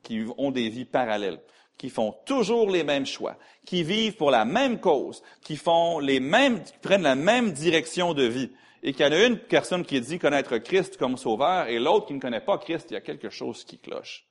qui 0.04 0.26
ont 0.38 0.52
des 0.52 0.70
vies 0.70 0.86
parallèles, 0.86 1.42
qui 1.78 1.90
font 1.90 2.16
toujours 2.26 2.70
les 2.70 2.84
mêmes 2.84 3.06
choix, 3.06 3.38
qui 3.66 3.84
vivent 3.84 4.16
pour 4.16 4.32
la 4.32 4.46
même 4.46 4.80
cause, 4.80 5.22
qui 5.44 5.58
font 5.58 6.00
les 6.00 6.20
mêmes, 6.20 6.64
qui 6.64 6.74
prennent 6.82 7.04
la 7.04 7.16
même 7.16 7.52
direction 7.52 8.14
de 8.14 8.24
vie, 8.24 8.52
et 8.84 8.94
qu'il 8.94 9.06
y 9.06 9.10
en 9.10 9.12
a 9.12 9.26
une 9.26 9.40
personne 9.40 9.84
qui 9.84 10.00
dit 10.00 10.20
connaître 10.20 10.58
Christ 10.60 10.98
comme 10.98 11.18
sauveur 11.18 11.68
et 11.68 11.80
l'autre 11.80 12.08
qui 12.08 12.14
ne 12.14 12.20
connaît 12.20 12.42
pas 12.42 12.58
Christ, 12.58 12.88
il 12.92 12.94
y 12.94 12.98
a 12.98 13.02
quelque 13.02 13.30
chose 13.30 13.64
qui 13.64 13.80
cloche. 13.80 14.27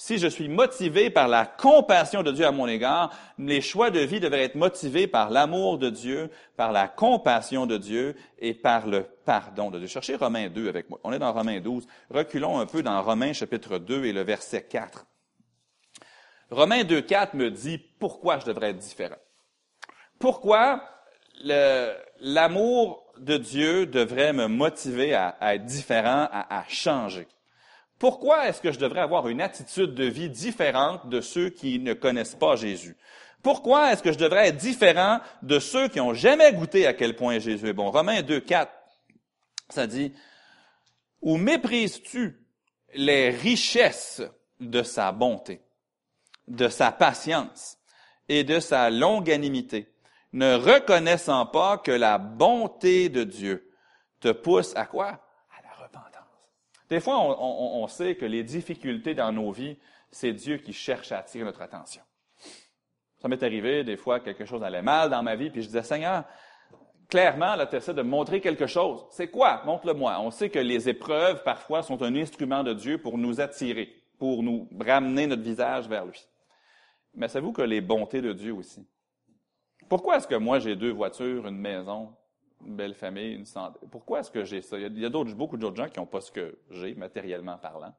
Si 0.00 0.18
je 0.18 0.28
suis 0.28 0.48
motivé 0.48 1.10
par 1.10 1.26
la 1.26 1.44
compassion 1.44 2.22
de 2.22 2.30
Dieu 2.30 2.46
à 2.46 2.52
mon 2.52 2.68
égard, 2.68 3.12
les 3.36 3.60
choix 3.60 3.90
de 3.90 3.98
vie 3.98 4.20
devraient 4.20 4.44
être 4.44 4.54
motivés 4.54 5.08
par 5.08 5.28
l'amour 5.28 5.76
de 5.76 5.90
Dieu, 5.90 6.30
par 6.56 6.70
la 6.70 6.86
compassion 6.86 7.66
de 7.66 7.76
Dieu 7.76 8.14
et 8.38 8.54
par 8.54 8.86
le 8.86 9.02
pardon 9.24 9.72
de 9.72 9.80
Dieu. 9.80 9.88
Cherchez 9.88 10.14
Romains 10.14 10.50
2 10.50 10.68
avec 10.68 10.88
moi. 10.88 11.00
On 11.02 11.12
est 11.12 11.18
dans 11.18 11.32
Romains 11.32 11.58
12. 11.58 11.88
Reculons 12.10 12.60
un 12.60 12.66
peu 12.66 12.84
dans 12.84 13.02
Romains 13.02 13.32
chapitre 13.32 13.78
2 13.78 14.04
et 14.04 14.12
le 14.12 14.22
verset 14.22 14.62
4. 14.62 15.04
Romains 16.52 16.84
2, 16.84 17.00
4 17.00 17.34
me 17.34 17.50
dit 17.50 17.78
pourquoi 17.78 18.38
je 18.38 18.46
devrais 18.46 18.70
être 18.70 18.78
différent. 18.78 19.18
Pourquoi 20.20 20.80
l'amour 22.20 23.04
de 23.18 23.36
Dieu 23.36 23.86
devrait 23.86 24.32
me 24.32 24.46
motiver 24.46 25.14
à, 25.14 25.36
être 25.56 25.64
différent, 25.64 26.28
à 26.30 26.64
changer? 26.68 27.26
Pourquoi 27.98 28.48
est-ce 28.48 28.60
que 28.60 28.72
je 28.72 28.78
devrais 28.78 29.00
avoir 29.00 29.28
une 29.28 29.40
attitude 29.40 29.94
de 29.94 30.04
vie 30.04 30.30
différente 30.30 31.08
de 31.08 31.20
ceux 31.20 31.50
qui 31.50 31.78
ne 31.80 31.94
connaissent 31.94 32.36
pas 32.36 32.54
Jésus? 32.54 32.96
Pourquoi 33.42 33.92
est-ce 33.92 34.02
que 34.02 34.12
je 34.12 34.18
devrais 34.18 34.48
être 34.48 34.56
différent 34.56 35.20
de 35.42 35.58
ceux 35.58 35.88
qui 35.88 35.98
n'ont 35.98 36.14
jamais 36.14 36.52
goûté 36.52 36.86
à 36.86 36.94
quel 36.94 37.16
point 37.16 37.38
Jésus 37.38 37.68
est 37.68 37.72
bon? 37.72 37.90
Romains 37.90 38.22
2, 38.22 38.40
4, 38.40 38.70
ça 39.68 39.86
dit, 39.86 40.12
Ou 41.22 41.36
méprises-tu 41.36 42.44
les 42.94 43.30
richesses 43.30 44.22
de 44.60 44.82
sa 44.82 45.12
bonté, 45.12 45.60
de 46.46 46.68
sa 46.68 46.92
patience 46.92 47.78
et 48.28 48.44
de 48.44 48.60
sa 48.60 48.90
longanimité, 48.90 49.92
ne 50.32 50.54
reconnaissant 50.54 51.46
pas 51.46 51.78
que 51.78 51.92
la 51.92 52.18
bonté 52.18 53.08
de 53.08 53.24
Dieu 53.24 53.70
te 54.20 54.30
pousse 54.32 54.74
à 54.76 54.86
quoi? 54.86 55.27
Des 56.88 57.00
fois, 57.00 57.18
on, 57.18 57.82
on 57.82 57.86
sait 57.86 58.14
que 58.14 58.24
les 58.24 58.42
difficultés 58.42 59.14
dans 59.14 59.32
nos 59.32 59.50
vies, 59.52 59.76
c'est 60.10 60.32
Dieu 60.32 60.56
qui 60.58 60.72
cherche 60.72 61.12
à 61.12 61.18
attirer 61.18 61.44
notre 61.44 61.62
attention. 61.62 62.02
Ça 63.18 63.28
m'est 63.28 63.42
arrivé, 63.42 63.84
des 63.84 63.96
fois, 63.96 64.20
quelque 64.20 64.44
chose 64.44 64.62
allait 64.62 64.82
mal 64.82 65.10
dans 65.10 65.22
ma 65.22 65.36
vie, 65.36 65.50
puis 65.50 65.62
je 65.62 65.66
disais, 65.66 65.82
Seigneur, 65.82 66.24
clairement, 67.08 67.56
là, 67.56 67.66
tu 67.66 67.76
essaies 67.76 67.94
de 67.94 68.02
montrer 68.02 68.40
quelque 68.40 68.66
chose. 68.66 69.06
C'est 69.10 69.28
quoi? 69.28 69.62
Montre-le-moi. 69.64 70.18
On 70.20 70.30
sait 70.30 70.50
que 70.50 70.58
les 70.58 70.88
épreuves, 70.88 71.42
parfois, 71.42 71.82
sont 71.82 72.02
un 72.02 72.14
instrument 72.14 72.62
de 72.62 72.72
Dieu 72.74 72.98
pour 72.98 73.18
nous 73.18 73.40
attirer, 73.40 73.92
pour 74.18 74.42
nous 74.42 74.68
ramener 74.80 75.26
notre 75.26 75.42
visage 75.42 75.88
vers 75.88 76.06
lui. 76.06 76.24
Mais 77.14 77.28
savez-vous 77.28 77.52
que 77.52 77.62
les 77.62 77.80
bontés 77.80 78.22
de 78.22 78.32
Dieu 78.32 78.54
aussi? 78.54 78.86
Pourquoi 79.88 80.18
est-ce 80.18 80.28
que 80.28 80.36
moi, 80.36 80.58
j'ai 80.58 80.76
deux 80.76 80.92
voitures, 80.92 81.46
une 81.46 81.58
maison, 81.58 82.14
une 82.66 82.76
belle 82.76 82.94
famille, 82.94 83.34
une 83.34 83.46
santé? 83.46 83.78
Pourquoi 83.90 84.20
est-ce 84.20 84.30
que 84.30 84.44
j'ai 84.44 84.62
ça? 84.62 84.78
Il 84.78 84.98
y 84.98 85.04
a, 85.06 85.08
d'autres, 85.08 85.34
beaucoup 85.34 85.56
d'autres 85.56 85.76
gens 85.76 85.88
qui 85.88 85.98
n'ont 85.98 86.06
pas 86.06 86.20
ce 86.20 86.30
que 86.30 86.58
j'ai, 86.70 86.94
matériellement 86.94 87.56
parlant. 87.58 87.94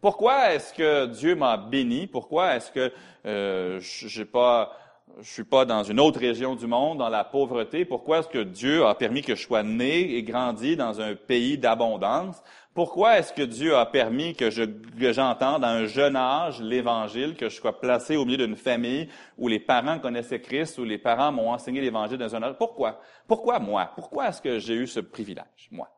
Pourquoi 0.00 0.54
est-ce 0.54 0.72
que 0.72 1.06
Dieu 1.06 1.34
m'a 1.34 1.56
béni? 1.56 2.06
Pourquoi 2.06 2.56
est-ce 2.56 2.70
que 2.72 2.92
euh, 3.26 3.78
j'ai 3.80 4.24
pas, 4.24 4.72
je 5.20 5.28
suis 5.28 5.44
pas 5.44 5.64
dans 5.64 5.82
une 5.82 6.00
autre 6.00 6.20
région 6.20 6.54
du 6.56 6.66
monde, 6.66 6.98
dans 6.98 7.08
la 7.08 7.24
pauvreté? 7.24 7.84
Pourquoi 7.84 8.18
est-ce 8.18 8.28
que 8.28 8.42
Dieu 8.42 8.86
a 8.86 8.94
permis 8.94 9.22
que 9.22 9.34
je 9.34 9.42
sois 9.42 9.62
né 9.62 10.14
et 10.14 10.22
grandi 10.22 10.76
dans 10.76 11.00
un 11.00 11.14
pays 11.14 11.58
d'abondance? 11.58 12.42
Pourquoi 12.72 13.18
est-ce 13.18 13.32
que 13.32 13.42
Dieu 13.42 13.76
a 13.76 13.84
permis 13.84 14.34
que 14.34 14.48
j'entende 14.50 15.64
à 15.64 15.70
un 15.70 15.86
jeune 15.86 16.14
âge 16.16 16.62
l'Évangile, 16.62 17.34
que 17.34 17.48
je 17.48 17.56
sois 17.56 17.80
placé 17.80 18.16
au 18.16 18.24
milieu 18.24 18.46
d'une 18.46 18.56
famille 18.56 19.08
où 19.36 19.48
les 19.48 19.58
parents 19.58 19.98
connaissaient 19.98 20.40
Christ, 20.40 20.78
où 20.78 20.84
les 20.84 20.98
parents 20.98 21.32
m'ont 21.32 21.50
enseigné 21.50 21.80
l'Évangile 21.80 22.18
dans 22.18 22.34
un 22.36 22.42
âge? 22.42 22.56
Pourquoi? 22.56 23.00
Pourquoi 23.26 23.58
moi? 23.58 23.90
Pourquoi 23.94 24.28
est-ce 24.28 24.40
que 24.40 24.58
j'ai 24.58 24.74
eu 24.74 24.86
ce 24.86 25.00
privilège, 25.00 25.68
moi? 25.70 25.90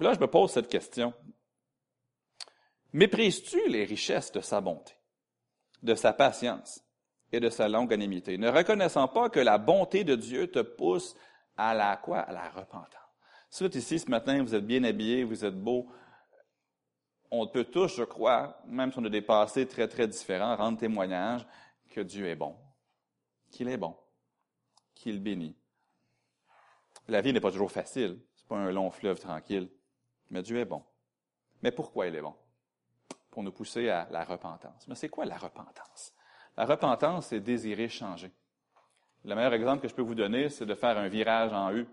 Là, 0.00 0.14
je 0.14 0.18
me 0.18 0.26
pose 0.26 0.50
cette 0.50 0.68
question. 0.68 1.12
Méprises-tu 2.94 3.68
les 3.68 3.84
richesses 3.84 4.32
de 4.32 4.40
sa 4.40 4.60
bonté, 4.60 4.94
de 5.82 5.94
sa 5.94 6.12
patience? 6.12 6.82
Et 7.32 7.40
de 7.40 7.48
sa 7.48 7.68
longanimité, 7.68 8.38
ne 8.38 8.48
reconnaissant 8.48 9.08
pas 9.08 9.30
que 9.30 9.40
la 9.40 9.58
bonté 9.58 10.04
de 10.04 10.14
Dieu 10.14 10.50
te 10.50 10.60
pousse 10.60 11.16
à 11.56 11.74
la 11.74 11.96
quoi? 11.96 12.20
À 12.20 12.32
la 12.32 12.48
repentance. 12.50 12.88
Si 13.50 13.62
vous 13.62 13.66
êtes 13.66 13.74
ici 13.74 13.98
ce 13.98 14.10
matin, 14.10 14.42
vous 14.42 14.54
êtes 14.54 14.66
bien 14.66 14.84
habillé, 14.84 15.24
vous 15.24 15.44
êtes 15.44 15.58
beau, 15.58 15.88
on 17.30 17.46
peut 17.46 17.64
tous, 17.64 17.96
je 17.96 18.04
crois, 18.04 18.60
même 18.66 18.92
si 18.92 18.98
on 18.98 19.04
a 19.04 19.08
des 19.08 19.22
passés 19.22 19.66
très, 19.66 19.88
très 19.88 20.06
différents, 20.06 20.56
rendre 20.56 20.78
témoignage 20.78 21.46
que 21.90 22.00
Dieu 22.00 22.26
est 22.26 22.36
bon, 22.36 22.56
qu'il 23.50 23.68
est 23.68 23.76
bon, 23.76 23.96
qu'il 24.94 25.22
bénit. 25.22 25.56
La 27.08 27.20
vie 27.20 27.32
n'est 27.32 27.40
pas 27.40 27.50
toujours 27.50 27.72
facile, 27.72 28.20
c'est 28.36 28.46
pas 28.46 28.56
un 28.56 28.70
long 28.70 28.90
fleuve 28.90 29.18
tranquille, 29.18 29.70
mais 30.30 30.42
Dieu 30.42 30.58
est 30.58 30.64
bon. 30.64 30.82
Mais 31.62 31.72
pourquoi 31.72 32.06
il 32.06 32.16
est 32.16 32.22
bon? 32.22 32.34
pour 33.32 33.42
nous 33.42 33.50
pousser 33.50 33.88
à 33.88 34.06
la 34.10 34.24
repentance. 34.24 34.86
Mais 34.86 34.94
c'est 34.94 35.08
quoi 35.08 35.24
la 35.24 35.38
repentance? 35.38 36.12
La 36.56 36.64
repentance, 36.66 37.26
c'est 37.26 37.40
désirer 37.40 37.88
changer. 37.88 38.30
Le 39.24 39.34
meilleur 39.34 39.54
exemple 39.54 39.82
que 39.82 39.88
je 39.88 39.94
peux 39.94 40.02
vous 40.02 40.14
donner, 40.14 40.48
c'est 40.48 40.66
de 40.66 40.74
faire 40.74 40.98
un 40.98 41.08
virage 41.08 41.52
en 41.52 41.72
U. 41.72 41.86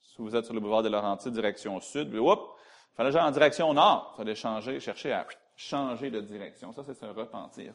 Si 0.00 0.16
vous 0.18 0.34
êtes 0.34 0.44
sur 0.44 0.54
le 0.54 0.60
boulevard 0.60 0.82
de 0.82 0.88
Laurentides, 0.88 1.32
direction 1.32 1.80
sud, 1.80 2.10
puis, 2.10 2.18
il 2.18 2.96
fallait 2.96 3.10
aller 3.10 3.26
en 3.26 3.30
direction 3.30 3.72
nord. 3.72 4.12
Il 4.14 4.16
fallait 4.18 4.34
changer, 4.34 4.80
chercher 4.80 5.12
à 5.12 5.26
changer 5.56 6.10
de 6.10 6.20
direction. 6.20 6.72
Ça, 6.72 6.82
c'est 6.84 7.02
un 7.04 7.12
repentir. 7.12 7.72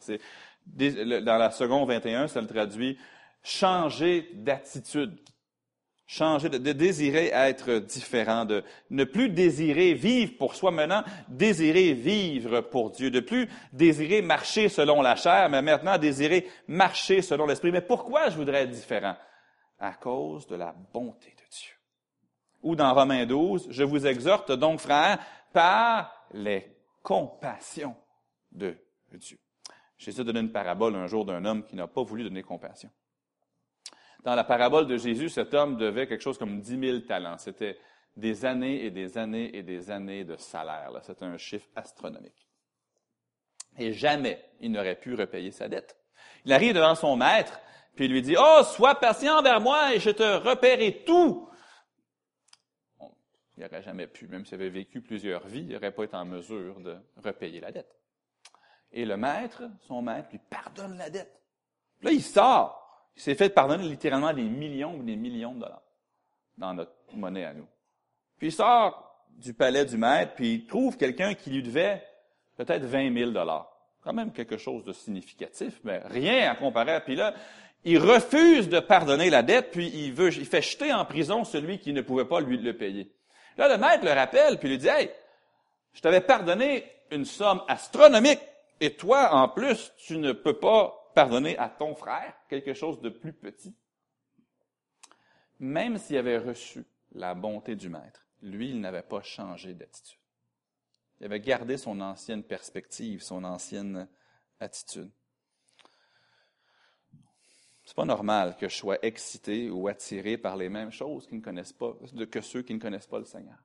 Dans 0.66 1.38
la 1.38 1.50
seconde 1.50 1.88
21, 1.88 2.28
ça 2.28 2.40
le 2.40 2.46
traduit 2.46 2.98
changer 3.42 4.30
d'attitude. 4.34 5.18
Changer, 6.10 6.48
de, 6.48 6.72
désirer 6.72 7.26
être 7.34 7.80
différent, 7.80 8.46
de 8.46 8.64
ne 8.88 9.04
plus 9.04 9.28
désirer 9.28 9.92
vivre 9.92 10.38
pour 10.38 10.54
soi 10.54 10.70
maintenant, 10.70 11.04
désirer 11.28 11.92
vivre 11.92 12.62
pour 12.62 12.92
Dieu, 12.92 13.10
de 13.10 13.20
plus 13.20 13.46
désirer 13.74 14.22
marcher 14.22 14.70
selon 14.70 15.02
la 15.02 15.16
chair, 15.16 15.50
mais 15.50 15.60
maintenant 15.60 15.98
désirer 15.98 16.48
marcher 16.66 17.20
selon 17.20 17.44
l'esprit. 17.44 17.72
Mais 17.72 17.82
pourquoi 17.82 18.30
je 18.30 18.36
voudrais 18.36 18.62
être 18.62 18.70
différent? 18.70 19.16
À 19.78 19.92
cause 19.92 20.46
de 20.46 20.56
la 20.56 20.74
bonté 20.94 21.28
de 21.28 21.44
Dieu. 21.50 21.74
Ou 22.62 22.74
dans 22.74 22.94
Romains 22.94 23.26
12, 23.26 23.66
je 23.68 23.84
vous 23.84 24.06
exhorte 24.06 24.50
donc, 24.50 24.80
frères, 24.80 25.18
par 25.52 26.24
les 26.32 26.74
compassions 27.02 27.94
de 28.50 28.74
Dieu. 29.12 29.38
Jésus 29.98 30.22
a 30.22 30.24
donné 30.24 30.40
une 30.40 30.52
parabole 30.52 30.94
un 30.94 31.06
jour 31.06 31.26
d'un 31.26 31.44
homme 31.44 31.66
qui 31.66 31.76
n'a 31.76 31.86
pas 31.86 32.02
voulu 32.02 32.24
donner 32.24 32.42
compassion. 32.42 32.88
Dans 34.24 34.34
la 34.34 34.44
parabole 34.44 34.86
de 34.86 34.96
Jésus, 34.96 35.28
cet 35.28 35.54
homme 35.54 35.76
devait 35.76 36.06
quelque 36.06 36.22
chose 36.22 36.38
comme 36.38 36.60
10 36.60 36.80
000 36.80 36.98
talents. 37.00 37.38
C'était 37.38 37.78
des 38.16 38.44
années 38.44 38.84
et 38.84 38.90
des 38.90 39.16
années 39.16 39.56
et 39.56 39.62
des 39.62 39.90
années 39.90 40.24
de 40.24 40.36
salaire. 40.36 40.90
C'était 41.02 41.24
un 41.24 41.38
chiffre 41.38 41.68
astronomique. 41.76 42.48
Et 43.78 43.92
jamais 43.92 44.44
il 44.60 44.72
n'aurait 44.72 44.98
pu 44.98 45.14
repayer 45.14 45.52
sa 45.52 45.68
dette. 45.68 45.96
Il 46.44 46.52
arrive 46.52 46.74
devant 46.74 46.96
son 46.96 47.16
maître, 47.16 47.60
puis 47.94 48.06
il 48.06 48.12
lui 48.12 48.22
dit, 48.22 48.34
Oh, 48.38 48.62
sois 48.64 48.96
patient 48.96 49.38
envers 49.38 49.60
moi 49.60 49.94
et 49.94 50.00
je 50.00 50.10
te 50.10 50.22
repaierai 50.22 51.04
tout. 51.04 51.48
il 53.56 53.62
n'aurait 53.62 53.82
jamais 53.82 54.08
pu, 54.08 54.26
même 54.26 54.44
s'il 54.44 54.54
avait 54.54 54.68
vécu 54.68 55.00
plusieurs 55.00 55.46
vies, 55.46 55.60
il 55.60 55.74
n'aurait 55.74 55.92
pas 55.92 56.04
été 56.04 56.16
en 56.16 56.24
mesure 56.24 56.80
de 56.80 56.96
repayer 57.22 57.60
la 57.60 57.70
dette. 57.70 57.94
Et 58.90 59.04
le 59.04 59.16
maître, 59.16 59.62
son 59.86 60.02
maître, 60.02 60.28
lui 60.32 60.40
pardonne 60.50 60.96
la 60.96 61.10
dette. 61.10 61.40
Là, 62.02 62.10
il 62.10 62.22
sort. 62.22 62.87
Il 63.18 63.20
s'est 63.20 63.34
fait 63.34 63.48
pardonner 63.48 63.82
littéralement 63.82 64.32
des 64.32 64.44
millions 64.44 64.94
ou 64.94 65.02
des 65.02 65.16
millions 65.16 65.52
de 65.52 65.58
dollars 65.58 65.82
dans 66.56 66.72
notre 66.72 66.92
monnaie 67.14 67.44
à 67.44 67.52
nous. 67.52 67.66
Puis 68.38 68.46
il 68.46 68.52
sort 68.52 69.26
du 69.30 69.54
palais 69.54 69.84
du 69.84 69.96
maître, 69.96 70.34
puis 70.36 70.54
il 70.54 70.66
trouve 70.66 70.96
quelqu'un 70.96 71.34
qui 71.34 71.50
lui 71.50 71.64
devait 71.64 72.00
peut-être 72.56 72.84
20 72.84 73.12
000 73.12 73.32
dollars. 73.32 73.68
Quand 74.04 74.12
même 74.12 74.30
quelque 74.30 74.56
chose 74.56 74.84
de 74.84 74.92
significatif, 74.92 75.80
mais 75.82 76.00
rien 76.04 76.48
à 76.48 76.54
comparer. 76.54 77.00
Puis 77.00 77.16
là, 77.16 77.34
il 77.82 77.98
refuse 77.98 78.68
de 78.68 78.78
pardonner 78.78 79.30
la 79.30 79.42
dette, 79.42 79.72
puis 79.72 79.88
il 79.88 80.12
veut, 80.12 80.32
il 80.32 80.46
fait 80.46 80.62
jeter 80.62 80.92
en 80.92 81.04
prison 81.04 81.42
celui 81.42 81.80
qui 81.80 81.92
ne 81.92 82.02
pouvait 82.02 82.24
pas 82.24 82.40
lui 82.40 82.56
le 82.56 82.76
payer. 82.76 83.12
Là, 83.56 83.68
le 83.68 83.78
maître 83.78 84.04
le 84.04 84.12
rappelle, 84.12 84.58
puis 84.60 84.68
lui 84.68 84.78
dit, 84.78 84.86
hey, 84.86 85.10
je 85.92 86.00
t'avais 86.00 86.20
pardonné 86.20 86.84
une 87.10 87.24
somme 87.24 87.62
astronomique, 87.66 88.40
et 88.80 88.94
toi, 88.94 89.34
en 89.34 89.48
plus, 89.48 89.92
tu 90.06 90.18
ne 90.18 90.30
peux 90.30 90.56
pas 90.56 90.97
pardonner 91.18 91.58
à 91.58 91.68
ton 91.68 91.96
frère 91.96 92.32
quelque 92.48 92.74
chose 92.74 93.00
de 93.00 93.08
plus 93.08 93.32
petit, 93.32 93.74
même 95.58 95.98
s'il 95.98 96.16
avait 96.16 96.38
reçu 96.38 96.86
la 97.10 97.34
bonté 97.34 97.74
du 97.74 97.88
Maître, 97.88 98.24
lui, 98.40 98.70
il 98.70 98.80
n'avait 98.80 99.02
pas 99.02 99.20
changé 99.20 99.74
d'attitude. 99.74 100.20
Il 101.18 101.26
avait 101.26 101.40
gardé 101.40 101.76
son 101.76 102.00
ancienne 102.00 102.44
perspective, 102.44 103.20
son 103.20 103.42
ancienne 103.42 104.08
attitude. 104.60 105.10
C'est 107.84 107.96
pas 107.96 108.04
normal 108.04 108.56
que 108.56 108.68
je 108.68 108.76
sois 108.76 109.04
excité 109.04 109.70
ou 109.70 109.88
attiré 109.88 110.38
par 110.38 110.56
les 110.56 110.68
mêmes 110.68 110.92
choses 110.92 111.26
que 111.26 112.40
ceux 112.42 112.62
qui 112.62 112.74
ne 112.74 112.78
connaissent 112.78 113.08
pas 113.08 113.18
le 113.18 113.24
Seigneur. 113.24 113.58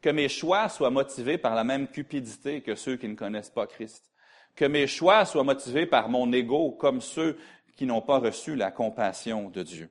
Que 0.00 0.08
mes 0.08 0.30
choix 0.30 0.70
soient 0.70 0.88
motivés 0.88 1.36
par 1.36 1.54
la 1.54 1.64
même 1.64 1.86
cupidité 1.86 2.62
que 2.62 2.74
ceux 2.74 2.96
qui 2.96 3.08
ne 3.08 3.14
connaissent 3.14 3.50
pas 3.50 3.66
Christ 3.66 4.10
que 4.54 4.64
mes 4.64 4.86
choix 4.86 5.24
soient 5.24 5.44
motivés 5.44 5.86
par 5.86 6.08
mon 6.08 6.32
ego 6.32 6.72
comme 6.72 7.00
ceux 7.00 7.36
qui 7.76 7.86
n'ont 7.86 8.02
pas 8.02 8.18
reçu 8.18 8.54
la 8.54 8.70
compassion 8.70 9.50
de 9.50 9.62
Dieu. 9.62 9.90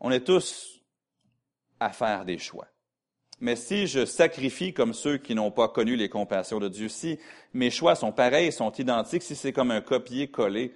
On 0.00 0.10
est 0.10 0.24
tous 0.24 0.80
à 1.80 1.90
faire 1.90 2.24
des 2.24 2.38
choix. 2.38 2.66
Mais 3.40 3.54
si 3.54 3.86
je 3.86 4.04
sacrifie 4.04 4.74
comme 4.74 4.92
ceux 4.92 5.16
qui 5.16 5.34
n'ont 5.34 5.52
pas 5.52 5.68
connu 5.68 5.94
les 5.94 6.08
compassions 6.08 6.58
de 6.58 6.68
Dieu, 6.68 6.88
si 6.88 7.20
mes 7.52 7.70
choix 7.70 7.94
sont 7.94 8.10
pareils, 8.10 8.50
sont 8.50 8.72
identiques, 8.72 9.22
si 9.22 9.36
c'est 9.36 9.52
comme 9.52 9.70
un 9.70 9.80
copier-coller, 9.80 10.74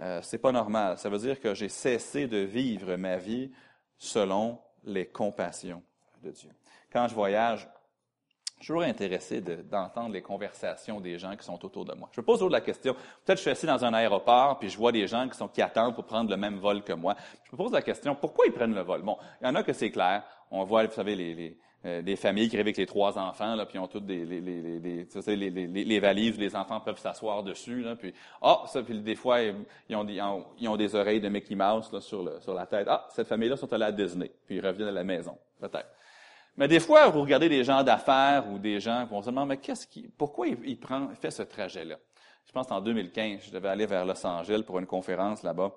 euh, 0.00 0.20
c'est 0.22 0.38
pas 0.38 0.52
normal. 0.52 0.98
Ça 0.98 1.08
veut 1.08 1.18
dire 1.18 1.40
que 1.40 1.54
j'ai 1.54 1.70
cessé 1.70 2.26
de 2.26 2.38
vivre 2.38 2.96
ma 2.96 3.16
vie 3.16 3.52
selon 3.96 4.60
les 4.84 5.06
compassions 5.06 5.82
de 6.22 6.30
Dieu. 6.30 6.50
Quand 6.92 7.08
je 7.08 7.14
voyage, 7.14 7.68
suis 8.64 8.72
toujours 8.72 8.82
intéressé 8.82 9.40
d'entendre 9.40 10.12
les 10.12 10.22
conversations 10.22 11.00
des 11.00 11.18
gens 11.18 11.36
qui 11.36 11.44
sont 11.44 11.62
autour 11.64 11.84
de 11.84 11.94
moi. 11.94 12.08
Je 12.12 12.20
me 12.20 12.24
pose 12.24 12.36
toujours 12.36 12.50
la 12.50 12.60
question, 12.60 12.94
peut-être 13.24 13.38
je 13.38 13.42
suis 13.42 13.50
assis 13.50 13.66
dans 13.66 13.84
un 13.84 13.92
aéroport, 13.94 14.58
puis 14.58 14.68
je 14.70 14.78
vois 14.78 14.92
des 14.92 15.06
gens 15.06 15.28
qui, 15.28 15.36
sont, 15.36 15.48
qui 15.48 15.62
attendent 15.62 15.94
pour 15.94 16.04
prendre 16.04 16.30
le 16.30 16.36
même 16.36 16.56
vol 16.56 16.82
que 16.82 16.92
moi. 16.92 17.14
Je 17.44 17.50
me 17.52 17.56
pose 17.56 17.72
la 17.72 17.82
question, 17.82 18.14
pourquoi 18.14 18.46
ils 18.46 18.52
prennent 18.52 18.74
le 18.74 18.82
vol? 18.82 19.02
Bon, 19.02 19.18
il 19.40 19.46
y 19.46 19.50
en 19.50 19.54
a 19.54 19.62
que 19.62 19.72
c'est 19.72 19.90
clair. 19.90 20.22
On 20.50 20.64
voit, 20.64 20.86
vous 20.86 20.92
savez, 20.92 21.14
les, 21.14 21.56
euh, 21.84 22.00
des 22.00 22.16
familles 22.16 22.48
qui 22.48 22.56
arrivent 22.56 22.66
avec 22.66 22.78
les 22.78 22.86
trois 22.86 23.18
enfants, 23.18 23.54
là, 23.54 23.66
puis 23.66 23.76
ils 23.76 23.80
ont 23.80 23.86
toutes 23.86 24.06
des, 24.06 24.24
les, 24.24 24.40
les, 24.40 24.62
les, 24.80 25.06
les, 25.26 25.50
les, 25.50 25.84
les 25.84 26.00
valises, 26.00 26.38
les 26.38 26.56
enfants 26.56 26.80
peuvent 26.80 26.98
s'asseoir 26.98 27.42
dessus, 27.42 27.82
là, 27.82 27.96
puis 27.96 28.14
ah, 28.40 28.62
ça, 28.66 28.82
puis 28.82 28.98
des 29.00 29.16
fois 29.16 29.42
ils 29.42 29.96
ont, 29.96 30.04
des, 30.04 30.20
ils 30.58 30.68
ont 30.68 30.76
des 30.76 30.94
oreilles 30.94 31.20
de 31.20 31.28
Mickey 31.28 31.54
Mouse 31.54 31.92
là, 31.92 32.00
sur, 32.00 32.22
le, 32.22 32.40
sur 32.40 32.54
la 32.54 32.64
tête. 32.64 32.86
Ah, 32.88 33.06
cette 33.10 33.28
famille-là 33.28 33.56
sont 33.58 33.70
allés 33.72 33.84
à 33.84 33.92
Disney, 33.92 34.30
puis 34.46 34.56
ils 34.56 34.66
reviennent 34.66 34.88
à 34.88 34.92
la 34.92 35.04
maison, 35.04 35.36
peut-être. 35.60 35.90
Mais 36.56 36.68
des 36.68 36.80
fois, 36.80 37.08
vous 37.08 37.22
regardez 37.22 37.48
des 37.48 37.64
gens 37.64 37.82
d'affaires 37.82 38.48
ou 38.50 38.58
des 38.58 38.78
gens 38.80 39.04
qui 39.04 39.10
vont 39.10 39.22
se 39.22 39.26
demander, 39.26 39.48
mais 39.48 39.56
qu'est-ce 39.56 39.86
qui, 39.86 40.08
pourquoi 40.16 40.46
il, 40.46 40.58
il 40.64 40.78
fait 41.20 41.30
ce 41.30 41.42
trajet-là? 41.42 41.96
Je 42.46 42.52
pense 42.52 42.68
qu'en 42.68 42.80
2015, 42.80 43.46
je 43.46 43.50
devais 43.50 43.68
aller 43.68 43.86
vers 43.86 44.04
Los 44.04 44.24
Angeles 44.24 44.62
pour 44.64 44.78
une 44.78 44.86
conférence 44.86 45.42
là-bas. 45.42 45.72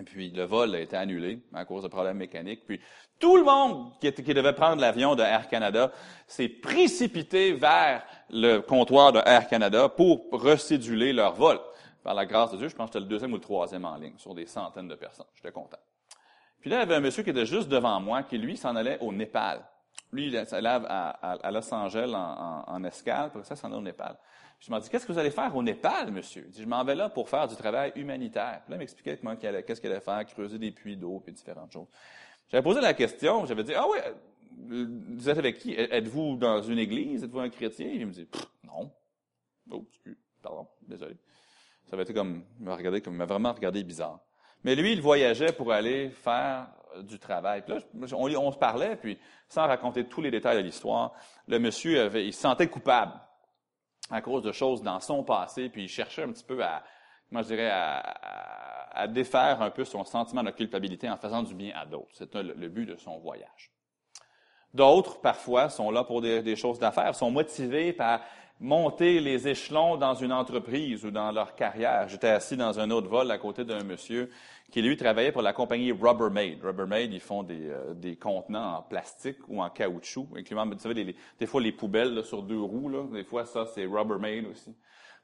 Et 0.00 0.04
puis, 0.04 0.30
le 0.30 0.44
vol 0.44 0.74
a 0.74 0.80
été 0.80 0.96
annulé 0.96 1.42
à 1.52 1.66
cause 1.66 1.82
de 1.82 1.88
problèmes 1.88 2.16
mécaniques. 2.16 2.64
Puis, 2.64 2.80
tout 3.18 3.36
le 3.36 3.42
monde 3.42 3.92
qui, 4.00 4.10
qui 4.10 4.32
devait 4.32 4.54
prendre 4.54 4.80
l'avion 4.80 5.14
de 5.14 5.22
Air 5.22 5.48
Canada 5.48 5.92
s'est 6.26 6.48
précipité 6.48 7.52
vers 7.52 8.02
le 8.30 8.60
comptoir 8.60 9.12
de 9.12 9.20
Air 9.26 9.48
Canada 9.48 9.90
pour 9.90 10.30
recéduler 10.30 11.12
leur 11.12 11.34
vol. 11.34 11.60
Par 12.02 12.14
la 12.14 12.24
grâce 12.24 12.52
de 12.52 12.56
Dieu, 12.56 12.68
je 12.68 12.74
pense 12.74 12.88
que 12.88 12.94
c'était 12.94 13.04
le 13.04 13.10
deuxième 13.10 13.32
ou 13.32 13.36
le 13.36 13.42
troisième 13.42 13.84
en 13.84 13.96
ligne, 13.96 14.16
sur 14.16 14.34
des 14.34 14.46
centaines 14.46 14.88
de 14.88 14.94
personnes. 14.94 15.26
J'étais 15.34 15.52
content. 15.52 15.78
Puis 16.60 16.70
là, 16.70 16.76
il 16.76 16.80
y 16.80 16.82
avait 16.82 16.94
un 16.94 17.00
monsieur 17.00 17.22
qui 17.22 17.30
était 17.30 17.46
juste 17.46 17.68
devant 17.68 18.00
moi, 18.00 18.22
qui, 18.22 18.38
lui, 18.38 18.56
s'en 18.56 18.74
allait 18.74 18.98
au 19.00 19.12
Népal. 19.12 19.62
Lui, 20.12 20.26
il 20.26 20.36
allait 20.36 20.68
à, 20.68 21.50
Los 21.50 21.72
Angeles 21.72 22.12
en, 22.14 22.18
en, 22.18 22.64
en 22.66 22.84
escale, 22.84 23.30
pour 23.30 23.44
ça, 23.44 23.56
s'en 23.56 23.68
allait 23.68 23.76
au 23.76 23.82
Népal. 23.82 24.16
Je 24.62 24.70
m'en 24.70 24.78
dis, 24.78 24.88
qu'est-ce 24.88 25.04
que 25.04 25.12
vous 25.12 25.18
allez 25.18 25.30
faire 25.30 25.54
au 25.56 25.62
Népal, 25.62 26.12
monsieur? 26.12 26.44
Je, 26.46 26.52
dis, 26.52 26.62
je 26.62 26.68
m'en 26.68 26.84
vais 26.84 26.94
là 26.94 27.08
pour 27.08 27.28
faire 27.28 27.48
du 27.48 27.56
travail 27.56 27.92
humanitaire. 27.96 28.60
Puis 28.62 28.70
là, 28.70 28.76
il 28.76 28.78
m'expliquait 28.78 29.18
qu'est-ce 29.66 29.80
qu'il 29.80 29.90
allait 29.90 30.00
faire, 30.00 30.24
creuser 30.26 30.58
des 30.58 30.70
puits 30.70 30.96
d'eau, 30.96 31.18
puis 31.18 31.32
différentes 31.32 31.72
choses. 31.72 31.88
J'avais 32.48 32.62
posé 32.62 32.80
la 32.80 32.94
question, 32.94 33.44
j'avais 33.46 33.64
dit, 33.64 33.74
ah 33.74 33.86
oui, 33.90 33.98
vous 35.16 35.28
êtes 35.28 35.38
avec 35.38 35.58
qui? 35.58 35.74
Êtes-vous 35.74 36.36
dans 36.36 36.62
une 36.62 36.78
église? 36.78 37.24
Êtes-vous 37.24 37.40
un 37.40 37.48
chrétien? 37.48 37.88
il 37.92 38.06
me 38.06 38.12
dit, 38.12 38.28
non. 38.62 38.92
Oh, 39.70 39.84
pardon, 40.40 40.68
désolé. 40.86 41.16
Ça 41.86 41.94
avait 41.94 42.04
été 42.04 42.14
comme, 42.14 42.44
il 42.60 42.64
m'a 42.64 42.76
regardé 42.76 43.00
comme, 43.00 43.14
il 43.14 43.18
m'a 43.18 43.26
vraiment 43.26 43.52
regardé 43.52 43.82
bizarre. 43.82 44.20
Mais 44.62 44.76
lui, 44.76 44.92
il 44.92 45.00
voyageait 45.00 45.52
pour 45.52 45.72
aller 45.72 46.10
faire 46.10 46.68
du 47.00 47.18
travail. 47.18 47.62
Puis 47.62 47.74
là, 47.74 47.80
on, 48.16 48.52
se 48.52 48.58
parlait, 48.58 48.96
puis 48.96 49.18
sans 49.48 49.66
raconter 49.66 50.04
tous 50.04 50.20
les 50.20 50.30
détails 50.30 50.56
de 50.56 50.62
l'histoire, 50.62 51.12
le 51.48 51.58
monsieur 51.58 52.02
avait, 52.02 52.26
il 52.26 52.32
se 52.32 52.40
sentait 52.40 52.68
coupable 52.68 53.12
à 54.10 54.20
cause 54.20 54.42
de 54.42 54.52
choses 54.52 54.82
dans 54.82 55.00
son 55.00 55.24
passé, 55.24 55.68
puis 55.68 55.84
il 55.84 55.88
cherchait 55.88 56.22
un 56.22 56.32
petit 56.32 56.44
peu 56.44 56.62
à, 56.62 56.82
moi 57.30 57.42
je 57.42 57.48
dirais, 57.48 57.70
à, 57.70 59.06
défaire 59.08 59.62
un 59.62 59.70
peu 59.70 59.84
son 59.84 60.04
sentiment 60.04 60.42
de 60.42 60.50
culpabilité 60.50 61.08
en 61.08 61.16
faisant 61.16 61.42
du 61.42 61.54
bien 61.54 61.72
à 61.74 61.86
d'autres. 61.86 62.10
C'est 62.12 62.34
le, 62.34 62.68
but 62.68 62.86
de 62.86 62.96
son 62.96 63.18
voyage. 63.18 63.72
D'autres, 64.74 65.20
parfois, 65.20 65.70
sont 65.70 65.90
là 65.90 66.04
pour 66.04 66.20
des 66.20 66.56
choses 66.56 66.78
d'affaires, 66.78 67.14
sont 67.14 67.30
motivés 67.30 67.92
par 67.92 68.20
monter 68.62 69.18
les 69.18 69.48
échelons 69.48 69.96
dans 69.96 70.14
une 70.14 70.32
entreprise 70.32 71.04
ou 71.04 71.10
dans 71.10 71.32
leur 71.32 71.56
carrière. 71.56 72.08
J'étais 72.08 72.28
assis 72.28 72.56
dans 72.56 72.78
un 72.78 72.90
autre 72.90 73.08
vol 73.08 73.30
à 73.30 73.36
côté 73.36 73.64
d'un 73.64 73.82
monsieur 73.82 74.30
qui, 74.70 74.80
lui, 74.80 74.96
travaillait 74.96 75.32
pour 75.32 75.42
la 75.42 75.52
compagnie 75.52 75.90
Rubbermaid. 75.90 76.62
Rubbermaid, 76.62 77.12
ils 77.12 77.20
font 77.20 77.42
des, 77.42 77.68
euh, 77.68 77.92
des 77.92 78.16
contenants 78.16 78.76
en 78.76 78.82
plastique 78.82 79.38
ou 79.48 79.60
en 79.60 79.68
caoutchouc, 79.68 80.28
incluant, 80.36 80.64
vous 80.64 80.78
savez, 80.78 80.94
les, 80.94 81.16
des 81.38 81.46
fois, 81.46 81.60
les 81.60 81.72
poubelles 81.72 82.24
sur 82.24 82.42
deux 82.42 82.60
roues, 82.60 82.88
là, 82.88 83.02
des 83.12 83.24
fois, 83.24 83.44
ça, 83.44 83.66
c'est 83.66 83.84
Rubbermaid 83.84 84.46
aussi. 84.46 84.74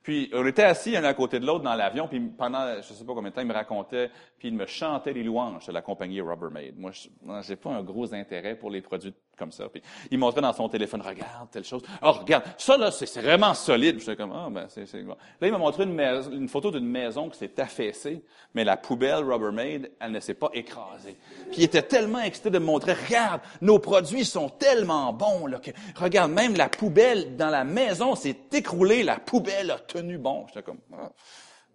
Puis 0.02 0.30
on 0.32 0.44
était 0.46 0.64
assis 0.64 0.96
un 0.96 1.04
à 1.04 1.14
côté 1.14 1.38
de 1.38 1.46
l'autre 1.46 1.64
dans 1.64 1.74
l'avion, 1.74 2.08
puis 2.08 2.20
pendant 2.20 2.76
je 2.76 2.92
sais 2.92 3.04
pas 3.04 3.14
combien 3.14 3.30
de 3.30 3.34
temps, 3.34 3.42
il 3.42 3.48
me 3.48 3.54
racontait, 3.54 4.10
puis 4.38 4.48
il 4.48 4.54
me 4.54 4.66
chantait 4.66 5.12
les 5.12 5.22
louanges 5.22 5.66
de 5.66 5.72
la 5.72 5.82
compagnie 5.82 6.20
Rubbermaid. 6.20 6.78
Moi, 6.78 6.92
je 6.92 7.08
n'ai 7.48 7.56
pas 7.56 7.70
un 7.70 7.82
gros 7.82 8.14
intérêt 8.14 8.56
pour 8.56 8.70
les 8.70 8.80
produits 8.80 9.14
comme 9.38 9.52
ça. 9.52 9.68
Puis 9.68 9.82
il 10.10 10.18
montrait 10.18 10.40
dans 10.40 10.52
son 10.52 10.68
téléphone, 10.68 11.00
regarde 11.00 11.50
telle 11.50 11.64
chose. 11.64 11.82
Oh, 12.02 12.12
regarde, 12.12 12.44
ça 12.56 12.76
là, 12.76 12.90
c'est 12.90 13.20
vraiment 13.20 13.54
solide. 13.54 14.00
J'étais 14.00 14.16
comme, 14.16 14.32
ah 14.32 14.48
ben 14.50 14.66
c'est 14.68 14.86
c'est 14.86 15.02
Là, 15.02 15.16
il 15.42 15.52
m'a 15.52 15.58
montré 15.58 15.84
une, 15.84 15.98
une 16.32 16.48
photo 16.48 16.70
d'une 16.70 16.86
maison 16.86 17.28
qui 17.30 17.38
s'est 17.38 17.60
affaissée, 17.60 18.22
mais 18.54 18.64
la 18.64 18.76
poubelle 18.76 19.24
Rubbermaid, 19.24 19.92
elle 20.00 20.12
ne 20.12 20.20
s'est 20.20 20.34
pas 20.34 20.50
écrasée. 20.52 21.16
Puis 21.50 21.58
il 21.58 21.64
était 21.64 21.82
tellement 21.82 22.20
excité 22.20 22.50
de 22.50 22.58
me 22.58 22.64
montrer, 22.66 22.94
regarde, 22.94 23.40
nos 23.60 23.78
produits 23.78 24.24
sont 24.24 24.48
tellement 24.48 25.12
bons 25.12 25.46
là 25.46 25.58
que, 25.58 25.70
regarde, 25.96 26.32
même 26.32 26.56
la 26.56 26.68
poubelle 26.68 27.36
dans 27.36 27.50
la 27.50 27.64
maison 27.64 28.14
s'est 28.14 28.36
écroulée, 28.52 29.02
la 29.02 29.18
poubelle 29.18 29.70
a 29.70 29.78
tenu 29.78 30.18
bon. 30.18 30.46
J'étais 30.48 30.62
comme, 30.62 30.80
ah. 30.92 31.10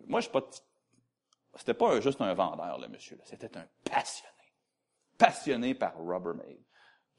moi 0.08 0.20
je 0.20 0.26
suis 0.26 0.32
pas, 0.32 0.46
c'était 1.56 1.74
pas 1.74 2.00
juste 2.02 2.22
un 2.22 2.34
vendeur 2.34 2.80
le 2.80 2.88
monsieur, 2.88 3.20
c'était 3.24 3.58
un 3.58 3.66
passionné, 3.84 4.54
passionné 5.18 5.74
par 5.74 5.94
Rubbermaid. 5.98 6.60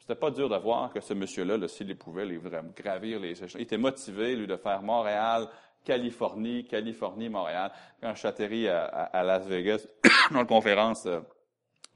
C'était 0.07 0.21
pas 0.21 0.31
dur 0.31 0.51
de 0.51 0.57
voir 0.57 0.93
que 0.93 1.01
ce 1.01 1.15
monsieur-là, 1.15 1.67
s'il 1.67 1.97
pouvait 1.97 2.27
les 2.27 2.39
gravir 2.77 3.19
les 3.19 3.31
échelons, 3.31 3.59
il 3.59 3.63
était 3.63 3.79
motivé, 3.79 4.37
lui, 4.37 4.47
de 4.47 4.57
faire 4.57 4.83
Montréal, 4.83 5.49
Californie, 5.83 6.67
Californie, 6.67 7.31
Montréal. 7.31 7.73
Quand 8.03 8.13
je 8.13 8.19
suis 8.19 8.29
atterri 8.29 8.69
à, 8.69 9.23
Las 9.25 9.47
Vegas, 9.47 9.87
dans 10.31 10.41
une 10.41 10.47
conférence 10.47 11.07
euh, 11.07 11.21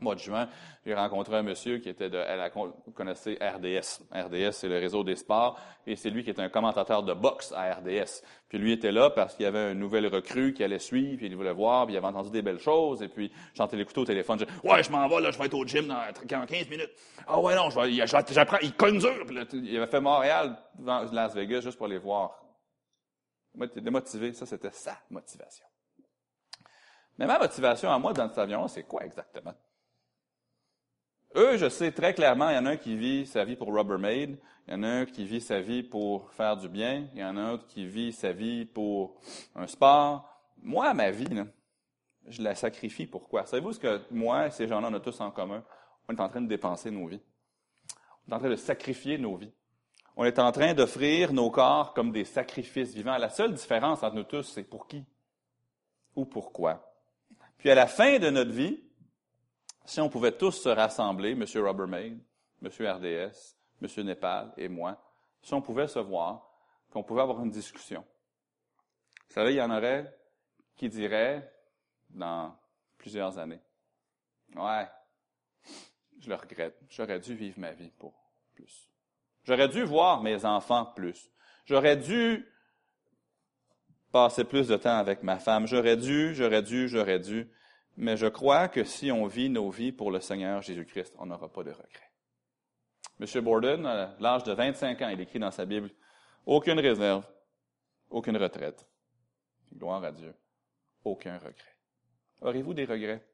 mois 0.00 0.14
de 0.14 0.20
juin, 0.20 0.48
j'ai 0.84 0.94
rencontré 0.94 1.36
un 1.36 1.42
monsieur 1.42 1.78
qui 1.78 1.88
était 1.88 2.08
de, 2.08 2.18
elle 2.18 2.50
vous 2.54 2.92
connaissez 2.92 3.38
RDS. 3.40 4.04
RDS, 4.12 4.52
c'est 4.52 4.68
le 4.68 4.78
réseau 4.78 5.04
des 5.04 5.16
sports, 5.16 5.58
et 5.86 5.96
c'est 5.96 6.10
lui 6.10 6.24
qui 6.24 6.30
est 6.30 6.40
un 6.40 6.48
commentateur 6.48 7.02
de 7.02 7.12
boxe 7.14 7.52
à 7.56 7.74
RDS. 7.74 8.22
Puis 8.48 8.58
lui 8.58 8.72
était 8.72 8.92
là 8.92 9.10
parce 9.10 9.34
qu'il 9.34 9.44
y 9.44 9.46
avait 9.46 9.58
un 9.58 9.74
nouvel 9.74 10.06
recrue 10.06 10.54
qui 10.54 10.64
allait 10.64 10.78
suivre, 10.78 11.16
puis 11.16 11.26
il 11.26 11.36
voulait 11.36 11.52
voir, 11.52 11.86
puis 11.86 11.94
il 11.94 11.98
avait 11.98 12.06
entendu 12.06 12.30
des 12.30 12.42
belles 12.42 12.60
choses, 12.60 13.02
et 13.02 13.08
puis 13.08 13.32
j'entendais 13.54 13.78
l'écouter 13.78 14.00
au 14.00 14.04
téléphone, 14.04 14.38
je 14.38 14.68
ouais, 14.68 14.82
je 14.82 14.90
m'en 14.90 15.08
vais, 15.08 15.20
là, 15.20 15.30
je 15.30 15.38
vais 15.38 15.46
être 15.46 15.54
au 15.54 15.66
gym 15.66 15.86
dans 15.86 16.46
15 16.46 16.68
minutes. 16.68 16.90
Ah 17.26 17.38
ouais, 17.40 17.54
non, 17.54 17.68
j'apprends, 17.70 18.58
il 18.62 18.74
cogne 18.74 18.98
dur. 18.98 19.26
Puis 19.26 19.36
il 19.52 19.76
avait 19.76 19.86
fait 19.86 20.00
Montréal, 20.00 20.56
Las 20.78 21.34
Vegas, 21.34 21.60
juste 21.60 21.76
pour 21.76 21.86
aller 21.86 21.98
voir. 21.98 22.42
Moi, 23.54 23.66
démotivé, 23.66 24.32
ça, 24.32 24.46
c'était 24.46 24.70
sa 24.70 24.96
motivation. 25.10 25.66
Mais 27.18 27.26
ma 27.26 27.38
motivation 27.38 27.90
à 27.90 27.98
moi 27.98 28.12
dans 28.12 28.28
cet 28.28 28.38
avion, 28.38 28.68
c'est 28.68 28.84
quoi 28.84 29.04
exactement? 29.04 29.54
Eux, 31.36 31.56
je 31.58 31.68
sais 31.68 31.92
très 31.92 32.14
clairement, 32.14 32.48
il 32.48 32.56
y 32.56 32.58
en 32.58 32.66
a 32.66 32.70
un 32.70 32.76
qui 32.76 32.96
vit 32.96 33.26
sa 33.26 33.44
vie 33.44 33.54
pour 33.54 33.68
Rubbermaid, 33.68 34.38
il 34.66 34.72
y 34.72 34.74
en 34.74 34.82
a 34.82 34.88
un 34.88 35.06
qui 35.06 35.24
vit 35.24 35.40
sa 35.40 35.60
vie 35.60 35.82
pour 35.82 36.32
faire 36.32 36.56
du 36.56 36.68
bien, 36.68 37.06
il 37.12 37.20
y 37.20 37.24
en 37.24 37.36
a 37.36 37.40
un 37.40 37.52
autre 37.52 37.66
qui 37.66 37.86
vit 37.86 38.12
sa 38.12 38.32
vie 38.32 38.64
pour 38.64 39.20
un 39.54 39.66
sport. 39.66 40.28
Moi, 40.62 40.92
ma 40.94 41.10
vie, 41.10 41.28
je 42.26 42.42
la 42.42 42.54
sacrifie. 42.54 43.06
Pourquoi? 43.06 43.44
Savez-vous 43.46 43.74
ce 43.74 43.78
que 43.78 44.00
moi 44.10 44.46
et 44.46 44.50
ces 44.50 44.66
gens-là, 44.66 44.88
on 44.90 44.94
a 44.94 45.00
tous 45.00 45.20
en 45.20 45.30
commun? 45.30 45.62
On 46.08 46.14
est 46.14 46.20
en 46.20 46.28
train 46.28 46.40
de 46.40 46.48
dépenser 46.48 46.90
nos 46.90 47.06
vies. 47.06 47.20
On 48.26 48.32
est 48.32 48.34
en 48.34 48.38
train 48.38 48.50
de 48.50 48.56
sacrifier 48.56 49.18
nos 49.18 49.36
vies. 49.36 49.52
On 50.16 50.24
est 50.24 50.38
en 50.38 50.50
train 50.50 50.74
d'offrir 50.74 51.32
nos 51.32 51.50
corps 51.50 51.94
comme 51.94 52.10
des 52.10 52.24
sacrifices 52.24 52.94
vivants. 52.94 53.18
La 53.18 53.30
seule 53.30 53.54
différence 53.54 54.02
entre 54.02 54.16
nous 54.16 54.24
tous, 54.24 54.42
c'est 54.42 54.64
pour 54.64 54.88
qui 54.88 55.04
ou 56.16 56.24
pourquoi? 56.24 56.92
Puis 57.58 57.70
à 57.70 57.74
la 57.74 57.86
fin 57.86 58.18
de 58.18 58.30
notre 58.30 58.50
vie, 58.50 58.80
si 59.88 60.02
on 60.02 60.10
pouvait 60.10 60.32
tous 60.32 60.52
se 60.52 60.68
rassembler, 60.68 61.30
M. 61.30 61.44
Rubbermaid, 61.54 62.20
M. 62.62 62.68
RDS, 62.68 63.56
M. 63.80 64.04
Népal 64.04 64.52
et 64.58 64.68
moi, 64.68 65.02
si 65.42 65.54
on 65.54 65.62
pouvait 65.62 65.88
se 65.88 65.98
voir, 65.98 66.46
qu'on 66.90 67.02
pouvait 67.02 67.22
avoir 67.22 67.42
une 67.42 67.50
discussion. 67.50 68.04
Vous 69.28 69.34
savez, 69.34 69.54
il 69.54 69.56
y 69.56 69.62
en 69.62 69.70
aurait 69.70 70.14
qui 70.76 70.90
diraient 70.90 71.50
dans 72.10 72.54
plusieurs 72.98 73.38
années, 73.38 73.60
ouais, 74.56 74.88
je 76.20 76.28
le 76.28 76.34
regrette, 76.34 76.78
j'aurais 76.90 77.18
dû 77.18 77.34
vivre 77.34 77.58
ma 77.58 77.72
vie 77.72 77.90
pour 77.98 78.14
plus. 78.54 78.90
J'aurais 79.44 79.68
dû 79.68 79.84
voir 79.84 80.22
mes 80.22 80.44
enfants 80.44 80.84
plus. 80.84 81.30
J'aurais 81.64 81.96
dû 81.96 82.46
passer 84.12 84.44
plus 84.44 84.68
de 84.68 84.76
temps 84.76 84.98
avec 84.98 85.22
ma 85.22 85.38
femme. 85.38 85.66
J'aurais 85.66 85.96
dû, 85.96 86.34
j'aurais 86.34 86.62
dû, 86.62 86.88
j'aurais 86.88 87.20
dû. 87.20 87.50
Mais 88.00 88.16
je 88.16 88.26
crois 88.26 88.68
que 88.68 88.84
si 88.84 89.10
on 89.10 89.26
vit 89.26 89.50
nos 89.50 89.70
vies 89.70 89.90
pour 89.90 90.12
le 90.12 90.20
Seigneur 90.20 90.62
Jésus-Christ, 90.62 91.16
on 91.18 91.26
n'aura 91.26 91.48
pas 91.48 91.64
de 91.64 91.72
regrets. 91.72 92.12
M. 93.18 93.44
Borden, 93.44 93.84
à 93.86 94.14
l'âge 94.20 94.44
de 94.44 94.52
25 94.52 95.02
ans, 95.02 95.08
il 95.08 95.20
écrit 95.20 95.40
dans 95.40 95.50
sa 95.50 95.64
Bible, 95.64 95.90
aucune 96.46 96.78
réserve, 96.78 97.26
aucune 98.08 98.36
retraite. 98.36 98.86
Gloire 99.74 100.04
à 100.04 100.12
Dieu. 100.12 100.32
Aucun 101.02 101.38
regret. 101.38 101.76
Aurez-vous 102.40 102.72
des 102.72 102.84
regrets? 102.84 103.26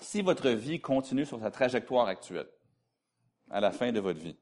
Si 0.00 0.22
votre 0.22 0.48
vie 0.48 0.80
continue 0.80 1.26
sur 1.26 1.38
sa 1.38 1.50
trajectoire 1.50 2.08
actuelle, 2.08 2.48
à 3.50 3.60
la 3.60 3.72
fin 3.72 3.92
de 3.92 4.00
votre 4.00 4.20
vie, 4.20 4.38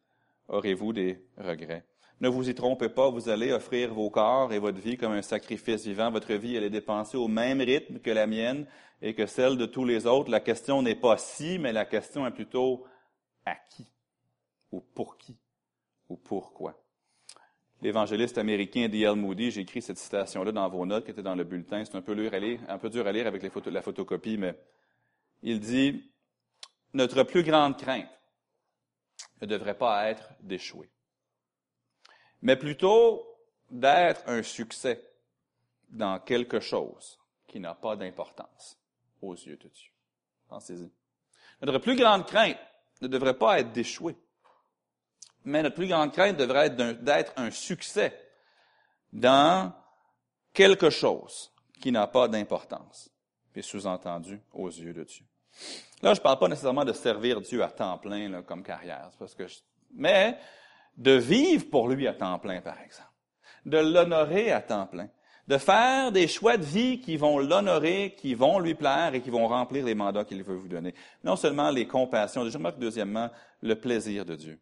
aurez-vous 0.47 0.93
des 0.93 1.27
regrets? 1.37 1.85
Ne 2.21 2.29
vous 2.29 2.49
y 2.49 2.55
trompez 2.55 2.89
pas, 2.89 3.11
vous 3.11 3.29
allez 3.29 3.53
offrir 3.53 3.93
vos 3.93 4.09
corps 4.09 4.53
et 4.53 4.59
votre 4.59 4.79
vie 4.79 4.97
comme 4.97 5.13
un 5.13 5.23
sacrifice 5.23 5.85
vivant. 5.85 6.11
Votre 6.11 6.35
vie, 6.35 6.57
elle 6.57 6.65
est 6.65 6.71
dépensée 6.71 7.17
au 7.17 7.29
même 7.29 7.61
rythme 7.61 7.99
que 7.99 8.11
la 8.11 8.27
mienne 8.27 8.67
et 9.03 9.15
que 9.15 9.27
celle 9.27 9.57
de 9.57 9.67
tous 9.67 9.85
les 9.85 10.07
autres. 10.07 10.31
La 10.31 10.41
question 10.41 10.81
n'est 10.81 10.95
pas 10.95 11.19
si, 11.19 11.59
mais 11.59 11.73
la 11.73 11.85
question 11.85 12.27
est 12.27 12.31
plutôt 12.31 12.85
à 13.45 13.57
qui 13.57 13.87
ou 14.71 14.81
pour 14.81 15.19
qui 15.19 15.37
ou 16.09 16.17
pourquoi. 16.17 16.81
L'évangéliste 17.83 18.39
américain 18.39 18.89
D.L. 18.89 19.15
Moody, 19.15 19.51
j'ai 19.51 19.61
écrit 19.61 19.83
cette 19.83 19.99
citation-là 19.99 20.53
dans 20.53 20.69
vos 20.69 20.87
notes 20.87 21.05
qui 21.05 21.11
était 21.11 21.23
dans 21.23 21.35
le 21.35 21.45
bulletin. 21.45 21.85
C'est 21.85 21.97
un 21.97 22.03
peu, 22.03 22.15
dur 22.15 22.33
à 22.33 22.39
lire, 22.39 22.61
un 22.69 22.79
peu 22.79 22.89
dur 22.89 23.07
à 23.07 23.13
lire 23.13 23.27
avec 23.27 23.43
la 23.43 23.83
photocopie, 23.83 24.39
mais 24.39 24.59
il 25.43 25.61
dit, 25.61 26.11
notre 26.95 27.25
plus 27.25 27.43
grande 27.43 27.77
crainte 27.77 28.09
ne 29.43 29.47
devrait 29.47 29.77
pas 29.77 30.09
être 30.09 30.33
d'échouer, 30.41 30.89
mais 32.45 32.57
plutôt 32.57 33.27
d'être 33.71 34.23
un 34.29 34.43
succès 34.43 35.03
dans 35.89 36.21
quelque 36.21 36.61
chose 36.61 37.19
qui 37.49 37.59
n'a 37.59 37.75
pas 37.75 37.97
d'importance 37.97 38.79
aux 39.23 39.35
yeux 39.35 39.57
de 39.57 39.69
Dieu. 39.69 39.91
Pensez-y. 40.49 40.91
Notre 41.63 41.79
plus 41.79 41.97
grande 41.97 42.27
crainte 42.27 42.59
ne 43.01 43.09
devrait 43.09 43.39
pas 43.39 43.61
être 43.61 43.73
d'échouer, 43.73 44.17
mais 45.45 45.63
notre 45.63 45.75
plus 45.75 45.89
grande 45.89 46.13
crainte 46.13 46.37
devrait 46.37 46.67
être 46.67 47.03
d'être 47.03 47.33
un 47.37 47.51
succès 47.51 48.15
dans 49.13 49.73
quelque 50.53 50.91
chose 50.91 51.51
qui 51.81 51.91
n'a 51.93 52.07
pas 52.07 52.29
d'importance, 52.29 53.11
et 53.55 53.63
sous-entendu 53.63 54.41
aux 54.53 54.69
yeux 54.69 54.93
de 54.93 55.05
Dieu. 55.05 55.25
Là, 56.03 56.13
je 56.13 56.21
ne 56.21 56.23
parle 56.23 56.39
pas 56.39 56.49
nécessairement 56.49 56.85
de 56.85 56.93
servir 56.93 57.41
Dieu 57.41 57.63
à 57.63 57.71
temps 57.71 57.97
plein 57.99 58.29
là, 58.29 58.43
comme 58.43 58.63
carrière, 58.63 59.11
parce 59.19 59.35
que 59.35 59.45
mais 59.93 60.39
de 60.97 61.13
vivre 61.13 61.69
pour 61.71 61.89
lui 61.89 62.07
à 62.07 62.15
temps 62.15 62.39
plein, 62.39 62.61
par 62.61 62.81
exemple, 62.81 63.11
de 63.67 63.79
l'honorer 63.79 64.53
à 64.53 64.61
temps 64.61 64.87
plein, 64.87 65.09
de 65.47 65.59
faire 65.59 66.13
des 66.13 66.29
choix 66.29 66.57
de 66.57 66.65
vie 66.65 67.01
qui 67.01 67.17
vont 67.17 67.39
l'honorer, 67.39 68.15
qui 68.17 68.35
vont 68.35 68.59
lui 68.59 68.75
plaire 68.75 69.15
et 69.15 69.21
qui 69.21 69.31
vont 69.31 69.47
remplir 69.47 69.85
les 69.85 69.95
mandats 69.95 70.25
qu'il 70.25 70.43
veut 70.43 70.57
vous 70.57 70.69
donner. 70.69 70.95
Non 71.23 71.37
seulement 71.37 71.71
les 71.71 71.87
compassions, 71.87 72.49
je 72.49 72.57
remarque 72.57 72.79
deuxièmement 72.79 73.31
le 73.61 73.75
plaisir 73.75 74.25
de 74.25 74.37
Dieu. 74.37 74.59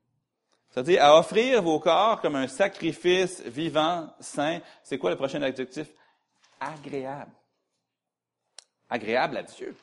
C'est-à-dire 0.70 1.04
à 1.04 1.18
offrir 1.18 1.62
vos 1.62 1.78
corps 1.78 2.20
comme 2.20 2.34
un 2.34 2.48
sacrifice 2.48 3.42
vivant, 3.42 4.08
saint. 4.20 4.60
C'est 4.82 4.96
quoi 4.96 5.10
le 5.10 5.16
prochain 5.16 5.42
adjectif? 5.42 5.88
Agréable. 6.58 7.32
Agréable 8.88 9.36
à 9.36 9.42
Dieu. 9.42 9.76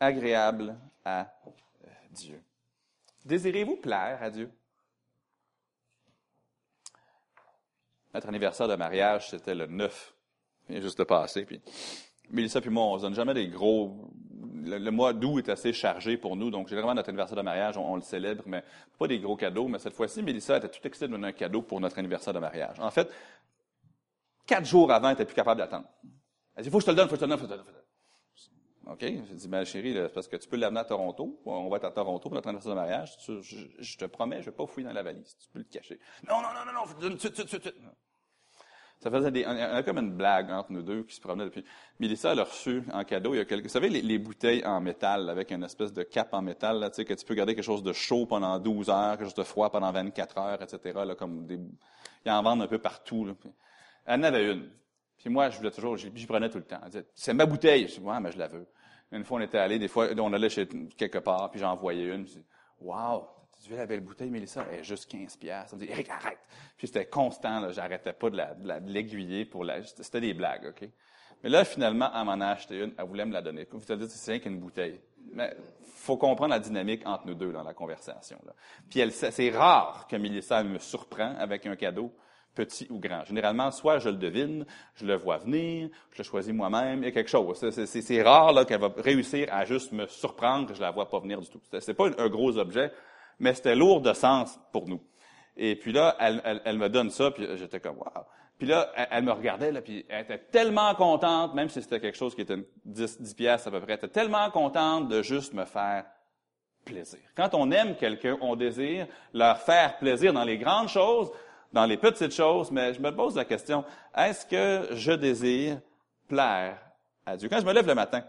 Agréable 0.00 0.76
à 1.04 1.32
Dieu. 2.10 2.42
Désirez-vous 3.24 3.76
plaire 3.76 4.18
à 4.22 4.30
Dieu? 4.30 4.50
Notre 8.14 8.28
anniversaire 8.28 8.68
de 8.68 8.74
mariage, 8.74 9.30
c'était 9.30 9.54
le 9.54 9.66
9. 9.66 10.14
Il 10.68 10.82
juste 10.82 10.98
de 10.98 11.04
passer. 11.04 11.44
Puis 11.44 11.60
Mélissa 12.30 12.60
puis 12.60 12.70
moi, 12.70 12.84
on 12.84 12.96
ne 12.96 13.02
donne 13.02 13.14
jamais 13.14 13.34
des 13.34 13.48
gros... 13.48 14.10
Le, 14.62 14.90
mois 14.90 15.12
d'août 15.12 15.38
est 15.38 15.50
assez 15.50 15.72
chargé 15.72 16.18
pour 16.18 16.36
nous, 16.36 16.50
donc 16.50 16.68
généralement, 16.68 16.94
notre 16.94 17.08
anniversaire 17.08 17.36
de 17.36 17.42
mariage, 17.42 17.78
on, 17.78 17.96
le 17.96 18.02
célèbre, 18.02 18.44
mais 18.46 18.62
pas 18.98 19.08
des 19.08 19.18
gros 19.18 19.34
cadeaux. 19.34 19.68
Mais 19.68 19.78
cette 19.78 19.94
fois-ci, 19.94 20.22
Mélissa 20.22 20.58
était 20.58 20.68
tout 20.68 20.86
excitée 20.86 21.06
de 21.06 21.12
donner 21.12 21.28
un 21.28 21.32
cadeau 21.32 21.62
pour 21.62 21.80
notre 21.80 21.98
anniversaire 21.98 22.34
de 22.34 22.38
mariage. 22.38 22.78
En 22.78 22.90
fait, 22.90 23.10
quatre 24.46 24.66
jours 24.66 24.92
avant, 24.92 25.08
elle 25.08 25.14
n'était 25.14 25.24
plus 25.24 25.34
capable 25.34 25.60
d'attendre. 25.60 25.86
Elle 26.54 26.64
dit, 26.64 26.70
faut 26.70 26.76
que 26.76 26.82
je 26.82 26.86
te 26.86 26.90
le 26.90 26.96
donne, 26.96 27.08
faut 27.08 27.14
que 27.14 27.20
je 27.20 27.20
te 27.20 27.24
le 27.24 27.30
donne, 27.30 27.38
faut 27.38 27.46
que 27.46 27.52
je 27.52 27.58
te 27.58 27.66
le 27.66 27.72
donne. 27.72 27.82
OK? 28.90 29.00
J'ai 29.00 29.34
dit, 29.34 29.48
ma 29.48 29.64
chérie, 29.64 29.96
parce 30.12 30.26
que 30.26 30.36
tu 30.36 30.48
peux 30.48 30.56
l'amener 30.56 30.80
à 30.80 30.84
Toronto. 30.84 31.40
On 31.46 31.68
va 31.68 31.76
être 31.76 31.84
à 31.84 31.90
Toronto 31.92 32.28
pour 32.28 32.34
notre 32.34 32.48
anniversaire 32.48 32.72
de 32.72 32.76
mariage. 32.76 33.16
Je, 33.78 33.96
te 33.96 34.04
promets, 34.06 34.40
je 34.40 34.46
vais 34.46 34.56
pas 34.56 34.66
fouiller 34.66 34.88
dans 34.88 34.92
la 34.92 35.02
valise. 35.02 35.36
Tu 35.38 35.48
peux 35.48 35.60
le 35.60 35.64
cacher. 35.64 35.98
Non, 36.28 36.42
non, 36.42 36.48
non, 36.54 36.66
non, 36.66 37.08
non, 37.08 37.16
tout, 37.16 37.28
tout, 37.30 37.44
tout, 37.44 37.58
tout. 37.58 37.70
Ça 38.98 39.10
faisait 39.10 39.30
des, 39.30 39.46
on 39.46 39.50
a 39.50 39.82
comme 39.82 39.96
une 39.96 40.12
blague 40.12 40.50
entre 40.50 40.72
nous 40.72 40.82
deux 40.82 41.04
qui 41.04 41.14
se 41.14 41.22
promenait 41.22 41.46
depuis. 41.46 41.64
Mélissa, 42.00 42.32
elle 42.32 42.40
a 42.40 42.44
reçu 42.44 42.82
en 42.92 43.02
cadeau, 43.04 43.32
il 43.32 43.38
y 43.38 43.40
a 43.40 43.46
quelques, 43.46 43.64
vous 43.64 43.70
savez, 43.70 43.88
les, 43.88 44.18
bouteilles 44.18 44.62
en 44.66 44.82
métal 44.82 45.30
avec 45.30 45.52
une 45.52 45.62
espèce 45.62 45.94
de 45.94 46.02
cape 46.02 46.34
en 46.34 46.42
métal, 46.42 46.80
là, 46.80 46.90
tu 46.90 46.96
sais, 46.96 47.04
que 47.06 47.14
tu 47.14 47.24
peux 47.24 47.34
garder 47.34 47.54
quelque 47.54 47.64
chose 47.64 47.82
de 47.82 47.94
chaud 47.94 48.26
pendant 48.26 48.58
12 48.58 48.90
heures, 48.90 49.12
quelque 49.12 49.24
chose 49.24 49.34
de 49.34 49.42
froid 49.42 49.70
pendant 49.70 49.90
24 49.90 50.38
heures, 50.38 50.62
etc., 50.62 51.00
là, 51.06 51.14
comme 51.14 51.46
des, 51.46 51.58
ils 52.26 52.30
en 52.30 52.42
vendent 52.42 52.60
un 52.60 52.66
peu 52.66 52.78
partout, 52.78 53.24
là. 53.24 53.32
Elle 54.04 54.20
en 54.20 54.24
avait 54.24 54.52
une. 54.52 54.70
Puis 55.16 55.30
moi, 55.30 55.48
je 55.48 55.56
voulais 55.56 55.70
toujours, 55.70 55.96
j'y 55.96 56.26
prenais 56.26 56.50
tout 56.50 56.58
le 56.58 56.64
temps. 56.64 56.80
Elle 56.82 56.90
disait, 56.90 57.06
c'est 57.14 57.34
ma 57.34 57.46
bouteille. 57.46 57.88
Je 57.88 58.00
dis, 58.00 58.00
ouais, 58.00 58.20
mais 58.20 58.32
je 58.32 58.38
la 58.38 58.48
veux. 58.48 58.66
Une 59.12 59.24
fois, 59.24 59.38
on 59.38 59.42
était 59.42 59.58
allé, 59.58 59.78
des 59.78 59.88
fois, 59.88 60.08
on 60.16 60.32
allait 60.32 60.48
chez 60.48 60.66
quelque 60.96 61.18
part, 61.18 61.50
puis 61.50 61.60
j'en 61.60 61.74
voyais 61.74 62.06
une. 62.06 62.24
Puis, 62.24 62.44
wow, 62.80 63.26
tu 63.62 63.70
veux 63.70 63.76
la 63.76 63.86
belle 63.86 64.00
bouteille, 64.00 64.30
Mélissa? 64.30 64.64
Elle 64.70 64.80
est 64.80 64.84
juste 64.84 65.10
15 65.10 65.36
piastres. 65.36 65.74
me 65.74 65.80
dit, 65.80 65.90
Eric, 65.90 66.08
arrête. 66.08 66.38
Puis 66.76 66.86
c'était 66.86 67.06
constant. 67.06 67.70
J'arrêtais 67.72 68.12
pas 68.12 68.30
de 68.30 68.38
l'aiguiller 68.86 69.44
pour 69.44 69.64
la, 69.64 69.82
c'était 69.82 70.20
des 70.20 70.34
blagues, 70.34 70.66
OK? 70.68 70.88
Mais 71.42 71.50
là, 71.50 71.64
finalement, 71.64 72.10
elle 72.14 72.24
m'en 72.24 72.40
a 72.40 72.48
acheté 72.48 72.78
une. 72.78 72.92
Elle 72.96 73.06
voulait 73.06 73.26
me 73.26 73.32
la 73.32 73.42
donner. 73.42 73.66
Vous 73.70 73.80
allez 73.92 74.06
dire, 74.06 74.10
c'est 74.10 74.32
rien 74.32 74.40
qu'une 74.40 74.58
bouteille. 74.58 75.00
Mais 75.32 75.54
faut 75.94 76.16
comprendre 76.16 76.50
la 76.50 76.60
dynamique 76.60 77.06
entre 77.06 77.26
nous 77.26 77.34
deux 77.34 77.52
dans 77.52 77.62
la 77.62 77.74
conversation, 77.74 78.38
là. 78.46 78.52
Puis 78.88 79.00
elle, 79.00 79.12
c'est 79.12 79.50
rare 79.50 80.06
que 80.08 80.16
Mélissa 80.16 80.62
me 80.62 80.78
surprend 80.78 81.34
avec 81.38 81.66
un 81.66 81.76
cadeau 81.76 82.12
petit 82.54 82.86
ou 82.90 82.98
grand. 82.98 83.24
Généralement, 83.24 83.70
soit 83.70 83.98
je 83.98 84.08
le 84.08 84.16
devine, 84.16 84.66
je 84.94 85.06
le 85.06 85.16
vois 85.16 85.38
venir, 85.38 85.88
je 86.12 86.18
le 86.18 86.24
choisis 86.24 86.52
moi-même, 86.52 87.02
il 87.02 87.06
y 87.06 87.08
a 87.08 87.12
quelque 87.12 87.30
chose. 87.30 87.64
C'est 87.70 88.22
rare 88.22 88.52
là 88.52 88.64
qu'elle 88.64 88.80
va 88.80 88.92
réussir 88.96 89.48
à 89.52 89.64
juste 89.64 89.92
me 89.92 90.06
surprendre 90.06 90.68
que 90.68 90.74
je 90.74 90.80
la 90.80 90.90
vois 90.90 91.08
pas 91.08 91.20
venir 91.20 91.40
du 91.40 91.48
tout. 91.48 91.60
C'est 91.78 91.94
pas 91.94 92.08
un 92.18 92.28
gros 92.28 92.56
objet, 92.58 92.92
mais 93.38 93.54
c'était 93.54 93.76
lourd 93.76 94.00
de 94.00 94.12
sens 94.12 94.58
pour 94.72 94.88
nous. 94.88 95.00
Et 95.56 95.76
puis 95.76 95.92
là, 95.92 96.16
elle, 96.18 96.78
me 96.78 96.88
donne 96.88 97.10
ça, 97.10 97.30
puis 97.30 97.46
j'étais 97.56 97.80
comme 97.80 97.98
wow. 97.98 98.24
Puis 98.58 98.68
là, 98.68 98.90
elle, 99.10 99.24
me 99.24 99.32
regardait, 99.32 99.72
là, 99.72 99.80
puis 99.80 100.04
elle 100.08 100.24
était 100.24 100.38
tellement 100.38 100.94
contente, 100.94 101.54
même 101.54 101.68
si 101.68 101.82
c'était 101.82 102.00
quelque 102.00 102.16
chose 102.16 102.34
qui 102.34 102.42
était 102.42 102.58
10, 102.84 103.20
10 103.20 103.34
piastres 103.34 103.68
à 103.68 103.70
peu 103.70 103.80
près, 103.80 103.92
elle 103.92 103.98
était 103.98 104.08
tellement 104.08 104.50
contente 104.50 105.08
de 105.08 105.22
juste 105.22 105.54
me 105.54 105.64
faire 105.64 106.04
plaisir. 106.84 107.20
Quand 107.34 107.54
on 107.54 107.70
aime 107.70 107.96
quelqu'un, 107.96 108.36
on 108.40 108.56
désire 108.56 109.06
leur 109.32 109.58
faire 109.58 109.98
plaisir 109.98 110.32
dans 110.32 110.44
les 110.44 110.58
grandes 110.58 110.88
choses, 110.88 111.30
dans 111.72 111.86
les 111.86 111.96
petites 111.96 112.32
choses, 112.32 112.70
mais 112.70 112.94
je 112.94 113.00
me 113.00 113.14
pose 113.14 113.36
la 113.36 113.44
question, 113.44 113.84
est-ce 114.16 114.44
que 114.46 114.94
je 114.94 115.12
désire 115.12 115.80
plaire 116.28 116.78
à 117.24 117.36
Dieu? 117.36 117.48
Quand 117.48 117.60
je 117.60 117.66
me 117.66 117.72
lève 117.72 117.86
le 117.86 117.94
matin, 117.94 118.22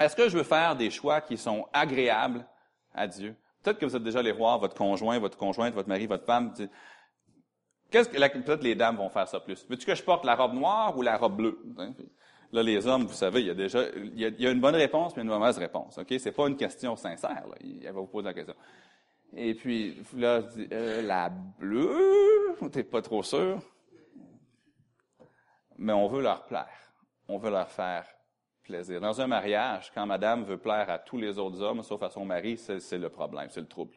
est-ce 0.00 0.14
que 0.14 0.28
je 0.28 0.36
veux 0.36 0.44
faire 0.44 0.76
des 0.76 0.90
choix 0.90 1.20
qui 1.20 1.36
sont 1.36 1.66
agréables 1.72 2.46
à 2.94 3.06
Dieu? 3.06 3.36
Peut-être 3.62 3.78
que 3.78 3.86
vous 3.86 3.96
êtes 3.96 4.02
déjà 4.02 4.20
allé 4.20 4.32
voir 4.32 4.58
votre 4.58 4.74
conjoint, 4.74 5.18
votre 5.18 5.36
conjointe, 5.36 5.74
votre 5.74 5.88
mari, 5.88 6.06
votre 6.06 6.24
femme. 6.24 6.52
Qu'est-ce 7.90 8.08
que, 8.08 8.38
peut-être 8.38 8.62
les 8.62 8.74
dames 8.74 8.96
vont 8.96 9.08
faire 9.08 9.26
ça 9.26 9.40
plus? 9.40 9.66
Veux-tu 9.68 9.86
que 9.86 9.94
je 9.94 10.02
porte 10.02 10.24
la 10.24 10.36
robe 10.36 10.54
noire 10.54 10.96
ou 10.96 11.02
la 11.02 11.16
robe 11.16 11.36
bleue? 11.36 11.58
Hein? 11.78 11.92
Là, 12.52 12.62
les 12.62 12.86
hommes, 12.86 13.04
vous 13.04 13.14
savez, 13.14 13.40
il 13.40 13.46
y 13.48 13.50
a 13.50 13.54
déjà, 13.54 13.84
il 13.94 14.18
y 14.18 14.46
a, 14.46 14.50
une 14.50 14.60
bonne 14.60 14.74
réponse 14.74 15.14
mais 15.16 15.22
une 15.22 15.28
mauvaise 15.28 15.58
réponse. 15.58 15.98
OK? 15.98 16.14
C'est 16.18 16.32
pas 16.32 16.48
une 16.48 16.56
question 16.56 16.96
sincère, 16.96 17.44
là. 17.46 17.56
Elle 17.60 17.92
va 17.92 18.00
vous 18.00 18.06
poser 18.06 18.26
la 18.26 18.34
question. 18.34 18.54
Et 19.36 19.54
puis, 19.54 19.96
là, 20.16 20.42
euh, 20.72 21.02
la 21.02 21.28
bleue, 21.28 22.56
t'es 22.72 22.84
pas 22.84 23.02
trop 23.02 23.22
sûr. 23.22 23.60
Mais 25.76 25.92
on 25.92 26.08
veut 26.08 26.22
leur 26.22 26.46
plaire. 26.46 26.92
On 27.28 27.38
veut 27.38 27.50
leur 27.50 27.70
faire 27.70 28.06
plaisir. 28.62 29.00
Dans 29.00 29.20
un 29.20 29.26
mariage, 29.26 29.90
quand 29.94 30.06
madame 30.06 30.44
veut 30.44 30.58
plaire 30.58 30.90
à 30.90 30.98
tous 30.98 31.18
les 31.18 31.38
autres 31.38 31.60
hommes, 31.62 31.82
sauf 31.82 32.02
à 32.02 32.10
son 32.10 32.24
mari, 32.24 32.56
c'est 32.56 32.98
le 32.98 33.08
problème, 33.08 33.48
c'est 33.50 33.60
le 33.60 33.68
trouble. 33.68 33.94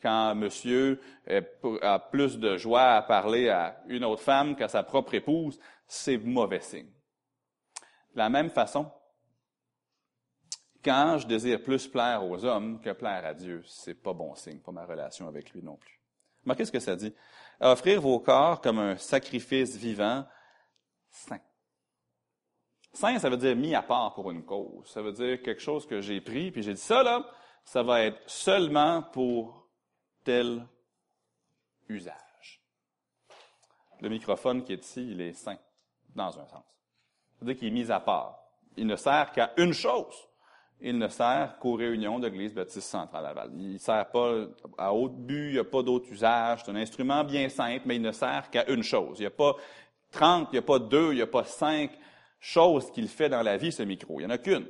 Quand 0.00 0.34
monsieur 0.34 1.00
a 1.82 1.98
plus 1.98 2.38
de 2.38 2.56
joie 2.56 2.94
à 2.94 3.02
parler 3.02 3.48
à 3.48 3.82
une 3.86 4.04
autre 4.04 4.22
femme 4.22 4.56
qu'à 4.56 4.68
sa 4.68 4.82
propre 4.82 5.14
épouse, 5.14 5.58
c'est 5.86 6.18
mauvais 6.18 6.60
signe. 6.60 6.90
De 8.12 8.18
la 8.18 8.28
même 8.28 8.50
façon, 8.50 8.90
quand 10.84 11.18
je 11.18 11.26
désire 11.26 11.62
plus 11.62 11.86
plaire 11.86 12.24
aux 12.24 12.44
hommes 12.44 12.80
que 12.80 12.90
plaire 12.90 13.24
à 13.24 13.34
Dieu, 13.34 13.62
c'est 13.66 13.94
pas 13.94 14.12
bon 14.12 14.34
signe 14.34 14.58
pour 14.58 14.72
ma 14.72 14.84
relation 14.84 15.28
avec 15.28 15.52
lui 15.52 15.62
non 15.62 15.76
plus. 15.76 16.00
Mais 16.44 16.56
qu'est-ce 16.56 16.72
que 16.72 16.80
ça 16.80 16.96
dit? 16.96 17.14
Offrir 17.60 18.00
vos 18.00 18.18
corps 18.18 18.60
comme 18.60 18.78
un 18.78 18.96
sacrifice 18.96 19.76
vivant, 19.76 20.26
saint. 21.08 21.40
Saint, 22.92 23.18
ça 23.18 23.30
veut 23.30 23.36
dire 23.36 23.56
mis 23.56 23.74
à 23.74 23.82
part 23.82 24.14
pour 24.14 24.30
une 24.30 24.44
cause. 24.44 24.90
Ça 24.90 25.02
veut 25.02 25.12
dire 25.12 25.40
quelque 25.40 25.62
chose 25.62 25.86
que 25.86 26.00
j'ai 26.00 26.20
pris, 26.20 26.50
puis 26.50 26.62
j'ai 26.62 26.74
dit 26.74 26.80
ça, 26.80 27.02
là, 27.02 27.24
ça 27.64 27.82
va 27.82 28.02
être 28.02 28.20
seulement 28.26 29.02
pour 29.02 29.68
tel 30.24 30.66
usage. 31.88 32.62
Le 34.00 34.08
microphone 34.08 34.64
qui 34.64 34.72
est 34.72 34.84
ici, 34.84 35.06
il 35.12 35.20
est 35.20 35.32
saint, 35.32 35.58
dans 36.14 36.38
un 36.38 36.46
sens. 36.46 36.64
Ça 37.34 37.40
veut 37.40 37.46
dire 37.46 37.56
qu'il 37.56 37.68
est 37.68 37.70
mis 37.70 37.90
à 37.90 38.00
part. 38.00 38.40
Il 38.76 38.86
ne 38.86 38.96
sert 38.96 39.30
qu'à 39.32 39.52
une 39.56 39.72
chose 39.72 40.28
il 40.82 40.98
ne 40.98 41.08
sert 41.08 41.58
qu'aux 41.60 41.74
réunions 41.74 42.18
de 42.18 42.26
l'Église 42.26 42.54
baptiste 42.54 42.88
centrale 42.88 43.22
Laval. 43.22 43.50
Il 43.56 43.74
ne 43.74 43.78
sert 43.78 44.10
pas 44.10 44.46
à 44.76 44.92
autre 44.92 45.14
but, 45.14 45.48
il 45.48 45.52
n'y 45.52 45.58
a 45.58 45.64
pas 45.64 45.82
d'autre 45.82 46.10
usage. 46.10 46.62
C'est 46.64 46.70
un 46.70 46.76
instrument 46.76 47.22
bien 47.24 47.48
simple, 47.48 47.82
mais 47.86 47.96
il 47.96 48.02
ne 48.02 48.12
sert 48.12 48.50
qu'à 48.50 48.68
une 48.68 48.82
chose. 48.82 49.18
Il 49.18 49.22
n'y 49.22 49.26
a 49.26 49.30
pas 49.30 49.54
30, 50.10 50.48
il 50.50 50.54
n'y 50.54 50.58
a 50.58 50.62
pas 50.62 50.78
deux, 50.78 51.12
il 51.12 51.16
n'y 51.16 51.22
a 51.22 51.26
pas 51.26 51.44
cinq 51.44 51.92
choses 52.40 52.90
qu'il 52.90 53.08
fait 53.08 53.28
dans 53.28 53.42
la 53.42 53.56
vie, 53.56 53.70
ce 53.70 53.84
micro. 53.84 54.18
Il 54.18 54.26
n'y 54.26 54.26
en 54.26 54.34
a 54.34 54.38
qu'une. 54.38 54.66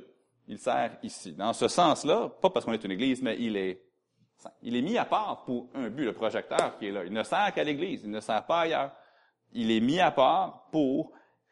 Il 0.47 0.59
sert 0.59 0.97
ici. 1.01 1.33
Dans 1.33 1.53
ce 1.53 1.67
sens-là, 1.67 2.29
pas 2.41 2.49
parce 2.49 2.65
qu'on 2.65 2.73
est 2.73 2.83
une 2.83 2.91
Église, 2.91 3.21
mais 3.21 3.35
il 3.39 3.57
est 3.57 3.81
il 4.61 4.75
est 4.75 4.81
mis 4.81 4.97
à 4.97 5.05
part 5.05 5.43
pour 5.45 5.69
un 5.73 5.89
but, 5.89 6.05
le 6.05 6.13
projecteur 6.13 6.77
qui 6.77 6.87
est 6.87 6.91
là. 6.91 7.03
Il 7.05 7.13
ne 7.13 7.23
sert 7.23 7.53
qu'à 7.53 7.63
l'Église, 7.63 8.01
il 8.03 8.11
ne 8.11 8.19
sert 8.19 8.45
pas 8.45 8.61
ailleurs. 8.61 8.91
Il 9.53 9.71
est 9.71 9.79
mis 9.79 9.99
à 9.99 10.11
part 10.11 10.67
pour 10.71 11.11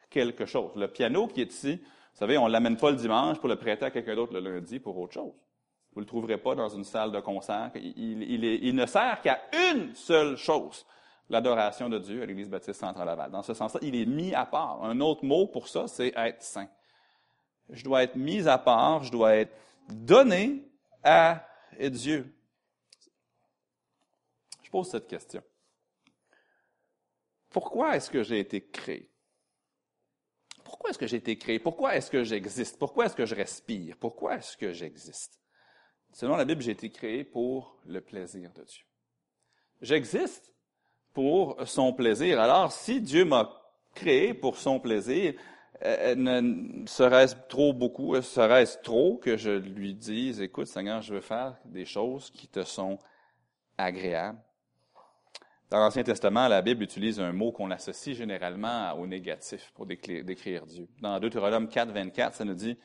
quelque 0.09 0.45
chose. 0.45 0.72
Le 0.76 0.88
piano 0.88 1.28
qui 1.28 1.41
est 1.41 1.53
ici, 1.53 1.82
savez, 2.22 2.38
on 2.38 2.47
ne 2.47 2.51
l'amène 2.51 2.78
pas 2.78 2.91
le 2.91 2.97
dimanche 2.97 3.39
pour 3.39 3.49
le 3.49 3.55
prêter 3.55 3.86
à 3.86 3.89
quelqu'un 3.89 4.15
d'autre 4.15 4.34
le 4.34 4.39
lundi 4.39 4.80
pour 4.80 4.97
autre 4.97 5.13
chose. 5.13 5.34
Vous 5.93 5.99
ne 5.99 6.05
le 6.05 6.07
trouverez 6.07 6.38
pas 6.38 6.53
dans 6.53 6.69
une 6.69 6.84
salle 6.84 7.11
de 7.11 7.19
concert. 7.19 7.72
Il, 7.76 8.76
ne 8.76 8.86
sert 8.86 9.22
qu'à 9.22 9.41
une 9.72 9.93
seule 9.95 10.38
chose, 10.38 10.86
l'adoration 11.30 11.89
de 11.89 11.97
Dieu 11.97 12.22
à 12.22 12.26
l'Église 12.28 12.47
baptiste 12.47 12.80
centrale 12.80 13.07
Laval. 13.07 13.32
Dans 13.32 13.41
ce 13.41 13.55
sens-là, 13.55 13.80
il 13.84 13.95
est 13.95 14.05
mis 14.05 14.36
à 14.36 14.45
part. 14.45 14.84
Un 14.84 15.01
autre 15.01 15.26
mot 15.26 15.47
pour 15.47 15.67
ça, 15.67 15.88
c'est 15.88 16.13
être 16.15 16.43
saint. 16.43 16.69
Je 17.69 17.84
dois 17.84 18.03
être 18.03 18.15
mis 18.15 18.47
à 18.47 18.59
part, 18.59 19.03
je 19.03 19.11
dois 19.11 19.36
être 19.36 19.55
donné 19.89 20.63
à 21.03 21.43
Dieu. 21.80 22.34
pose 24.69 24.89
cette 24.89 25.07
question. 25.07 25.41
Pourquoi 27.49 27.97
est-ce 27.97 28.09
que 28.09 28.24
j'ai 28.24 28.39
été 28.39 28.61
créé? 28.61 29.11
Pourquoi 30.82 30.89
est-ce 30.89 30.97
que 30.97 31.05
j'ai 31.05 31.17
été 31.17 31.38
créé? 31.38 31.59
Pourquoi 31.59 31.95
est-ce 31.95 32.09
que 32.09 32.23
j'existe? 32.23 32.79
Pourquoi 32.79 33.05
est-ce 33.05 33.15
que 33.15 33.27
je 33.27 33.36
respire? 33.36 33.95
Pourquoi 33.99 34.38
est-ce 34.38 34.57
que 34.57 34.73
j'existe? 34.73 35.39
Selon 36.11 36.36
la 36.36 36.43
Bible, 36.43 36.63
j'ai 36.63 36.71
été 36.71 36.89
créé 36.89 37.23
pour 37.23 37.77
le 37.86 38.01
plaisir 38.01 38.51
de 38.53 38.63
Dieu. 38.63 38.84
J'existe 39.84 40.51
pour 41.13 41.55
son 41.67 41.93
plaisir. 41.93 42.41
Alors, 42.41 42.71
si 42.71 42.99
Dieu 42.99 43.25
m'a 43.25 43.61
créé 43.93 44.34
pour 44.34 44.57
son 44.57 44.79
plaisir, 44.79 45.36
euh, 45.84 46.15
ne 46.15 46.88
serait-ce 46.88 47.36
trop 47.47 47.73
beaucoup, 47.73 48.15
euh, 48.15 48.23
serait-ce 48.23 48.79
trop 48.79 49.17
que 49.17 49.38
je 49.38 49.51
lui 49.51 49.93
dise, 49.93 50.41
écoute 50.41 50.65
Seigneur, 50.65 51.03
je 51.03 51.13
veux 51.13 51.21
faire 51.21 51.59
des 51.63 51.86
choses 51.86 52.32
qui 52.32 52.47
te 52.47 52.63
sont 52.63 52.97
agréables? 53.77 54.41
Dans 55.72 55.80
l'Ancien 55.80 56.03
Testament, 56.03 56.49
la 56.49 56.61
Bible 56.61 56.84
utilise 56.84 57.17
un 57.22 57.32
mot 57.32 57.53
qu'on 57.53 57.72
associe 57.72 58.13
généralement 58.13 58.91
au 58.95 59.07
négatif 59.07 59.72
pour 59.74 59.86
décrire 59.86 60.65
Dieu. 60.65 60.89
Dans 60.99 61.17
Deutéronome 61.17 61.69
4, 61.69 61.91
24, 61.91 62.36
ça 62.36 62.43
nous 62.43 62.53
dit, 62.53 62.78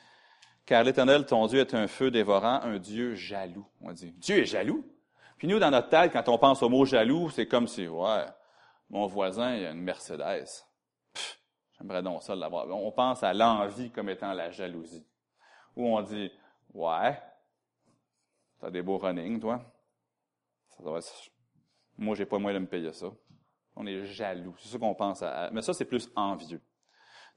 car 0.65 0.85
l'Éternel, 0.85 1.25
ton 1.25 1.47
Dieu, 1.47 1.59
est 1.59 1.73
un 1.73 1.87
feu 1.87 2.11
dévorant, 2.11 2.61
un 2.61 2.77
Dieu 2.79 3.13
jaloux. 3.13 3.67
On 3.81 3.91
dit, 3.91 4.13
Dieu 4.13 4.37
est 4.37 4.45
jaloux? 4.45 4.85
Puis 5.37 5.49
nous, 5.49 5.59
dans 5.59 5.69
notre 5.69 5.89
tête, 5.89 6.13
quand 6.13 6.29
on 6.29 6.37
pense 6.37 6.63
au 6.63 6.69
mot 6.69 6.85
jaloux, 6.85 7.29
c'est 7.29 7.45
comme 7.45 7.67
si, 7.67 7.89
ouais, 7.89 8.23
mon 8.89 9.05
voisin, 9.05 9.53
il 9.53 9.65
a 9.65 9.71
une 9.71 9.81
Mercedes. 9.81 10.47
J'aimerais 11.77 12.01
donc 12.01 12.23
ça 12.23 12.35
l'avoir. 12.37 12.69
On 12.69 12.91
pense 12.93 13.21
à 13.21 13.33
l'envie 13.33 13.91
comme 13.91 14.07
étant 14.07 14.31
la 14.31 14.49
jalousie. 14.49 15.05
Ou 15.75 15.87
on 15.87 16.01
dit, 16.01 16.31
ouais, 16.73 17.21
t'as 18.61 18.71
des 18.71 18.81
beaux 18.81 18.97
running, 18.97 19.41
toi. 19.41 19.61
Ça 20.69 20.83
doit 20.83 20.99
être... 20.99 21.31
Moi, 21.97 22.15
j'ai 22.15 22.25
pas 22.25 22.37
moyen 22.37 22.59
de 22.59 22.65
me 22.65 22.69
payer 22.69 22.93
ça. 22.93 23.07
On 23.75 23.85
est 23.85 24.05
jaloux. 24.05 24.55
C'est 24.59 24.69
ça 24.69 24.77
qu'on 24.77 24.95
pense 24.95 25.21
à. 25.21 25.49
Mais 25.51 25.61
ça, 25.61 25.73
c'est 25.73 25.85
plus 25.85 26.09
envieux. 26.15 26.61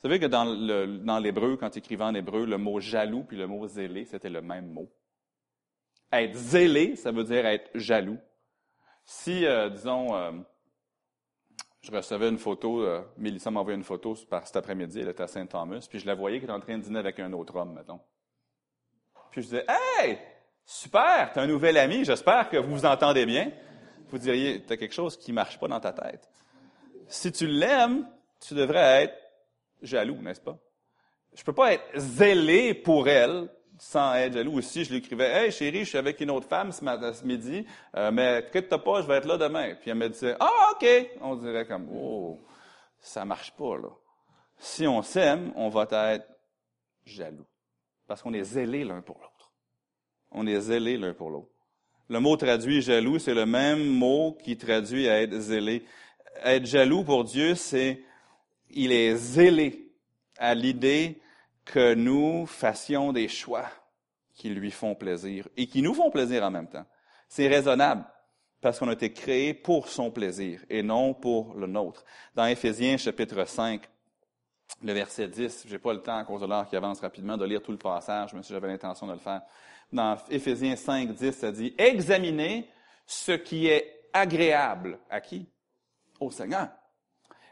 Vous 0.03 0.09
savez 0.09 0.19
que 0.19 0.27
dans, 0.27 1.19
l'hébreu, 1.19 1.59
quand 1.59 1.77
écrivait 1.77 2.05
en 2.05 2.15
hébreu, 2.15 2.47
le 2.47 2.57
mot 2.57 2.81
jaloux 2.81 3.23
puis 3.23 3.37
le 3.37 3.47
mot 3.47 3.67
zélé, 3.67 4.07
c'était 4.07 4.31
le 4.31 4.41
même 4.41 4.73
mot. 4.73 4.91
Être 6.11 6.35
zélé, 6.35 6.97
ça 6.97 7.13
veut 7.13 7.25
dire 7.25 7.45
être 7.45 7.71
jaloux. 7.75 8.19
Si, 9.05 9.45
euh, 9.45 9.69
disons, 9.69 10.17
euh, 10.17 10.33
je 11.83 11.91
recevais 11.93 12.31
une 12.31 12.39
photo, 12.39 12.81
euh, 12.81 13.03
Mélissa 13.19 13.51
m'a 13.51 13.61
envoyé 13.61 13.77
une 13.77 13.85
photo 13.85 14.15
par 14.29 14.47
cet 14.47 14.57
après-midi, 14.57 15.01
elle 15.01 15.09
était 15.09 15.23
à 15.23 15.27
Saint-Thomas, 15.27 15.87
puis 15.89 15.99
je 15.99 16.07
la 16.07 16.15
voyais 16.15 16.39
qu'elle 16.39 16.49
était 16.49 16.57
en 16.57 16.61
train 16.61 16.79
de 16.79 16.83
dîner 16.83 16.99
avec 16.99 17.19
un 17.21 17.33
autre 17.33 17.55
homme, 17.57 17.75
mettons. 17.75 18.01
Puis 19.31 19.43
je 19.43 19.49
disais, 19.49 19.67
Hey! 19.69 20.19
Super! 20.65 21.31
T'as 21.35 21.43
un 21.43 21.47
nouvel 21.47 21.77
ami, 21.77 22.05
j'espère 22.05 22.49
que 22.49 22.57
vous 22.57 22.71
vous 22.71 22.87
entendez 22.87 23.27
bien. 23.27 23.53
Vous 24.11 24.19
diriez, 24.19 24.63
t'as 24.63 24.77
quelque 24.77 24.95
chose 24.95 25.17
qui 25.17 25.33
marche 25.33 25.59
pas 25.59 25.69
dans 25.69 25.81
ta 25.81 25.93
tête. 25.93 26.29
Si 27.09 27.31
tu 27.33 27.47
l'aimes, 27.47 28.09
tu 28.41 28.55
devrais 28.55 29.05
être 29.05 29.15
jaloux, 29.83 30.17
n'est-ce 30.17 30.41
pas? 30.41 30.59
Je 31.35 31.45
peux 31.45 31.53
pas 31.53 31.75
être 31.75 31.85
zélé 31.97 32.75
pour 32.75 33.09
elle 33.09 33.49
sans 33.79 34.15
être 34.15 34.35
jaloux 34.35 34.59
aussi. 34.59 34.85
Je 34.85 34.91
lui 34.91 34.99
écrivais, 34.99 35.31
Hey 35.31 35.53
chérie, 35.53 35.81
je 35.81 35.91
suis 35.91 35.99
avec 35.99 36.21
une 36.21 36.31
autre 36.31 36.49
femme 36.49 36.73
ce, 36.73 36.85
matin, 36.85 37.13
ce 37.13 37.25
midi, 37.25 37.65
euh, 37.97 38.11
mais 38.11 38.39
inquiète 38.39 38.69
pas, 38.69 39.03
je 39.03 39.07
vais 39.07 39.17
être 39.17 39.27
là 39.27 39.39
demain. 39.39 39.75
Puis 39.81 39.91
elle 39.91 39.97
me 39.97 40.09
disait, 40.09 40.37
ah, 40.39 40.73
OK. 40.73 40.87
On 41.21 41.37
dirait 41.37 41.67
comme, 41.67 41.89
oh, 41.93 42.41
ça 42.99 43.25
marche 43.25 43.53
pas, 43.53 43.77
là. 43.77 43.89
Si 44.59 44.87
on 44.87 45.01
s'aime, 45.03 45.53
on 45.57 45.71
va 45.71 45.87
être 46.13 46.27
jaloux. 47.05 47.47
Parce 48.07 48.23
qu'on 48.23 48.35
est 48.35 48.45
zélé 48.45 48.85
l'un 48.85 49.01
pour 49.01 49.19
l'autre. 49.19 49.53
On 50.31 50.47
est 50.47 50.61
zélé 50.61 50.99
l'un 50.99 51.15
pour 51.15 51.31
l'autre. 51.31 51.60
Le 52.11 52.19
mot 52.19 52.37
traduit 52.37 52.83
jaloux, 52.83 53.21
c'est 53.21 53.35
le 53.35 53.47
même 53.47 53.87
mot 53.87 54.37
qui 54.43 54.57
traduit 54.57 55.07
être 55.07 55.39
zélé. 55.39 55.85
Être 56.43 56.67
jaloux 56.67 57.05
pour 57.05 57.23
Dieu, 57.23 57.55
c'est, 57.55 58.03
il 58.69 58.91
est 58.91 59.15
zélé 59.15 59.93
à 60.37 60.57
l'idée 60.57 61.23
que 61.65 61.95
nous 61.95 62.47
fassions 62.47 63.13
des 63.13 63.29
choix 63.29 63.71
qui 64.35 64.49
lui 64.49 64.73
font 64.73 64.97
plaisir 64.97 65.47
et 65.57 65.69
qui 65.69 65.83
nous 65.83 65.95
font 65.95 66.11
plaisir 66.11 66.43
en 66.43 66.51
même 66.51 66.67
temps. 66.67 66.85
C'est 67.29 67.47
raisonnable 67.47 68.05
parce 68.61 68.81
qu'on 68.81 68.89
a 68.89 68.95
été 68.95 69.13
créé 69.13 69.55
pour 69.55 69.87
son 69.87 70.11
plaisir 70.11 70.65
et 70.69 70.83
non 70.83 71.15
pour 71.15 71.55
le 71.55 71.69
nôtre. 71.69 72.05
Dans 72.35 72.47
Éphésiens 72.47 72.97
chapitre 72.97 73.45
5, 73.45 73.83
le 74.83 74.93
verset 74.93 75.29
10, 75.29 75.67
j'ai 75.69 75.79
pas 75.79 75.93
le 75.93 76.03
temps 76.03 76.17
à 76.17 76.25
cause 76.25 76.41
de 76.41 76.47
l'heure 76.47 76.69
qui 76.69 76.75
avance 76.75 77.01
rapidement 77.01 77.37
de 77.37 77.45
lire 77.45 77.63
tout 77.63 77.71
le 77.71 77.79
passage, 77.79 78.35
mais 78.35 78.43
si 78.43 78.53
j'avais 78.53 78.67
l'intention 78.67 79.07
de 79.07 79.13
le 79.13 79.19
faire. 79.19 79.43
Dans 79.93 80.17
Éphésiens 80.31 80.77
5, 80.77 81.13
10, 81.13 81.33
ça 81.33 81.51
dit, 81.51 81.75
examinez 81.77 82.69
ce 83.07 83.33
qui 83.33 83.67
est 83.67 84.09
agréable 84.13 84.99
à 85.11 85.21
qui? 85.21 85.47
Au 86.21 86.31
Seigneur 86.31 86.69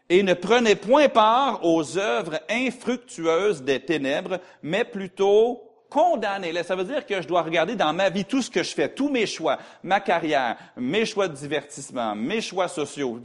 et 0.08 0.22
ne 0.22 0.34
prenez 0.34 0.74
point 0.74 1.08
part 1.08 1.64
aux 1.64 1.98
œuvres 1.98 2.40
infructueuses 2.48 3.62
des 3.62 3.80
ténèbres, 3.80 4.40
mais 4.62 4.84
plutôt 4.84 5.62
condamnez-les. 5.90 6.62
Ça 6.62 6.76
veut 6.76 6.84
dire 6.84 7.04
que 7.04 7.20
je 7.20 7.28
dois 7.28 7.42
regarder 7.42 7.76
dans 7.76 7.92
ma 7.92 8.10
vie 8.10 8.24
tout 8.24 8.42
ce 8.42 8.50
que 8.50 8.62
je 8.62 8.74
fais, 8.74 8.88
tous 8.88 9.08
mes 9.08 9.26
choix, 9.26 9.58
ma 9.82 10.00
carrière, 10.00 10.56
mes 10.76 11.04
choix 11.04 11.28
de 11.28 11.34
divertissement, 11.34 12.14
mes 12.14 12.40
choix 12.40 12.68
sociaux. 12.68 13.20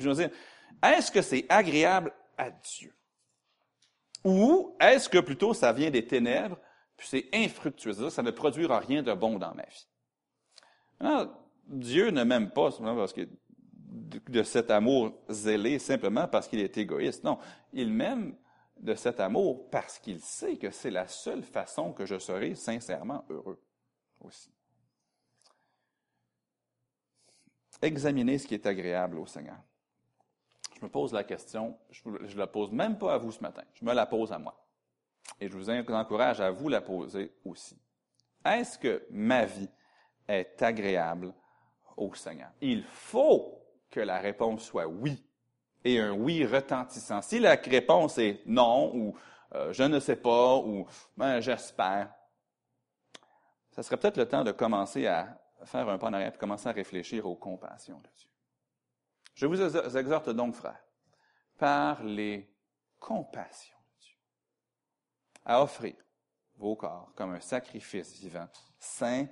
est-ce 0.83 1.11
que 1.11 1.21
c'est 1.21 1.45
agréable 1.49 2.11
à 2.37 2.49
Dieu? 2.49 2.93
Ou 4.23 4.75
est-ce 4.79 5.09
que 5.09 5.19
plutôt 5.19 5.53
ça 5.53 5.73
vient 5.73 5.89
des 5.89 6.05
ténèbres, 6.05 6.57
puis 6.97 7.07
c'est 7.07 7.29
infructueux, 7.33 8.09
ça 8.09 8.21
ne 8.21 8.31
produira 8.31 8.79
rien 8.79 9.03
de 9.03 9.13
bon 9.13 9.39
dans 9.39 9.53
ma 9.53 9.63
vie? 9.63 9.87
Alors, 10.99 11.27
Dieu 11.65 12.09
ne 12.11 12.23
m'aime 12.23 12.51
pas, 12.51 12.71
parce 12.71 13.13
que 13.13 13.27
de 14.29 14.43
cet 14.43 14.71
amour 14.71 15.13
zélé 15.29 15.79
simplement 15.79 16.27
parce 16.27 16.47
qu'il 16.47 16.59
est 16.59 16.77
égoïste. 16.77 17.23
Non, 17.23 17.37
il 17.71 17.91
m'aime 17.91 18.35
de 18.77 18.95
cet 18.95 19.19
amour 19.19 19.69
parce 19.69 19.99
qu'il 19.99 20.19
sait 20.19 20.57
que 20.57 20.71
c'est 20.71 20.91
la 20.91 21.07
seule 21.07 21.43
façon 21.43 21.93
que 21.93 22.05
je 22.05 22.17
serai 22.17 22.55
sincèrement 22.55 23.23
heureux 23.29 23.61
aussi. 24.19 24.51
Examinez 27.81 28.37
ce 28.37 28.47
qui 28.47 28.53
est 28.53 28.65
agréable 28.65 29.19
au 29.19 29.25
Seigneur. 29.25 29.57
Je 30.75 30.85
me 30.85 30.89
pose 30.89 31.13
la 31.13 31.23
question, 31.23 31.77
je 31.91 32.01
ne 32.09 32.35
la 32.35 32.47
pose 32.47 32.71
même 32.71 32.97
pas 32.97 33.13
à 33.13 33.17
vous 33.17 33.31
ce 33.31 33.41
matin, 33.41 33.63
je 33.73 33.85
me 33.85 33.93
la 33.93 34.05
pose 34.05 34.31
à 34.31 34.39
moi. 34.39 34.59
Et 35.39 35.47
je 35.47 35.57
vous 35.57 35.69
encourage 35.69 36.41
à 36.41 36.51
vous 36.51 36.69
la 36.69 36.81
poser 36.81 37.33
aussi. 37.45 37.77
Est-ce 38.45 38.77
que 38.77 39.05
ma 39.09 39.45
vie 39.45 39.69
est 40.27 40.61
agréable 40.61 41.33
au 41.97 42.13
Seigneur? 42.13 42.49
Il 42.61 42.83
faut 42.83 43.61
que 43.89 43.99
la 43.99 44.19
réponse 44.19 44.63
soit 44.63 44.87
oui 44.87 45.23
et 45.83 45.99
un 45.99 46.11
oui 46.11 46.45
retentissant. 46.45 47.21
Si 47.21 47.39
la 47.39 47.55
réponse 47.55 48.17
est 48.17 48.41
non 48.45 48.95
ou 48.95 49.15
euh, 49.55 49.71
je 49.71 49.83
ne 49.83 49.99
sais 49.99 50.15
pas 50.15 50.57
ou 50.57 50.87
ben, 51.15 51.39
j'espère, 51.39 52.13
ça 53.71 53.83
serait 53.83 53.97
peut-être 53.97 54.17
le 54.17 54.27
temps 54.27 54.43
de 54.43 54.51
commencer 54.51 55.07
à 55.07 55.39
faire 55.65 55.87
un 55.89 55.97
pas 55.97 56.07
en 56.07 56.13
arrière 56.13 56.33
et 56.33 56.37
commencer 56.37 56.69
à 56.69 56.71
réfléchir 56.71 57.25
aux 57.25 57.35
compassions 57.35 57.99
de 57.99 58.09
Dieu. 58.17 58.29
Je 59.35 59.45
vous 59.45 59.61
exhorte 59.97 60.29
donc, 60.29 60.55
frères, 60.55 60.83
par 61.57 62.03
les 62.03 62.51
compassions 62.99 63.77
à 65.45 65.61
offrir 65.61 65.95
vos 66.55 66.75
corps 66.75 67.11
comme 67.15 67.33
un 67.33 67.39
sacrifice 67.39 68.13
vivant, 68.19 68.47
saint, 68.79 69.27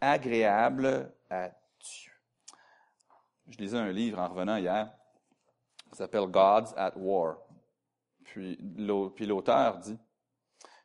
agréable 0.00 1.12
à 1.28 1.48
Dieu. 1.48 2.12
Je 3.48 3.58
lisais 3.58 3.78
un 3.78 3.92
livre 3.92 4.18
en 4.18 4.28
revenant 4.28 4.56
hier, 4.56 4.92
qui 5.90 5.96
s'appelle 5.96 6.26
Gods 6.26 6.72
at 6.76 6.92
War. 6.96 7.38
Puis 8.24 8.56
l'auteur 9.26 9.78
dit, 9.78 9.98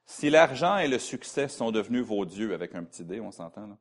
si 0.05 0.29
l'argent 0.29 0.77
et 0.77 0.87
le 0.87 0.99
succès 0.99 1.47
sont 1.47 1.71
devenus 1.71 2.03
vos 2.03 2.25
dieux, 2.25 2.53
avec 2.53 2.75
un 2.75 2.83
petit 2.83 3.05
dé, 3.05 3.19
on 3.19 3.31
s'entend 3.31 3.67
là, 3.67 3.77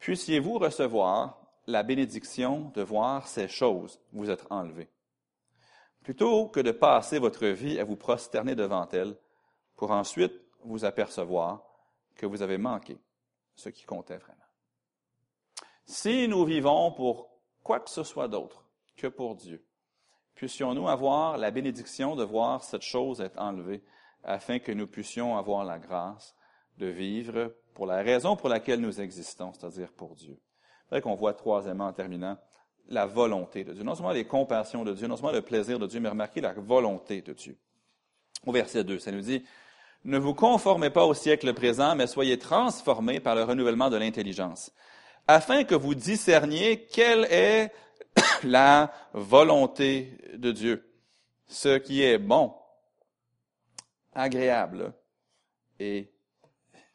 puissiez-vous 0.00 0.58
recevoir 0.58 1.40
la 1.66 1.82
bénédiction 1.82 2.70
de 2.74 2.82
voir 2.82 3.28
ces 3.28 3.48
choses 3.48 4.00
vous 4.12 4.30
être 4.30 4.46
enlevées, 4.50 4.90
plutôt 6.02 6.48
que 6.48 6.60
de 6.60 6.72
passer 6.72 7.18
votre 7.18 7.46
vie 7.46 7.78
à 7.78 7.84
vous 7.84 7.96
prosterner 7.96 8.54
devant 8.54 8.88
elles, 8.88 9.16
pour 9.76 9.90
ensuite 9.90 10.32
vous 10.64 10.84
apercevoir 10.84 11.62
que 12.14 12.26
vous 12.26 12.42
avez 12.42 12.58
manqué 12.58 12.98
ce 13.54 13.68
qui 13.68 13.84
comptait 13.84 14.18
vraiment. 14.18 14.38
Si 15.84 16.28
nous 16.28 16.44
vivons 16.44 16.92
pour 16.92 17.32
quoi 17.62 17.80
que 17.80 17.90
ce 17.90 18.02
soit 18.04 18.28
d'autre 18.28 18.64
que 18.96 19.06
pour 19.06 19.34
Dieu. 19.34 19.64
Puissions-nous 20.34 20.88
avoir 20.88 21.38
la 21.38 21.50
bénédiction 21.50 22.16
de 22.16 22.24
voir 22.24 22.62
cette 22.64 22.82
chose 22.82 23.20
être 23.20 23.38
enlevée, 23.38 23.82
afin 24.24 24.58
que 24.58 24.72
nous 24.72 24.86
puissions 24.86 25.36
avoir 25.36 25.64
la 25.64 25.78
grâce 25.78 26.34
de 26.78 26.86
vivre 26.86 27.54
pour 27.74 27.86
la 27.86 28.02
raison 28.02 28.36
pour 28.36 28.48
laquelle 28.48 28.80
nous 28.80 29.00
existons, 29.00 29.52
c'est-à-dire 29.52 29.92
pour 29.92 30.14
Dieu. 30.14 30.40
C'est 30.88 31.00
qu'on 31.00 31.14
voit 31.14 31.34
troisièmement, 31.34 31.86
en 31.86 31.92
terminant, 31.92 32.38
la 32.88 33.06
volonté 33.06 33.64
de 33.64 33.72
Dieu. 33.72 33.82
Non 33.82 33.94
seulement 33.94 34.12
les 34.12 34.26
compassions 34.26 34.84
de 34.84 34.92
Dieu, 34.92 35.06
non 35.06 35.16
seulement 35.16 35.32
le 35.32 35.42
plaisir 35.42 35.78
de 35.78 35.86
Dieu, 35.86 36.00
mais 36.00 36.08
remarquez 36.08 36.40
la 36.40 36.52
volonté 36.52 37.22
de 37.22 37.32
Dieu. 37.32 37.58
Au 38.46 38.52
verset 38.52 38.84
2, 38.84 38.98
ça 38.98 39.12
nous 39.12 39.20
dit, 39.20 39.44
Ne 40.04 40.18
vous 40.18 40.34
conformez 40.34 40.90
pas 40.90 41.04
au 41.04 41.14
siècle 41.14 41.52
présent, 41.54 41.94
mais 41.94 42.06
soyez 42.06 42.38
transformés 42.38 43.20
par 43.20 43.34
le 43.34 43.44
renouvellement 43.44 43.90
de 43.90 43.96
l'intelligence 43.96 44.72
afin 45.26 45.64
que 45.64 45.74
vous 45.74 45.94
discerniez 45.94 46.86
quelle 46.86 47.24
est 47.30 47.72
la 48.44 48.92
volonté 49.12 50.18
de 50.34 50.52
Dieu. 50.52 50.88
Ce 51.46 51.78
qui 51.78 52.02
est 52.02 52.18
bon, 52.18 52.54
agréable 54.12 54.92
et 55.78 56.10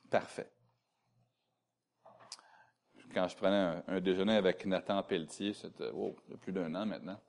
parfait. 0.10 0.50
Quand 3.14 3.28
je 3.28 3.36
prenais 3.36 3.82
un, 3.88 4.00
déjeuner 4.00 4.36
avec 4.36 4.66
Nathan 4.66 5.02
Pelletier, 5.04 5.54
c'était 5.54 5.90
oh, 5.94 6.16
plus 6.42 6.52
d'un 6.52 6.74
an 6.76 6.86
maintenant, 6.86 7.20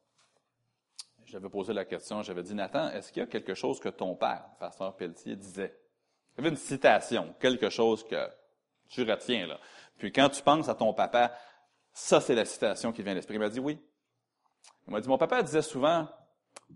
j'avais 1.29 1.49
posé 1.49 1.73
la 1.73 1.85
question, 1.85 2.23
j'avais 2.23 2.43
dit, 2.43 2.55
Nathan, 2.55 2.89
est-ce 2.91 3.13
qu'il 3.13 3.21
y 3.21 3.23
a 3.23 3.27
quelque 3.27 3.55
chose 3.55 3.79
que 3.81 3.89
ton 3.89 4.15
père, 4.15 4.45
pasteur 4.59 4.97
Pelletier, 4.97 5.37
disait? 5.37 5.79
Il 6.33 6.39
y 6.39 6.41
avait 6.41 6.51
une 6.51 6.57
citation, 6.57 7.35
quelque 7.39 7.69
chose 7.69 8.07
que 8.07 8.29
tu 8.89 9.03
retiens, 9.03 9.47
là. 9.47 9.61
Puis 9.99 10.13
quand 10.13 10.31
tu 10.31 10.43
penses 10.43 10.69
à 10.69 10.75
ton 10.75 10.95
papa, 10.95 11.37
ça, 11.93 12.21
c'est 12.21 12.35
la 12.35 12.45
citation 12.45 12.93
qui 12.93 13.03
vient 13.03 13.13
à 13.13 13.17
l'esprit. 13.17 13.35
Il 13.35 13.41
m'a 13.41 13.49
dit 13.49 13.61
oui. 13.61 13.79
Il 14.87 14.93
m'a 14.93 15.01
dit, 15.01 15.09
mon 15.09 15.19
papa 15.19 15.43
disait 15.43 15.63
souvent, 15.63 16.09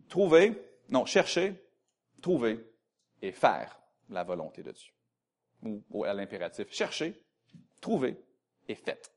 trouver, 0.09 0.61
non, 0.89 1.07
chercher, 1.07 1.55
trouver 2.21 2.67
et 3.23 3.33
faire 3.33 3.81
la 4.11 4.25
volonté 4.25 4.63
de 4.63 4.73
Dieu. 4.73 4.93
Ou, 5.91 6.05
à 6.05 6.13
l'impératif, 6.13 6.71
chercher, 6.73 7.23
trouver 7.81 8.21
et 8.69 8.75
faites 8.75 9.15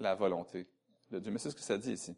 la 0.00 0.14
volonté 0.14 0.66
de 1.10 1.18
Dieu. 1.20 1.30
Mais 1.30 1.38
c'est 1.38 1.50
ce 1.50 1.54
que 1.54 1.62
ça 1.62 1.78
dit 1.78 1.92
ici. 1.92 2.16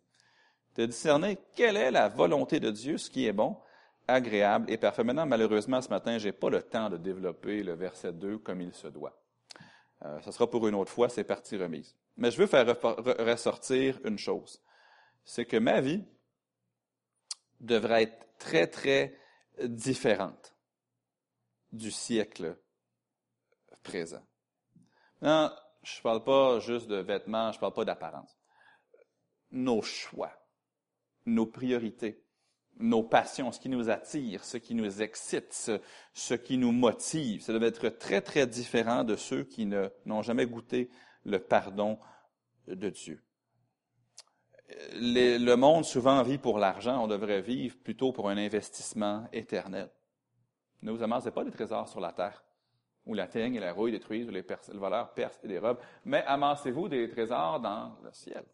De 0.76 0.86
discerner 0.86 1.38
quelle 1.54 1.76
est 1.76 1.90
la 1.90 2.08
volonté 2.08 2.60
de 2.60 2.70
Dieu, 2.70 2.98
ce 2.98 3.10
qui 3.10 3.26
est 3.26 3.32
bon, 3.32 3.56
agréable 4.08 4.70
et 4.70 4.78
parfait. 4.78 5.04
Maintenant, 5.04 5.26
malheureusement, 5.26 5.80
ce 5.80 5.88
matin, 5.88 6.18
j'ai 6.18 6.32
pas 6.32 6.50
le 6.50 6.62
temps 6.62 6.90
de 6.90 6.96
développer 6.96 7.62
le 7.62 7.74
verset 7.74 8.12
2 8.12 8.38
comme 8.38 8.60
il 8.60 8.72
se 8.72 8.88
doit. 8.88 9.18
Euh, 10.04 10.20
ce 10.22 10.32
sera 10.32 10.50
pour 10.50 10.66
une 10.66 10.74
autre 10.74 10.90
fois, 10.90 11.08
c'est 11.08 11.24
partie 11.24 11.56
remise. 11.56 11.94
Mais 12.16 12.30
je 12.30 12.38
veux 12.38 12.46
faire 12.46 12.66
ressortir 13.20 13.98
une 14.04 14.18
chose. 14.18 14.60
C'est 15.24 15.46
que 15.46 15.56
ma 15.56 15.80
vie 15.80 16.04
devrait 17.60 18.04
être 18.04 18.26
très, 18.38 18.66
très 18.66 19.16
différente 19.62 20.54
du 21.70 21.90
siècle 21.90 22.56
présent. 23.82 24.22
Non, 25.20 25.52
je 25.82 25.98
ne 25.98 26.02
parle 26.02 26.24
pas 26.24 26.58
juste 26.60 26.88
de 26.88 26.96
vêtements, 26.96 27.52
je 27.52 27.58
ne 27.58 27.60
parle 27.60 27.72
pas 27.72 27.84
d'apparence. 27.84 28.36
Nos 29.50 29.82
choix, 29.82 30.32
nos 31.26 31.46
priorités, 31.46 32.22
nos 32.78 33.02
passions, 33.02 33.52
ce 33.52 33.60
qui 33.60 33.68
nous 33.68 33.90
attire, 33.90 34.44
ce 34.44 34.56
qui 34.56 34.74
nous 34.74 35.02
excite, 35.02 35.52
ce, 36.12 36.34
qui 36.34 36.58
nous 36.58 36.72
motive, 36.72 37.42
ça 37.42 37.56
doit 37.56 37.66
être 37.66 37.88
très, 37.90 38.20
très 38.20 38.46
différent 38.46 39.04
de 39.04 39.16
ceux 39.16 39.44
qui 39.44 39.66
n'ont 39.66 40.22
jamais 40.22 40.46
goûté 40.46 40.90
le 41.24 41.38
pardon 41.38 41.98
de 42.66 42.90
Dieu. 42.90 43.22
le 44.94 45.54
monde 45.54 45.84
souvent 45.84 46.22
vit 46.22 46.38
pour 46.38 46.58
l'argent, 46.58 47.02
on 47.02 47.08
devrait 47.08 47.42
vivre 47.42 47.76
plutôt 47.78 48.12
pour 48.12 48.28
un 48.28 48.36
investissement 48.36 49.28
éternel. 49.32 49.90
Ne 50.82 50.90
vous 50.90 51.02
amassez 51.02 51.30
pas 51.30 51.44
des 51.44 51.50
trésors 51.50 51.88
sur 51.88 52.00
la 52.00 52.12
terre, 52.12 52.42
où 53.06 53.14
la 53.14 53.28
teigne 53.28 53.54
et 53.54 53.60
la 53.60 53.72
rouille 53.72 53.92
détruisent, 53.92 54.28
où 54.28 54.32
les 54.32 54.42
le 54.42 54.78
voleur 54.78 55.12
perce 55.12 55.38
et 55.44 55.48
dérobent, 55.48 55.80
mais 56.04 56.24
amassez-vous 56.24 56.88
des 56.88 57.08
trésors 57.08 57.60
dans 57.60 57.96
le 58.02 58.12
ciel. 58.12 58.44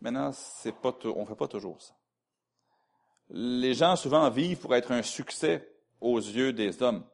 Maintenant, 0.00 0.32
c'est 0.32 0.74
pas 0.74 0.96
on 1.04 1.22
ne 1.22 1.26
fait 1.26 1.36
pas 1.36 1.48
toujours 1.48 1.80
ça. 1.80 1.94
Les 3.30 3.74
gens 3.74 3.96
souvent 3.96 4.28
vivent 4.30 4.58
pour 4.58 4.74
être 4.74 4.92
un 4.92 5.02
succès 5.02 5.68
aux 6.00 6.18
yeux 6.18 6.52
des 6.52 6.82
hommes. 6.82 7.04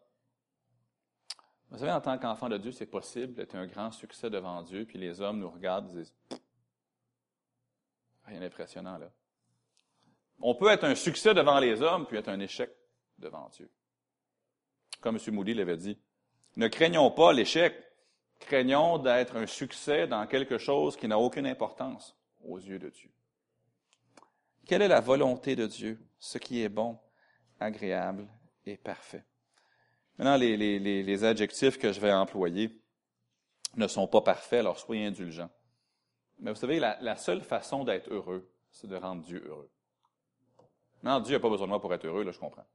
Vous 1.71 1.79
savez, 1.79 1.93
en 1.93 2.01
tant 2.03 2.19
qu'enfant 2.19 2.51
de 2.51 2.59
Dieu, 2.59 2.73
c'est 2.73 2.87
possible 2.87 3.33
d'être 3.33 3.55
un 3.55 3.67
grand 3.67 3.93
succès 3.93 4.29
devant 4.29 4.63
Dieu, 4.63 4.85
puis 4.85 4.99
les 4.99 5.23
hommes 5.23 5.39
nous 5.39 5.49
regardent 5.49 5.91
et 5.91 6.03
disent 6.03 6.15
Rien 8.27 8.41
d'impressionnant 8.41 8.99
là. 8.99 9.11
On 10.41 10.55
peut 10.55 10.69
être 10.69 10.85
un 10.85 10.95
succès 10.95 11.35
devant 11.35 11.59
les 11.61 11.81
hommes, 11.83 12.07
puis 12.07 12.19
être 12.19 12.29
un 12.29 12.41
échec 12.41 12.71
devant 13.19 13.49
Dieu. 13.51 13.71
Comme 15.01 15.17
M. 15.17 15.35
Moody 15.35 15.55
l'avait 15.55 15.77
dit. 15.77 15.99
Ne 16.57 16.69
craignons 16.69 17.11
pas 17.11 17.33
l'échec, 17.33 17.75
craignons 18.41 18.99
d'être 18.99 19.37
un 19.37 19.47
succès 19.47 20.07
dans 20.07 20.27
quelque 20.27 20.59
chose 20.59 20.97
qui 20.97 21.09
n'a 21.09 21.19
aucune 21.19 21.47
importance 21.47 22.17
aux 22.45 22.59
yeux 22.59 22.79
de 22.79 22.89
Dieu. 22.89 23.11
Quelle 24.67 24.83
est 24.83 24.89
la 24.89 25.01
volonté 25.01 25.57
de 25.57 25.67
Dieu, 25.67 25.99
ce 26.19 26.39
qui 26.39 26.63
est 26.63 26.69
bon, 26.69 26.99
agréable 27.59 28.29
et 28.65 28.77
parfait? 28.77 29.25
Maintenant, 30.19 30.37
les, 30.37 31.25
adjectifs 31.25 31.79
que 31.79 31.93
je 31.93 32.01
vais 32.01 32.13
employer 32.13 32.81
ne 33.77 33.87
sont 33.87 34.07
pas 34.07 34.21
parfaits, 34.21 34.61
alors 34.61 34.79
soyez 34.79 35.07
indulgents. 35.07 35.51
Mais 36.39 36.53
vous 36.53 36.59
savez, 36.59 36.79
la, 36.79 37.17
seule 37.17 37.41
façon 37.41 37.85
d'être 37.85 38.13
heureux, 38.13 38.49
c'est 38.71 38.87
de 38.87 38.97
rendre 38.97 39.23
Dieu 39.23 39.43
heureux. 39.47 39.71
Non, 41.03 41.21
Dieu 41.21 41.37
n'a 41.37 41.41
pas 41.41 41.49
besoin 41.49 41.67
de 41.67 41.71
moi 41.71 41.81
pour 41.81 41.93
être 41.93 42.07
heureux, 42.07 42.23
là, 42.23 42.31
je 42.31 42.39
comprends. 42.39 42.67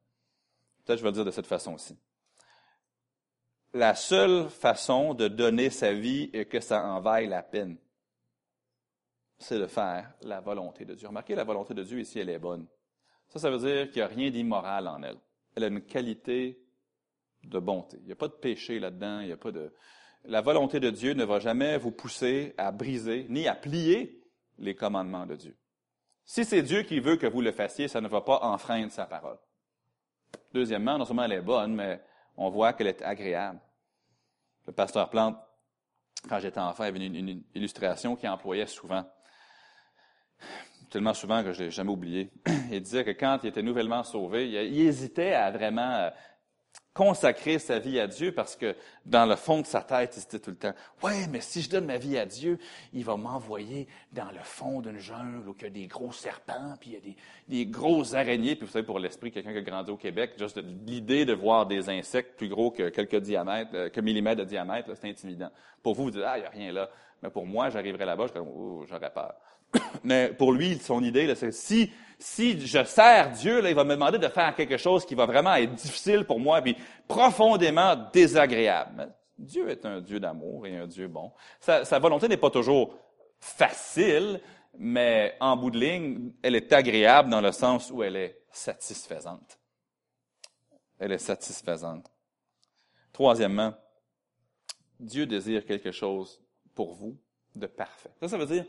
Peut-être 0.84 1.00
je 1.00 1.04
vais 1.04 1.10
le 1.10 1.16
dire 1.16 1.26
de 1.26 1.32
cette 1.32 1.48
façon-ci. 1.48 1.98
La 3.74 3.96
seule 3.96 4.50
façon 4.50 5.14
de 5.14 5.28
donner 5.28 5.70
sa 5.70 5.94
vie 5.94 6.30
et 6.34 6.46
que 6.46 6.60
ça 6.60 6.86
en 6.86 7.00
vaille 7.00 7.28
la 7.28 7.44
peine, 7.44 7.78
c'est 9.40 9.60
de 9.60 9.68
faire 9.68 10.12
la 10.22 10.40
volonté 10.40 10.86
de 10.86 10.96
Dieu. 10.96 11.08
Remarquez, 11.08 11.36
la 11.36 11.44
volonté 11.44 11.74
de 11.74 11.84
Dieu 11.84 12.00
ici, 12.00 12.20
elle 12.20 12.30
est 12.30 12.40
bonne. 12.40 12.66
Ça, 13.30 13.40
ça 13.40 13.50
veut 13.50 13.60
dire 13.60 13.90
qu'il 13.90 13.98
n'y 13.98 14.02
a 14.02 14.08
rien 14.08 14.30
d'immoral 14.30 14.88
en 14.88 15.02
elle. 15.04 15.18
Elle 15.56 15.64
a 15.66 15.68
une 15.68 15.82
qualité 15.82 16.60
de 17.44 17.60
bonté. 17.60 17.98
Il 18.02 18.06
n'y 18.06 18.12
a 18.12 18.16
pas 18.16 18.28
de 18.28 18.34
péché 18.34 18.80
là-dedans, 18.80 19.20
il 19.22 19.28
n'y 19.28 19.34
a 19.34 19.38
pas 19.38 19.52
de... 19.52 19.74
La 20.26 20.42
volonté 20.42 20.80
de 20.80 20.90
Dieu 20.90 21.14
ne 21.14 21.24
va 21.24 21.40
jamais 21.40 21.78
vous 21.78 21.92
pousser 21.92 22.54
à 22.58 22.72
briser 22.72 23.28
ni 23.30 23.48
à 23.48 23.56
plier 23.56 24.22
les 24.58 24.76
commandements 24.76 25.26
de 25.26 25.36
Dieu. 25.36 25.58
Si 26.26 26.44
c'est 26.44 26.62
Dieu 26.62 26.84
qui 26.84 27.00
veut 27.00 27.16
que 27.16 27.28
vous 27.28 27.42
le 27.42 27.52
fassiez, 27.52 27.88
ça 27.88 28.02
ne 28.02 28.08
va 28.08 28.22
pas 28.22 28.40
enfreindre 28.42 28.92
sa 28.92 29.06
parole. 29.06 29.38
Deuxièmement, 30.54 30.98
non 30.98 31.06
seulement 31.06 31.24
elle 31.24 31.34
est 31.34 31.42
bonne, 31.42 31.76
mais 31.76 32.02
on 32.36 32.50
voit 32.50 32.74
qu'elle 32.74 32.88
est 32.88 33.02
agréable. 33.02 33.60
Le 34.66 34.74
pasteur 34.74 35.10
Plante, 35.10 35.38
quand 36.28 36.40
j'étais 36.40 36.60
enfant, 36.60 36.84
avait 36.84 37.06
une, 37.06 37.44
illustration 37.56 38.16
qu'il 38.16 38.28
employait 38.28 38.68
souvent 38.68 39.06
tellement 40.90 41.14
souvent 41.14 41.44
que 41.44 41.54
je 41.54 41.64
l'ai 41.64 41.72
jamais 41.72 41.92
oublié. 41.92 42.30
Il 42.72 42.82
disait 42.82 43.04
que 43.04 43.12
quand 43.12 43.40
il 43.44 43.48
était 43.48 43.62
nouvellement 43.62 44.04
sauvé, 44.04 44.48
il, 44.50 44.82
hésitait 44.82 45.34
à 45.34 45.52
vraiment 45.52 45.94
euh, 45.96 46.10
consacrer 46.94 47.60
sa 47.60 47.80
vie 47.80 48.00
à 48.00 48.08
Dieu 48.08 48.32
parce 48.32 48.56
que 48.56 48.76
dans 49.06 49.26
le 49.26 49.36
fond 49.36 49.62
de 49.62 49.66
sa 49.66 49.82
tête, 49.82 50.16
il 50.18 50.22
se 50.22 50.26
disait 50.26 50.40
tout 50.40 50.50
le 50.50 50.58
temps, 50.58 50.74
ouais, 51.04 51.28
mais 51.30 51.42
si 51.42 51.62
je 51.62 51.70
donne 51.70 51.86
ma 51.86 51.98
vie 51.98 52.18
à 52.18 52.26
Dieu, 52.26 52.58
il 52.94 53.06
va 53.06 53.16
m'envoyer 53.18 53.88
dans 54.12 54.32
le 54.32 54.40
fond 54.42 54.82
d'une 54.82 54.98
jungle 54.98 55.48
où 55.48 55.56
il 55.60 55.64
y 55.64 55.68
a 55.68 55.70
des 55.70 55.88
gros 55.88 56.12
serpents, 56.12 56.76
puis 56.80 56.90
il 56.90 56.94
y 56.94 56.98
a 56.98 57.00
des, 57.02 57.16
des 57.48 57.66
grosses 57.68 58.14
araignées. 58.14 58.56
Puis 58.56 58.66
vous 58.66 58.72
savez, 58.72 58.86
pour 58.86 59.00
l'esprit, 59.00 59.32
quelqu'un 59.32 59.52
qui 59.52 59.60
a 59.60 59.62
grandi 59.62 59.92
au 59.92 59.98
Québec, 59.98 60.32
juste 60.40 60.60
l'idée 60.86 61.26
de 61.26 61.34
voir 61.34 61.68
des 61.68 61.90
insectes 61.90 62.36
plus 62.38 62.50
gros 62.50 62.72
que 62.72 62.90
quelques 62.90 63.14
euh, 63.14 64.02
millimètres 64.02 64.40
de 64.40 64.46
diamètre, 64.46 64.90
c'est 64.96 65.10
intimidant. 65.10 65.52
Pour 65.84 65.94
vous, 65.94 66.06
vous 66.06 66.12
dites, 66.12 66.24
ah, 66.26 66.38
il 66.38 66.42
n'y 66.42 66.48
a 66.48 66.50
rien 66.50 66.72
là. 66.72 66.90
Mais 67.22 67.30
pour 67.30 67.46
moi, 67.46 67.70
j'arriverais 67.70 68.06
là-bas, 68.06 68.26
oh, 68.40 68.86
j'aurais 68.88 69.12
peur. 69.12 69.36
Mais 70.04 70.30
pour 70.30 70.52
lui, 70.54 70.78
son 70.80 71.04
idée, 71.04 71.34
c'est 71.36 71.52
si, 71.52 71.92
si 72.20 72.60
je 72.66 72.84
sers 72.84 73.32
Dieu, 73.32 73.62
là, 73.62 73.70
il 73.70 73.76
va 73.76 73.84
me 73.84 73.94
demander 73.94 74.18
de 74.18 74.28
faire 74.28 74.56
quelque 74.56 74.78
chose 74.78 75.06
qui 75.06 75.16
va 75.16 75.26
vraiment 75.26 75.56
être 75.56 75.74
difficile 75.76 76.26
pour 76.26 76.40
moi, 76.40 76.62
puis 76.62 76.76
profondément 77.08 77.96
désagréable. 78.14 79.14
Dieu 79.38 79.70
est 79.70 79.86
un 79.86 80.02
Dieu 80.02 80.20
d'amour 80.20 80.66
et 80.66 80.78
un 80.78 80.88
Dieu 80.88 81.08
bon. 81.08 81.32
Sa, 81.60 81.86
sa 81.86 82.00
volonté 82.00 82.28
n'est 82.28 82.38
pas 82.38 82.50
toujours 82.50 82.98
facile, 83.40 84.42
mais 84.78 85.36
en 85.40 85.56
bout 85.56 85.72
de 85.72 85.80
ligne, 85.80 86.32
elle 86.42 86.56
est 86.56 86.74
agréable 86.74 87.30
dans 87.30 87.42
le 87.42 87.52
sens 87.52 87.92
où 87.92 88.04
elle 88.04 88.16
est 88.16 88.42
satisfaisante. 88.52 89.60
Elle 91.00 91.12
est 91.12 91.20
satisfaisante. 91.20 92.12
Troisièmement, 93.14 93.74
Dieu 95.00 95.26
désire 95.26 95.66
quelque 95.66 95.92
chose 95.92 96.42
pour 96.74 96.94
vous 96.94 97.18
de 97.56 97.68
parfait. 97.68 98.12
Ça, 98.20 98.28
ça 98.28 98.38
veut 98.38 98.46
dire, 98.46 98.66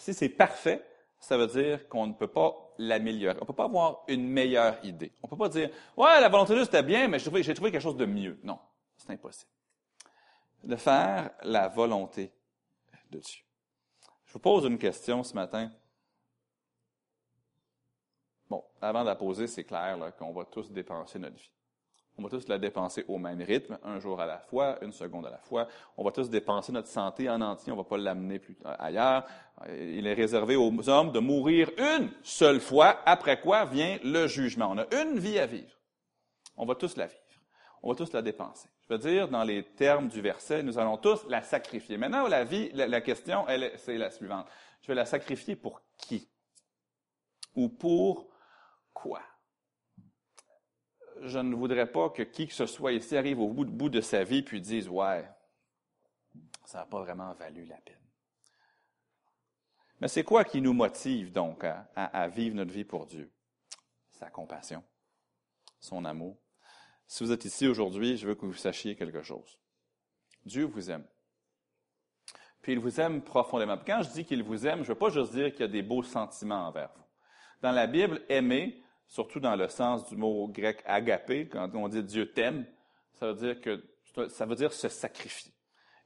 si 0.00 0.14
c'est 0.14 0.28
parfait, 0.30 0.84
ça 1.18 1.36
veut 1.36 1.46
dire 1.46 1.88
qu'on 1.88 2.06
ne 2.06 2.14
peut 2.14 2.26
pas 2.26 2.54
l'améliorer. 2.78 3.36
On 3.36 3.42
ne 3.42 3.46
peut 3.46 3.52
pas 3.52 3.66
avoir 3.66 4.04
une 4.08 4.26
meilleure 4.26 4.82
idée. 4.84 5.12
On 5.22 5.26
ne 5.26 5.30
peut 5.30 5.36
pas 5.36 5.48
dire, 5.50 5.70
ouais, 5.96 6.20
la 6.20 6.28
volonté 6.28 6.54
de 6.54 6.58
Dieu, 6.58 6.64
c'était 6.64 6.82
bien, 6.82 7.06
mais 7.06 7.18
j'ai 7.18 7.26
trouvé, 7.26 7.42
trouvé 7.54 7.70
quelque 7.70 7.82
chose 7.82 7.96
de 7.96 8.06
mieux. 8.06 8.40
Non, 8.42 8.58
c'est 8.96 9.10
impossible. 9.10 9.50
De 10.64 10.76
faire 10.76 11.30
la 11.42 11.68
volonté 11.68 12.32
de 13.10 13.18
Dieu. 13.18 13.42
Je 14.24 14.32
vous 14.32 14.38
pose 14.38 14.64
une 14.64 14.78
question 14.78 15.22
ce 15.22 15.34
matin. 15.34 15.70
Bon, 18.48 18.64
avant 18.80 19.02
de 19.02 19.06
la 19.06 19.16
poser, 19.16 19.46
c'est 19.46 19.64
clair 19.64 19.98
qu'on 20.18 20.32
va 20.32 20.44
tous 20.46 20.70
dépenser 20.70 21.18
notre 21.18 21.36
vie. 21.36 21.50
On 22.20 22.24
va 22.24 22.28
tous 22.28 22.48
la 22.48 22.58
dépenser 22.58 23.02
au 23.08 23.16
même 23.16 23.40
rythme, 23.40 23.78
un 23.82 23.98
jour 23.98 24.20
à 24.20 24.26
la 24.26 24.38
fois, 24.38 24.76
une 24.82 24.92
seconde 24.92 25.24
à 25.24 25.30
la 25.30 25.38
fois. 25.38 25.66
On 25.96 26.04
va 26.04 26.10
tous 26.10 26.28
dépenser 26.28 26.70
notre 26.70 26.88
santé 26.88 27.30
en 27.30 27.40
entier, 27.40 27.72
on 27.72 27.76
ne 27.76 27.80
va 27.80 27.88
pas 27.88 27.96
l'amener 27.96 28.38
plus 28.38 28.58
ailleurs. 28.78 29.24
Il 29.66 30.06
est 30.06 30.12
réservé 30.12 30.54
aux 30.54 30.88
hommes 30.90 31.12
de 31.12 31.18
mourir 31.18 31.70
une 31.78 32.10
seule 32.22 32.60
fois, 32.60 33.00
après 33.06 33.40
quoi 33.40 33.64
vient 33.64 33.98
le 34.04 34.26
jugement. 34.26 34.70
On 34.70 34.76
a 34.76 35.02
une 35.02 35.18
vie 35.18 35.38
à 35.38 35.46
vivre. 35.46 35.72
On 36.58 36.66
va 36.66 36.74
tous 36.74 36.94
la 36.98 37.06
vivre. 37.06 37.20
On 37.82 37.88
va 37.88 37.94
tous 37.94 38.12
la 38.12 38.20
dépenser. 38.20 38.68
Je 38.86 38.92
veux 38.92 38.98
dire, 38.98 39.26
dans 39.26 39.42
les 39.42 39.64
termes 39.64 40.08
du 40.08 40.20
verset, 40.20 40.62
nous 40.62 40.78
allons 40.78 40.98
tous 40.98 41.26
la 41.26 41.40
sacrifier. 41.40 41.96
Maintenant, 41.96 42.28
la 42.28 42.44
vie, 42.44 42.70
la, 42.74 43.00
question, 43.00 43.46
c'est 43.78 43.96
la 43.96 44.10
suivante. 44.10 44.46
Je 44.82 44.88
vais 44.88 44.94
la 44.94 45.06
sacrifier 45.06 45.56
pour 45.56 45.80
qui? 45.96 46.28
Ou 47.54 47.70
pour 47.70 48.28
quoi? 48.92 49.22
Je 51.22 51.38
ne 51.38 51.54
voudrais 51.54 51.90
pas 51.90 52.10
que 52.10 52.22
qui 52.22 52.46
que 52.46 52.54
ce 52.54 52.66
soit 52.66 52.92
ici 52.92 53.16
arrive 53.16 53.40
au 53.40 53.48
bout 53.48 53.88
de, 53.88 54.00
sa 54.00 54.24
vie 54.24 54.42
puis 54.42 54.60
dise, 54.60 54.88
ouais, 54.88 55.28
ça 56.64 56.78
n'a 56.78 56.86
pas 56.86 57.00
vraiment 57.00 57.32
valu 57.34 57.64
la 57.66 57.76
peine. 57.76 57.96
Mais 60.00 60.08
c'est 60.08 60.24
quoi 60.24 60.44
qui 60.44 60.62
nous 60.62 60.72
motive 60.72 61.30
donc 61.30 61.64
à, 61.64 62.28
vivre 62.28 62.56
notre 62.56 62.72
vie 62.72 62.84
pour 62.84 63.06
Dieu? 63.06 63.30
Sa 64.12 64.30
compassion, 64.30 64.82
son 65.78 66.04
amour. 66.04 66.38
Si 67.06 67.22
vous 67.22 67.32
êtes 67.32 67.44
ici 67.44 67.66
aujourd'hui, 67.66 68.16
je 68.16 68.26
veux 68.26 68.34
que 68.34 68.46
vous 68.46 68.54
sachiez 68.54 68.96
quelque 68.96 69.22
chose. 69.22 69.58
Dieu 70.46 70.64
vous 70.64 70.90
aime. 70.90 71.06
Puis 72.62 72.72
il 72.72 72.78
vous 72.78 73.00
aime 73.00 73.22
profondément. 73.22 73.78
quand 73.84 74.02
je 74.02 74.10
dis 74.10 74.24
qu'il 74.24 74.42
vous 74.42 74.66
aime, 74.66 74.78
je 74.78 74.90
ne 74.90 74.94
veux 74.94 74.98
pas 74.98 75.10
juste 75.10 75.32
dire 75.32 75.52
qu'il 75.52 75.64
a 75.64 75.68
des 75.68 75.82
beaux 75.82 76.02
sentiments 76.02 76.66
envers 76.68 76.90
vous. 76.94 77.04
Dans 77.62 77.72
la 77.72 77.86
Bible, 77.86 78.22
aimer, 78.28 78.82
surtout 79.10 79.40
dans 79.40 79.56
le 79.56 79.68
sens 79.68 80.08
du 80.08 80.16
mot 80.16 80.48
grec 80.48 80.82
agapé, 80.86 81.48
quand 81.48 81.68
on 81.74 81.88
dit 81.88 82.02
Dieu 82.02 82.32
t'aime, 82.32 82.64
ça 83.18 83.32
veut 83.32 84.54
dire 84.54 84.72
se 84.72 84.88
sacrifier. 84.88 85.52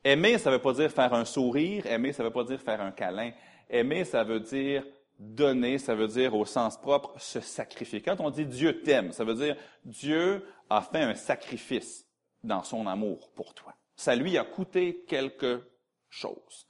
Aimer, 0.03 0.39
ça 0.39 0.51
ne 0.51 0.57
veut 0.57 0.63
pas 0.63 0.73
dire 0.73 0.91
faire 0.91 1.15
un 1.15 1.25
sourire. 1.25 1.87
Aimer, 1.87 2.13
ça 2.13 2.25
veut 2.25 2.33
pas 2.33 2.45
dire 2.45 2.61
faire 2.61 2.81
un 2.81 2.91
câlin. 2.91 3.31
Aimer, 3.71 4.05
ça 4.05 4.25
veut 4.25 4.41
dire 4.41 4.85
donner, 5.19 5.79
ça 5.79 5.95
veut 5.95 6.09
dire 6.09 6.35
au 6.35 6.45
sens 6.45 6.77
propre 6.77 7.15
se 7.21 7.41
sacrifier. 7.41 8.03
Quand 8.03 8.21
on 8.21 8.31
dit 8.31 8.47
Dieu 8.47 8.83
t'aime, 8.83 9.13
ça 9.13 9.25
veut 9.25 9.35
dire 9.35 9.57
Dieu 9.85 10.45
a 10.69 10.81
fait 10.83 11.03
un 11.03 11.15
sacrifice 11.15 12.07
dans 12.43 12.65
son 12.65 12.87
amour 12.87 13.31
pour 13.35 13.55
toi. 13.55 13.75
Ça 13.97 14.17
lui 14.17 14.37
a 14.37 14.45
coûté 14.45 15.05
quelque 15.07 15.63
chose. 16.09 16.67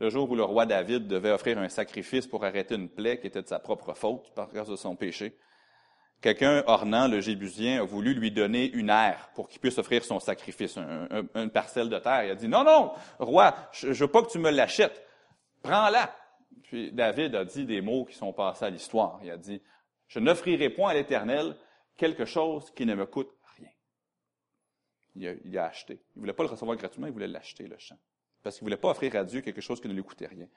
Le 0.00 0.10
jour 0.10 0.30
où 0.30 0.34
le 0.34 0.42
roi 0.42 0.66
David 0.66 1.06
devait 1.06 1.30
offrir 1.30 1.58
un 1.58 1.68
sacrifice 1.68 2.26
pour 2.26 2.44
arrêter 2.44 2.74
une 2.74 2.88
plaie 2.88 3.20
qui 3.20 3.28
était 3.28 3.42
de 3.42 3.48
sa 3.48 3.60
propre 3.60 3.94
faute 3.94 4.34
par 4.34 4.50
cause 4.50 4.68
de 4.68 4.76
son 4.76 4.96
péché, 4.96 5.38
quelqu'un, 6.24 6.64
Ornan, 6.66 7.06
le 7.06 7.20
Jébusien, 7.20 7.82
a 7.82 7.84
voulu 7.84 8.14
lui 8.14 8.30
donner 8.30 8.70
une 8.70 8.88
aire 8.88 9.28
pour 9.34 9.46
qu'il 9.46 9.60
puisse 9.60 9.76
offrir 9.76 10.02
son 10.04 10.20
sacrifice, 10.20 10.78
une 10.78 11.50
parcelle 11.50 11.90
de 11.90 11.98
terre. 11.98 12.24
Il 12.24 12.30
a 12.30 12.34
dit, 12.34 12.48
non, 12.48 12.64
non, 12.64 12.92
roi, 13.18 13.54
je 13.72 13.88
ne 13.88 13.92
veux 13.92 14.08
pas 14.08 14.22
que 14.22 14.30
tu 14.30 14.38
me 14.38 14.50
l'achètes. 14.50 15.06
Prends-la. 15.62 16.16
Puis 16.62 16.92
David 16.92 17.34
a 17.34 17.44
dit 17.44 17.66
des 17.66 17.82
mots 17.82 18.06
qui 18.06 18.14
sont 18.14 18.32
passés 18.32 18.64
à 18.64 18.70
l'histoire. 18.70 19.20
Il 19.22 19.30
a 19.30 19.36
dit, 19.36 19.60
je 20.08 20.18
n'offrirai 20.18 20.70
point 20.70 20.92
à 20.92 20.94
l'Éternel 20.94 21.56
quelque 21.96 22.24
chose 22.24 22.70
qui 22.74 22.86
ne 22.86 22.94
me 22.94 23.04
coûte 23.04 23.30
rien. 23.58 23.70
Il 25.14 25.58
a, 25.58 25.66
acheté. 25.66 26.00
Il 26.16 26.20
voulait 26.20 26.32
pas 26.32 26.44
le 26.44 26.48
recevoir 26.48 26.76
gratuitement, 26.78 27.06
il 27.06 27.12
voulait 27.12 27.28
l'acheter, 27.28 27.66
le 27.66 27.76
champ. 27.76 27.98
Parce 28.42 28.56
qu'il 28.56 28.64
voulait 28.64 28.78
pas 28.78 28.88
offrir 28.88 29.14
à 29.14 29.24
Dieu 29.24 29.42
quelque 29.42 29.60
chose 29.60 29.78
qui 29.78 29.88
ne 29.88 29.92
lui 29.92 30.02
coûtait 30.02 30.26
rien. 30.26 30.48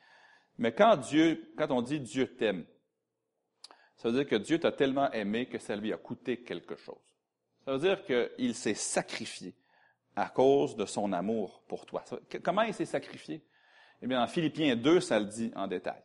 Mais 0.58 0.72
quand 0.72 0.96
Dieu, 0.96 1.52
quand 1.58 1.72
on 1.72 1.82
dit 1.82 2.00
Dieu 2.00 2.36
t'aime, 2.36 2.66
ça 3.98 4.10
veut 4.10 4.16
dire 4.16 4.28
que 4.28 4.36
Dieu 4.36 4.60
t'a 4.60 4.72
tellement 4.72 5.12
aimé 5.12 5.48
que 5.48 5.58
ça 5.58 5.76
lui 5.76 5.92
a 5.92 5.98
coûté 5.98 6.38
quelque 6.38 6.76
chose. 6.76 6.96
Ça 7.66 7.74
veut 7.74 7.80
dire 7.80 8.06
qu'il 8.06 8.56
s'est 8.56 8.76
sacrifié 8.76 9.56
à 10.16 10.30
cause 10.30 10.76
de 10.76 10.86
son 10.86 11.12
amour 11.14 11.62
pour 11.68 11.86
toi. 11.86 12.04
Comment 12.44 12.62
il 12.62 12.74
s'est 12.74 12.86
sacrifié? 12.86 13.42
Eh 14.02 14.08
bien, 14.08 14.22
en 14.22 14.28
Philippiens 14.28 14.76
2, 14.76 15.00
ça 15.00 15.20
le 15.20 15.26
dit 15.26 15.52
en 15.56 15.68
détail. 15.68 16.02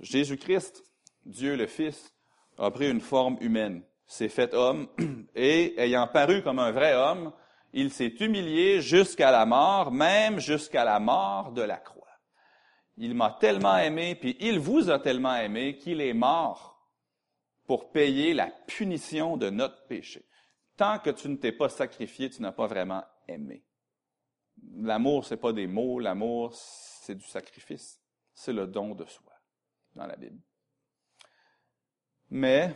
Jésus-Christ, 0.00 0.84
Dieu 1.24 1.56
le 1.56 1.66
Fils, 1.66 2.14
a 2.58 2.70
pris 2.70 2.88
une 2.88 3.00
forme 3.00 3.36
humaine, 3.40 3.82
s'est 4.06 4.28
fait 4.28 4.54
homme, 4.54 4.88
et 5.34 5.74
ayant 5.80 6.06
paru 6.06 6.42
comme 6.42 6.60
un 6.60 6.70
vrai 6.70 6.94
homme, 6.94 7.32
il 7.72 7.90
s'est 7.90 8.14
humilié 8.20 8.80
jusqu'à 8.80 9.30
la 9.32 9.44
mort, 9.44 9.90
même 9.90 10.38
jusqu'à 10.38 10.84
la 10.84 11.00
mort 11.00 11.52
de 11.52 11.62
la 11.62 11.76
croix. 11.76 12.06
Il 12.96 13.14
m'a 13.14 13.36
tellement 13.40 13.76
aimé, 13.76 14.14
puis 14.14 14.36
il 14.40 14.58
vous 14.58 14.88
a 14.88 15.00
tellement 15.00 15.36
aimé 15.36 15.76
qu'il 15.76 16.00
est 16.00 16.14
mort 16.14 16.75
pour 17.66 17.90
payer 17.90 18.34
la 18.34 18.46
punition 18.66 19.36
de 19.36 19.50
notre 19.50 19.86
péché. 19.86 20.24
Tant 20.76 20.98
que 20.98 21.10
tu 21.10 21.28
ne 21.28 21.36
t'es 21.36 21.52
pas 21.52 21.68
sacrifié, 21.68 22.30
tu 22.30 22.42
n'as 22.42 22.52
pas 22.52 22.66
vraiment 22.66 23.02
aimé. 23.26 23.64
L'amour, 24.74 25.24
c'est 25.24 25.36
pas 25.36 25.52
des 25.52 25.66
mots, 25.66 25.98
l'amour, 25.98 26.54
c'est 26.54 27.14
du 27.14 27.24
sacrifice. 27.26 28.00
C'est 28.34 28.52
le 28.52 28.66
don 28.66 28.94
de 28.94 29.04
soi 29.06 29.32
dans 29.94 30.06
la 30.06 30.16
Bible. 30.16 30.38
Mais 32.30 32.74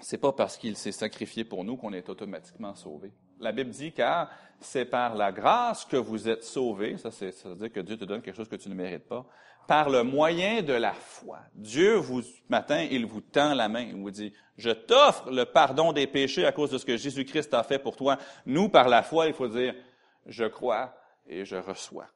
c'est 0.00 0.18
pas 0.18 0.32
parce 0.32 0.56
qu'il 0.56 0.76
s'est 0.76 0.92
sacrifié 0.92 1.44
pour 1.44 1.64
nous 1.64 1.76
qu'on 1.76 1.92
est 1.92 2.08
automatiquement 2.08 2.74
sauvé. 2.74 3.12
La 3.38 3.52
Bible 3.52 3.70
dit 3.70 3.92
car 3.92 4.30
c'est 4.60 4.84
par 4.84 5.14
la 5.14 5.32
grâce 5.32 5.84
que 5.84 5.96
vous 5.96 6.28
êtes 6.28 6.44
sauvés, 6.44 6.96
ça, 6.98 7.10
c'est, 7.10 7.32
ça 7.32 7.48
veut 7.48 7.56
dire 7.56 7.72
que 7.72 7.80
Dieu 7.80 7.96
te 7.96 8.04
donne 8.04 8.22
quelque 8.22 8.36
chose 8.36 8.48
que 8.48 8.56
tu 8.56 8.68
ne 8.68 8.74
mérites 8.74 9.06
pas, 9.06 9.26
par 9.66 9.90
le 9.90 10.02
moyen 10.02 10.62
de 10.62 10.72
la 10.72 10.92
foi. 10.92 11.38
Dieu 11.54 11.94
vous, 11.94 12.22
ce 12.22 12.40
matin, 12.48 12.86
il 12.90 13.06
vous 13.06 13.20
tend 13.20 13.54
la 13.54 13.68
main, 13.68 13.82
il 13.82 13.96
vous 13.96 14.10
dit, 14.10 14.32
je 14.56 14.70
t'offre 14.70 15.30
le 15.30 15.44
pardon 15.44 15.92
des 15.92 16.06
péchés 16.06 16.44
à 16.44 16.52
cause 16.52 16.70
de 16.70 16.78
ce 16.78 16.84
que 16.84 16.96
Jésus-Christ 16.96 17.54
a 17.54 17.62
fait 17.62 17.78
pour 17.78 17.96
toi. 17.96 18.18
Nous, 18.46 18.68
par 18.68 18.88
la 18.88 19.02
foi, 19.02 19.26
il 19.26 19.34
faut 19.34 19.48
dire, 19.48 19.74
je 20.26 20.44
crois 20.44 20.94
et 21.26 21.44
je 21.44 21.56
reçois 21.56 22.08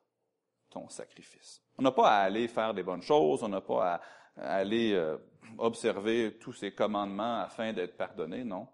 ton 0.71 0.89
sacrifice. 0.89 1.63
On 1.79 1.83
n'a 1.83 1.93
pas 1.93 2.11
à 2.11 2.23
aller 2.23 2.49
faire 2.49 2.75
des 2.75 2.83
bonnes 2.83 3.03
choses, 3.03 3.43
on 3.43 3.49
n'a 3.49 3.61
pas 3.61 4.01
à, 4.37 4.57
aller 4.57 4.93
euh, 4.93 5.17
observer 5.59 6.37
tous 6.39 6.53
ces 6.53 6.73
commandements 6.73 7.41
afin 7.41 7.73
d'être 7.73 7.97
pardonné, 7.97 8.45
non. 8.45 8.69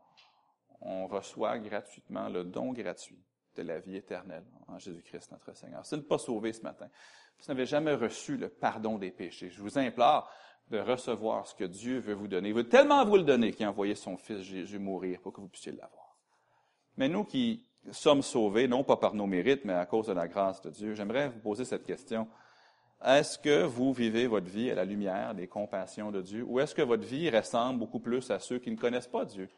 On 0.80 1.06
reçoit 1.06 1.58
gratuitement 1.58 2.28
le 2.28 2.42
don 2.42 2.72
gratuit 2.72 3.22
de 3.54 3.62
la 3.62 3.78
vie 3.78 3.96
éternelle 3.96 4.44
en 4.66 4.78
Jésus-Christ 4.78 5.30
notre 5.30 5.54
Seigneur. 5.56 5.84
Si 5.84 5.94
vous 5.94 6.02
pas 6.02 6.18
sauvé 6.18 6.52
ce 6.52 6.62
matin, 6.62 6.88
vous 7.46 7.52
n'avez 7.52 7.66
jamais 7.66 7.94
reçu 7.94 8.36
le 8.36 8.48
pardon 8.48 8.98
des 8.98 9.10
péchés, 9.10 9.50
je 9.50 9.60
vous 9.60 9.78
implore 9.78 10.30
de 10.70 10.78
recevoir 10.78 11.46
ce 11.46 11.54
que 11.54 11.64
Dieu 11.64 11.98
veut 11.98 12.14
vous 12.14 12.28
donner. 12.28 12.48
Il 12.48 12.54
veut 12.54 12.68
tellement 12.68 13.04
vous 13.04 13.16
le 13.16 13.24
donner 13.24 13.52
qu'il 13.52 13.66
a 13.66 13.70
envoyé 13.70 13.94
son 13.94 14.16
Fils 14.16 14.42
Jésus 14.42 14.78
mourir 14.78 15.20
pour 15.20 15.32
que 15.32 15.40
vous 15.40 15.48
puissiez 15.48 15.72
l'avoir. 15.72 16.16
Mais 16.96 17.08
nous 17.08 17.24
qui 17.24 17.66
sommes 17.90 18.22
sauvés, 18.22 18.68
non 18.68 18.84
pas 18.84 18.96
par 18.96 19.14
nos 19.14 19.26
mérites, 19.26 19.64
mais 19.64 19.72
à 19.72 19.86
cause 19.86 20.06
de 20.06 20.12
la 20.12 20.28
grâce 20.28 20.62
de 20.62 20.70
Dieu. 20.70 20.94
J'aimerais 20.94 21.28
vous 21.28 21.40
poser 21.40 21.64
cette 21.64 21.84
question. 21.84 22.28
Est-ce 23.04 23.38
que 23.38 23.64
vous 23.64 23.92
vivez 23.92 24.28
votre 24.28 24.46
vie 24.46 24.70
à 24.70 24.76
la 24.76 24.84
lumière 24.84 25.34
des 25.34 25.48
compassions 25.48 26.12
de 26.12 26.22
Dieu 26.22 26.44
ou 26.44 26.60
est-ce 26.60 26.74
que 26.74 26.82
votre 26.82 27.04
vie 27.04 27.28
ressemble 27.28 27.80
beaucoup 27.80 27.98
plus 27.98 28.30
à 28.30 28.38
ceux 28.38 28.60
qui 28.60 28.70
ne 28.70 28.76
connaissent 28.76 29.08
pas 29.08 29.24
Dieu? 29.24 29.48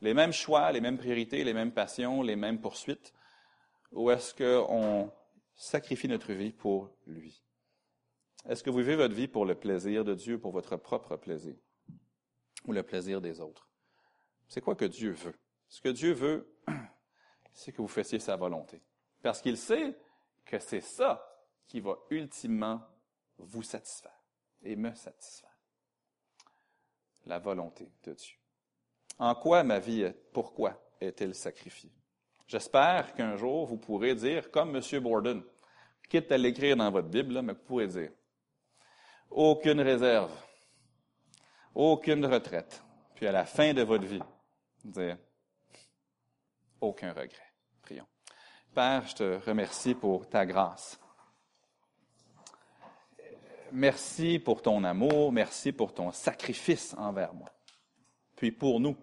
Les 0.00 0.14
mêmes 0.14 0.32
choix, 0.32 0.70
les 0.70 0.80
mêmes 0.80 0.98
priorités, 0.98 1.42
les 1.42 1.54
mêmes 1.54 1.72
passions, 1.72 2.22
les 2.22 2.36
mêmes 2.36 2.60
poursuites? 2.60 3.12
Ou 3.92 4.10
est-ce 4.10 4.32
qu'on 4.32 5.10
sacrifie 5.56 6.08
notre 6.08 6.32
vie 6.32 6.52
pour 6.52 6.90
lui? 7.06 7.42
Est-ce 8.48 8.62
que 8.62 8.70
vous 8.70 8.78
vivez 8.78 8.96
votre 8.96 9.14
vie 9.14 9.26
pour 9.26 9.44
le 9.44 9.56
plaisir 9.56 10.04
de 10.04 10.14
Dieu, 10.14 10.38
pour 10.38 10.52
votre 10.52 10.76
propre 10.76 11.16
plaisir 11.16 11.56
ou 12.64 12.72
le 12.72 12.82
plaisir 12.82 13.20
des 13.20 13.40
autres? 13.40 13.68
C'est 14.46 14.60
quoi 14.60 14.76
que 14.76 14.84
Dieu 14.84 15.10
veut? 15.12 15.34
Ce 15.68 15.80
que 15.80 15.88
Dieu 15.88 16.12
veut, 16.12 16.54
c'est 17.52 17.72
que 17.72 17.82
vous 17.82 17.88
fassiez 17.88 18.20
sa 18.20 18.36
volonté. 18.36 18.82
Parce 19.22 19.40
qu'il 19.40 19.56
sait 19.58 19.98
que 20.44 20.58
c'est 20.60 20.80
ça 20.80 21.26
qui 21.66 21.80
va 21.80 21.98
ultimement 22.10 22.80
vous 23.38 23.62
satisfaire 23.62 24.22
et 24.62 24.76
me 24.76 24.94
satisfaire. 24.94 25.58
La 27.24 27.40
volonté 27.40 27.90
de 28.04 28.12
Dieu. 28.12 28.36
En 29.18 29.34
quoi 29.34 29.64
ma 29.64 29.80
vie, 29.80 30.12
pourquoi 30.32 30.80
est-elle 31.00 31.34
sacrifiée? 31.34 31.95
J'espère 32.46 33.14
qu'un 33.14 33.36
jour 33.36 33.66
vous 33.66 33.76
pourrez 33.76 34.14
dire, 34.14 34.50
comme 34.50 34.76
M. 34.76 35.00
Borden, 35.00 35.42
quitte 36.08 36.30
à 36.30 36.38
l'écrire 36.38 36.76
dans 36.76 36.90
votre 36.90 37.08
Bible, 37.08 37.42
mais 37.42 37.54
vous 37.54 37.64
pourrez 37.64 37.88
dire, 37.88 38.10
aucune 39.30 39.80
réserve, 39.80 40.32
aucune 41.74 42.24
retraite, 42.24 42.82
puis 43.14 43.26
à 43.26 43.32
la 43.32 43.44
fin 43.44 43.74
de 43.74 43.82
votre 43.82 44.06
vie, 44.06 44.22
dire, 44.84 45.18
aucun 46.80 47.10
regret. 47.10 47.52
Prions. 47.82 48.06
Père, 48.74 49.06
je 49.08 49.14
te 49.14 49.44
remercie 49.44 49.94
pour 49.94 50.28
ta 50.28 50.46
grâce. 50.46 51.00
Merci 53.72 54.38
pour 54.38 54.62
ton 54.62 54.84
amour, 54.84 55.32
merci 55.32 55.72
pour 55.72 55.92
ton 55.92 56.12
sacrifice 56.12 56.94
envers 56.96 57.34
moi. 57.34 57.48
Puis 58.36 58.52
pour 58.52 58.78
nous. 58.78 58.96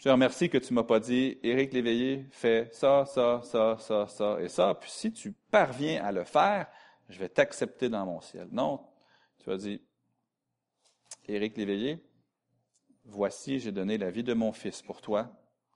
Je 0.00 0.04
te 0.04 0.08
remercie 0.08 0.48
que 0.48 0.56
tu 0.56 0.72
m'as 0.72 0.82
pas 0.82 0.98
dit, 0.98 1.38
Éric 1.42 1.74
Léveillé, 1.74 2.24
fais 2.30 2.70
ça, 2.72 3.04
ça, 3.04 3.42
ça, 3.44 3.76
ça, 3.78 4.08
ça 4.08 4.40
et 4.40 4.48
ça. 4.48 4.74
Puis 4.74 4.90
si 4.90 5.12
tu 5.12 5.34
parviens 5.50 6.02
à 6.02 6.10
le 6.10 6.24
faire, 6.24 6.68
je 7.10 7.18
vais 7.18 7.28
t'accepter 7.28 7.90
dans 7.90 8.06
mon 8.06 8.22
ciel. 8.22 8.48
Non, 8.50 8.80
tu 9.40 9.50
as 9.50 9.58
dit, 9.58 9.82
Éric 11.26 11.54
Léveillé, 11.58 12.02
voici, 13.04 13.60
j'ai 13.60 13.72
donné 13.72 13.98
la 13.98 14.10
vie 14.10 14.22
de 14.22 14.32
mon 14.32 14.52
fils 14.52 14.80
pour 14.80 15.02
toi, 15.02 15.30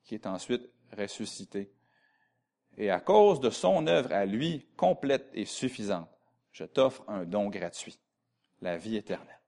qui 0.05 0.15
est 0.15 0.27
ensuite 0.27 0.71
ressuscité. 0.97 1.71
Et 2.79 2.89
à 2.89 3.01
cause 3.01 3.41
de 3.41 3.51
son 3.51 3.87
œuvre 3.87 4.11
à 4.11 4.25
lui, 4.25 4.67
complète 4.79 5.29
et 5.35 5.45
suffisante, 5.45 6.09
je 6.51 6.65
t'offre 6.65 7.05
un 7.09 7.27
don 7.27 7.51
gratuit, 7.51 7.99
la 8.63 8.79
vie 8.79 8.97
éternelle. 8.97 9.43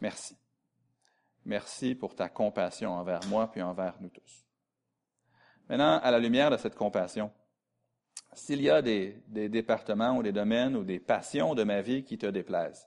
Merci. 0.00 0.36
Merci 1.50 1.96
pour 1.96 2.14
ta 2.14 2.28
compassion 2.28 2.92
envers 2.92 3.26
moi 3.26 3.50
puis 3.50 3.60
envers 3.60 4.00
nous 4.00 4.08
tous. 4.08 4.46
Maintenant, 5.68 5.98
à 5.98 6.12
la 6.12 6.20
lumière 6.20 6.48
de 6.48 6.56
cette 6.56 6.76
compassion, 6.76 7.32
s'il 8.34 8.62
y 8.62 8.70
a 8.70 8.80
des, 8.80 9.20
départements 9.26 10.16
ou 10.16 10.22
des 10.22 10.30
domaines 10.30 10.76
ou 10.76 10.84
des 10.84 11.00
passions 11.00 11.56
de 11.56 11.64
ma 11.64 11.82
vie 11.82 12.04
qui 12.04 12.18
te 12.18 12.26
déplaisent, 12.26 12.86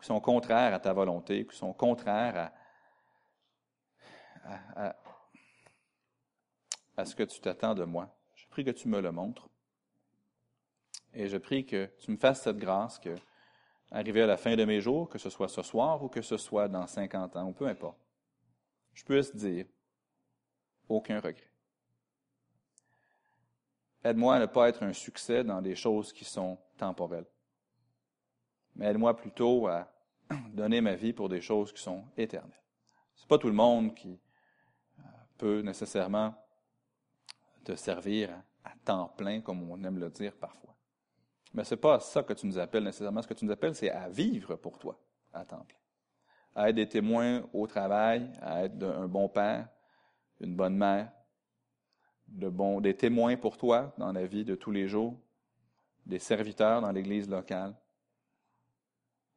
qui 0.00 0.06
sont 0.06 0.18
contraires 0.18 0.74
à 0.74 0.80
ta 0.80 0.92
volonté, 0.92 1.46
qui 1.46 1.56
sont 1.56 1.72
contraires 1.72 2.50
à, 4.74 4.96
à 6.96 7.04
ce 7.04 7.14
que 7.14 7.22
tu 7.22 7.38
t'attends 7.40 7.76
de 7.76 7.84
moi, 7.84 8.12
je 8.34 8.48
prie 8.48 8.64
que 8.64 8.72
tu 8.72 8.88
me 8.88 9.00
le 9.00 9.12
montres. 9.12 9.48
Et 11.14 11.28
je 11.28 11.36
prie 11.36 11.64
que 11.64 11.88
tu 12.00 12.10
me 12.10 12.16
fasses 12.16 12.42
cette 12.42 12.58
grâce 12.58 12.98
que, 12.98 13.14
arrivé 13.90 14.22
à 14.22 14.26
la 14.26 14.36
fin 14.36 14.56
de 14.56 14.64
mes 14.64 14.80
jours, 14.80 15.08
que 15.08 15.18
ce 15.18 15.30
soit 15.30 15.48
ce 15.48 15.62
soir 15.62 16.02
ou 16.02 16.08
que 16.08 16.22
ce 16.22 16.36
soit 16.36 16.68
dans 16.68 16.86
50 16.86 17.36
ans, 17.36 17.48
ou 17.48 17.52
peu 17.52 17.66
importe, 17.66 17.98
je 18.92 19.04
puisse 19.04 19.34
dire 19.34 19.66
aucun 20.88 21.20
regret. 21.20 21.50
Aide-moi 24.04 24.36
à 24.36 24.38
ne 24.38 24.46
pas 24.46 24.68
être 24.68 24.82
un 24.82 24.92
succès 24.92 25.42
dans 25.42 25.60
des 25.60 25.74
choses 25.74 26.12
qui 26.12 26.24
sont 26.24 26.58
temporelles. 26.76 27.26
Mais 28.76 28.86
aide-moi 28.86 29.16
plutôt 29.16 29.66
à 29.66 29.90
donner 30.52 30.80
ma 30.80 30.94
vie 30.94 31.12
pour 31.12 31.28
des 31.28 31.40
choses 31.40 31.72
qui 31.72 31.82
sont 31.82 32.04
éternelles. 32.16 32.62
C'est 33.16 33.26
pas 33.26 33.38
tout 33.38 33.48
le 33.48 33.54
monde 33.54 33.94
qui 33.94 34.20
euh, 34.98 35.02
peut 35.38 35.60
nécessairement 35.60 36.34
te 37.64 37.74
servir 37.74 38.30
à 38.62 38.72
temps 38.84 39.08
plein, 39.16 39.40
comme 39.40 39.68
on 39.70 39.82
aime 39.82 39.98
le 39.98 40.10
dire 40.10 40.36
parfois. 40.36 40.75
Mais 41.54 41.64
ce 41.64 41.74
n'est 41.74 41.80
pas 41.80 42.00
ça 42.00 42.22
que 42.22 42.32
tu 42.32 42.46
nous 42.46 42.58
appelles 42.58 42.84
nécessairement. 42.84 43.22
Ce 43.22 43.28
que 43.28 43.34
tu 43.34 43.44
nous 43.44 43.52
appelles, 43.52 43.74
c'est 43.74 43.90
à 43.90 44.08
vivre 44.08 44.56
pour 44.56 44.78
toi 44.78 44.98
à 45.32 45.44
temps 45.44 45.64
plein. 45.64 45.78
À 46.54 46.70
être 46.70 46.76
des 46.76 46.88
témoins 46.88 47.46
au 47.52 47.66
travail, 47.66 48.30
à 48.40 48.64
être 48.64 48.82
un 48.82 49.06
bon 49.06 49.28
père, 49.28 49.68
une 50.40 50.56
bonne 50.56 50.76
mère, 50.76 51.12
des 52.26 52.96
témoins 52.96 53.36
pour 53.36 53.56
toi 53.56 53.94
dans 53.98 54.12
la 54.12 54.26
vie 54.26 54.44
de 54.44 54.54
tous 54.54 54.70
les 54.70 54.88
jours, 54.88 55.18
des 56.04 56.18
serviteurs 56.18 56.80
dans 56.80 56.90
l'Église 56.90 57.28
locale, 57.28 57.74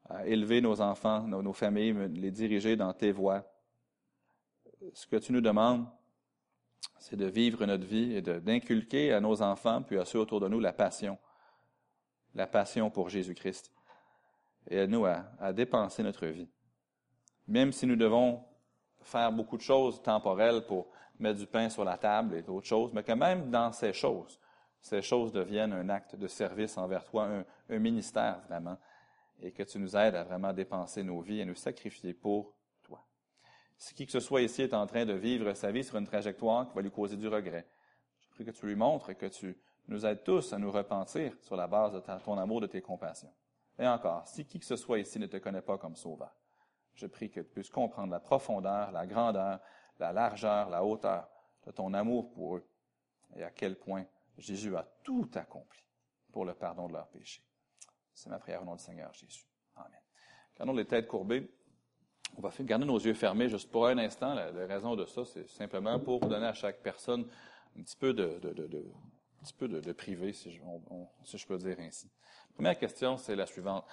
à 0.10 0.26
élever 0.26 0.62
nos 0.62 0.82
enfants, 0.82 1.22
nos, 1.22 1.42
nos 1.42 1.54
familles, 1.54 1.94
les 2.10 2.32
diriger 2.32 2.76
dans 2.76 2.94
tes 2.94 3.12
voies. 3.12 3.44
Ce 4.94 5.06
que 5.06 5.18
tu 5.18 5.34
nous 5.34 5.42
demandes, 5.42 5.86
c'est 6.98 7.16
de 7.16 7.26
vivre 7.26 7.66
notre 7.66 7.86
vie 7.86 8.16
et 8.16 8.22
d'inculquer 8.22 9.14
à 9.14 9.20
nos 9.20 9.42
enfants, 9.42 9.82
puis 9.84 9.98
à 10.00 10.06
ceux 10.06 10.20
autour 10.20 10.40
de 10.40 10.48
nous, 10.48 10.60
la 10.60 10.74
passion. 10.74 11.18
La 12.40 12.48
passion 12.48 12.90
pour 12.90 13.10
Jésus-Christ. 13.10 13.70
Et 14.70 14.80
à 14.80 14.88
nous 14.88 15.06
à, 15.06 15.52
dépenser 15.52 16.04
notre 16.04 16.26
vie. 16.26 16.50
Même 17.48 17.74
si 17.74 17.86
nous 17.86 17.98
devons 17.98 18.46
faire 19.02 19.30
beaucoup 19.34 19.58
de 19.58 19.62
choses 19.62 20.02
temporelles 20.02 20.66
pour 20.66 20.88
mettre 21.20 21.38
du 21.38 21.48
pain 21.48 21.68
sur 21.68 21.84
la 21.84 21.98
table 21.98 22.36
et 22.36 22.42
d'autres 22.42 22.66
choses, 22.66 22.94
mais 22.94 23.04
que 23.04 23.12
même 23.12 23.50
dans 23.50 23.74
ces 23.74 23.92
choses, 23.92 24.40
ces 24.80 25.02
choses 25.02 25.34
deviennent 25.34 25.74
un 25.74 25.90
acte 25.90 26.16
de 26.16 26.28
service 26.28 26.78
envers 26.78 27.04
toi, 27.04 27.26
un, 27.26 27.46
un 27.70 27.80
ministère 27.80 28.40
vraiment, 28.48 28.78
et 29.42 29.52
que 29.52 29.64
tu 29.64 29.78
nous 29.78 29.98
aides 29.98 30.16
à 30.16 30.24
vraiment 30.24 30.54
dépenser 30.54 31.04
nos 31.04 31.20
vies 31.20 31.42
et 31.42 31.46
nous 31.46 31.56
sacrifier 31.56 32.14
pour 32.14 32.56
si 33.80 33.94
qui 33.94 34.06
que 34.06 34.12
ce 34.12 34.20
soit 34.20 34.42
ici 34.42 34.62
est 34.62 34.74
en 34.74 34.86
train 34.86 35.06
de 35.06 35.14
vivre 35.14 35.54
sa 35.54 35.72
vie 35.72 35.86
sur 35.86 35.98
une 35.98 36.06
trajectoire 36.06 36.68
qui 36.68 36.76
va 36.76 36.82
lui 36.82 36.92
causer 36.92 37.16
du 37.16 37.30
regret, 37.30 37.66
je 38.20 38.30
prie 38.30 38.46
que 38.46 38.52
tu 38.52 38.66
lui 38.66 38.76
montres 38.76 39.10
et 39.10 39.16
que 39.16 39.26
tu 39.26 39.58
nous 39.90 40.06
aides 40.06 40.24
tous 40.24 40.54
à 40.54 40.58
nous 40.58 40.72
repentir 40.72 41.34
sur 41.42 41.56
la 41.56 41.68
base 41.68 41.94
de 41.94 42.00
ton 42.00 42.38
amour, 42.38 42.62
de 42.62 42.68
tes 42.68 42.82
compassions. 42.82 43.34
Et 43.78 43.88
encore, 43.88 44.28
si 44.28 44.46
qui 44.46 44.60
que 44.60 44.66
ce 44.66 44.76
soit 44.76 45.00
ici 45.00 45.20
ne 45.20 45.26
te 45.26 45.38
connaît 45.38 45.62
pas 45.62 45.78
comme 45.78 45.96
sauveur, 45.96 46.36
je 46.94 47.08
prie 47.08 47.32
que 47.32 47.40
tu 47.40 47.50
puisses 47.50 47.70
comprendre 47.70 48.12
la 48.12 48.20
profondeur, 48.20 48.92
la 48.92 49.08
grandeur, 49.08 49.60
la 50.00 50.14
largeur, 50.14 50.70
la 50.70 50.84
hauteur 50.84 51.28
de 51.66 51.72
ton 51.72 51.94
amour 51.94 52.32
pour 52.32 52.58
eux 52.58 52.68
et 53.36 53.44
à 53.44 53.52
quel 53.52 53.78
point 53.78 54.06
Jésus 54.38 54.76
a 54.76 54.86
tout 55.04 55.30
accompli 55.36 55.84
pour 56.32 56.46
le 56.46 56.54
pardon 56.54 56.88
de 56.88 56.94
leurs 56.94 57.08
péchés. 57.08 57.44
C'est 58.14 58.30
ma 58.30 58.38
prière 58.38 58.62
au 58.62 58.66
nom 58.66 58.76
du 58.76 58.84
Seigneur 58.84 59.14
Jésus. 59.14 59.46
Amen. 59.76 60.02
Gardons 60.58 60.74
les 60.74 60.86
têtes 60.86 61.08
courbées. 61.08 61.50
On 62.38 62.42
va 62.42 62.52
garder 62.60 62.86
nos 62.86 63.00
yeux 63.00 63.14
fermés 63.14 63.50
juste 63.50 63.72
pour 63.72 63.88
un 63.88 63.98
instant. 63.98 64.34
La, 64.34 64.68
raison 64.68 64.96
de 64.96 65.06
ça, 65.06 65.26
c'est 65.26 65.48
simplement 65.48 66.00
pour 66.00 66.20
donner 66.20 66.46
à 66.46 66.54
chaque 66.54 66.82
personne 66.82 67.28
un 67.78 67.82
petit 67.82 67.96
peu 67.96 68.14
de, 68.14 68.40
petit 69.44 69.54
peu 69.54 69.68
de, 69.68 69.92
privé, 69.94 70.34
si 70.34 70.52
je, 70.52 71.48
peux 71.48 71.58
dire 71.58 71.78
ainsi. 71.80 72.10
Première 72.54 72.78
question, 72.78 73.18
c'est 73.18 73.36
la 73.36 73.46
suivante. 73.46 73.86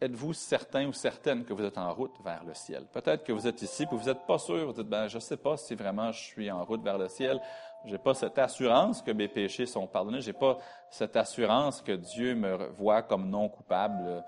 Êtes-vous 0.00 0.34
certain 0.34 0.86
ou 0.86 0.92
certaine 0.92 1.44
que 1.44 1.54
vous 1.54 1.64
êtes 1.64 1.78
en 1.78 1.92
route 1.92 2.14
vers 2.22 2.44
le 2.44 2.52
ciel? 2.54 2.86
Peut-être 2.92 3.24
que 3.24 3.32
vous 3.32 3.46
êtes 3.46 3.62
ici, 3.62 3.84
et 3.84 3.86
vous 3.90 4.04
n'êtes 4.04 4.26
pas 4.26 4.38
sûr. 4.38 4.66
Vous 4.66 4.72
dites, 4.72 4.88
ben, 4.88 5.08
je 5.08 5.16
ne 5.16 5.20
sais 5.20 5.38
pas 5.38 5.56
si 5.56 5.74
vraiment 5.74 6.12
je 6.12 6.22
suis 6.22 6.50
en 6.50 6.64
route 6.64 6.82
vers 6.82 6.98
le 6.98 7.08
ciel. 7.08 7.40
J'ai 7.86 7.98
pas 7.98 8.14
cette 8.14 8.38
assurance 8.38 9.00
que 9.00 9.10
mes 9.10 9.28
péchés 9.28 9.64
sont 9.64 9.86
pardonnés. 9.86 10.20
J'ai 10.20 10.32
pas 10.32 10.58
cette 10.90 11.16
assurance 11.16 11.80
que 11.80 11.92
Dieu 11.92 12.34
me 12.34 12.68
voit 12.72 13.02
comme 13.02 13.30
non 13.30 13.48
coupable. 13.48 14.24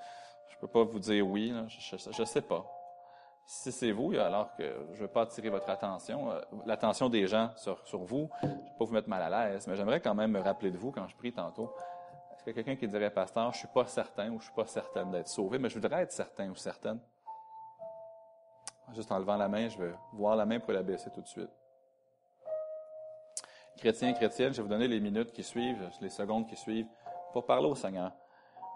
Je 0.48 0.56
peux 0.58 0.68
pas 0.68 0.84
vous 0.84 0.98
dire 0.98 1.26
oui. 1.26 1.52
Je 1.68 2.22
ne 2.22 2.26
sais 2.26 2.42
pas. 2.42 2.77
Si 3.50 3.72
c'est 3.72 3.92
vous, 3.92 4.12
alors 4.12 4.54
que 4.56 4.62
je 4.92 4.96
ne 4.96 5.06
veux 5.06 5.08
pas 5.08 5.22
attirer 5.22 5.48
votre 5.48 5.70
attention, 5.70 6.30
euh, 6.30 6.38
l'attention 6.66 7.08
des 7.08 7.26
gens 7.26 7.50
sur, 7.56 7.78
vous, 8.04 8.28
je 8.42 8.46
ne 8.46 8.52
veux 8.52 8.58
pas 8.78 8.84
vous 8.84 8.92
mettre 8.92 9.08
mal 9.08 9.22
à 9.22 9.48
l'aise, 9.48 9.66
mais 9.66 9.74
j'aimerais 9.74 10.02
quand 10.02 10.14
même 10.14 10.32
me 10.32 10.40
rappeler 10.40 10.70
de 10.70 10.76
vous 10.76 10.92
quand 10.92 11.08
je 11.08 11.16
prie 11.16 11.32
tantôt. 11.32 11.74
Est-ce 12.30 12.44
qu'il 12.44 12.48
y 12.48 12.50
a 12.50 12.62
quelqu'un 12.62 12.78
qui 12.78 12.86
dirait, 12.86 13.10
pasteur, 13.10 13.44
je 13.44 13.56
ne 13.56 13.60
suis 13.60 13.68
pas 13.68 13.86
certain 13.86 14.26
ou 14.26 14.32
je 14.32 14.34
ne 14.34 14.42
suis 14.42 14.52
pas 14.52 14.66
certaine 14.66 15.10
d'être 15.12 15.28
sauvé, 15.28 15.58
mais 15.58 15.70
je 15.70 15.76
voudrais 15.80 16.02
être 16.02 16.12
certain 16.12 16.50
ou 16.50 16.56
certaine? 16.56 17.00
Juste 18.92 19.10
en 19.10 19.18
levant 19.18 19.38
la 19.38 19.48
main, 19.48 19.66
je 19.70 19.78
vais 19.78 19.94
voir 20.12 20.36
la 20.36 20.44
main 20.44 20.60
pour 20.60 20.74
la 20.74 20.82
baisser 20.82 21.10
tout 21.10 21.22
de 21.22 21.28
suite. 21.28 21.50
Chrétiens, 23.78 24.12
chrétiennes, 24.12 24.52
je 24.52 24.58
vais 24.58 24.62
vous 24.62 24.68
donner 24.68 24.88
les 24.88 25.00
minutes 25.00 25.32
qui 25.32 25.42
suivent, 25.42 25.88
les 26.02 26.10
secondes 26.10 26.46
qui 26.46 26.56
suivent, 26.56 26.88
pour 27.32 27.46
parler 27.46 27.66
au 27.66 27.74
Seigneur. 27.74 28.12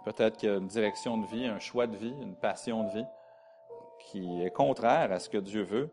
Peut-être 0.06 0.38
qu'il 0.38 0.48
y 0.48 0.52
a 0.52 0.56
une 0.56 0.68
direction 0.68 1.18
de 1.18 1.26
vie, 1.26 1.44
un 1.44 1.58
choix 1.58 1.86
de 1.86 1.96
vie, 1.98 2.14
une 2.22 2.36
passion 2.36 2.84
de 2.84 2.88
vie 2.88 3.06
qui 4.06 4.42
est 4.42 4.50
contraire 4.50 5.12
à 5.12 5.18
ce 5.18 5.28
que 5.28 5.38
Dieu 5.38 5.62
veut 5.62 5.90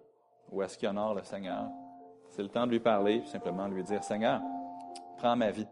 ou 0.51 0.61
à 0.61 0.67
ce 0.67 0.77
qui 0.77 0.87
honore 0.87 1.13
le 1.13 1.23
Seigneur, 1.23 1.67
c'est 2.29 2.41
le 2.41 2.49
temps 2.49 2.65
de 2.65 2.71
lui 2.71 2.79
parler, 2.79 3.23
simplement 3.25 3.67
de 3.67 3.73
lui 3.73 3.83
dire, 3.83 4.03
Seigneur, 4.03 4.41
prends 5.17 5.35
ma 5.35 5.51
vie. 5.51 5.67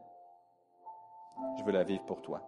Je 1.58 1.64
veux 1.64 1.72
la 1.72 1.84
vivre 1.84 2.04
pour 2.06 2.22
toi. 2.22 2.42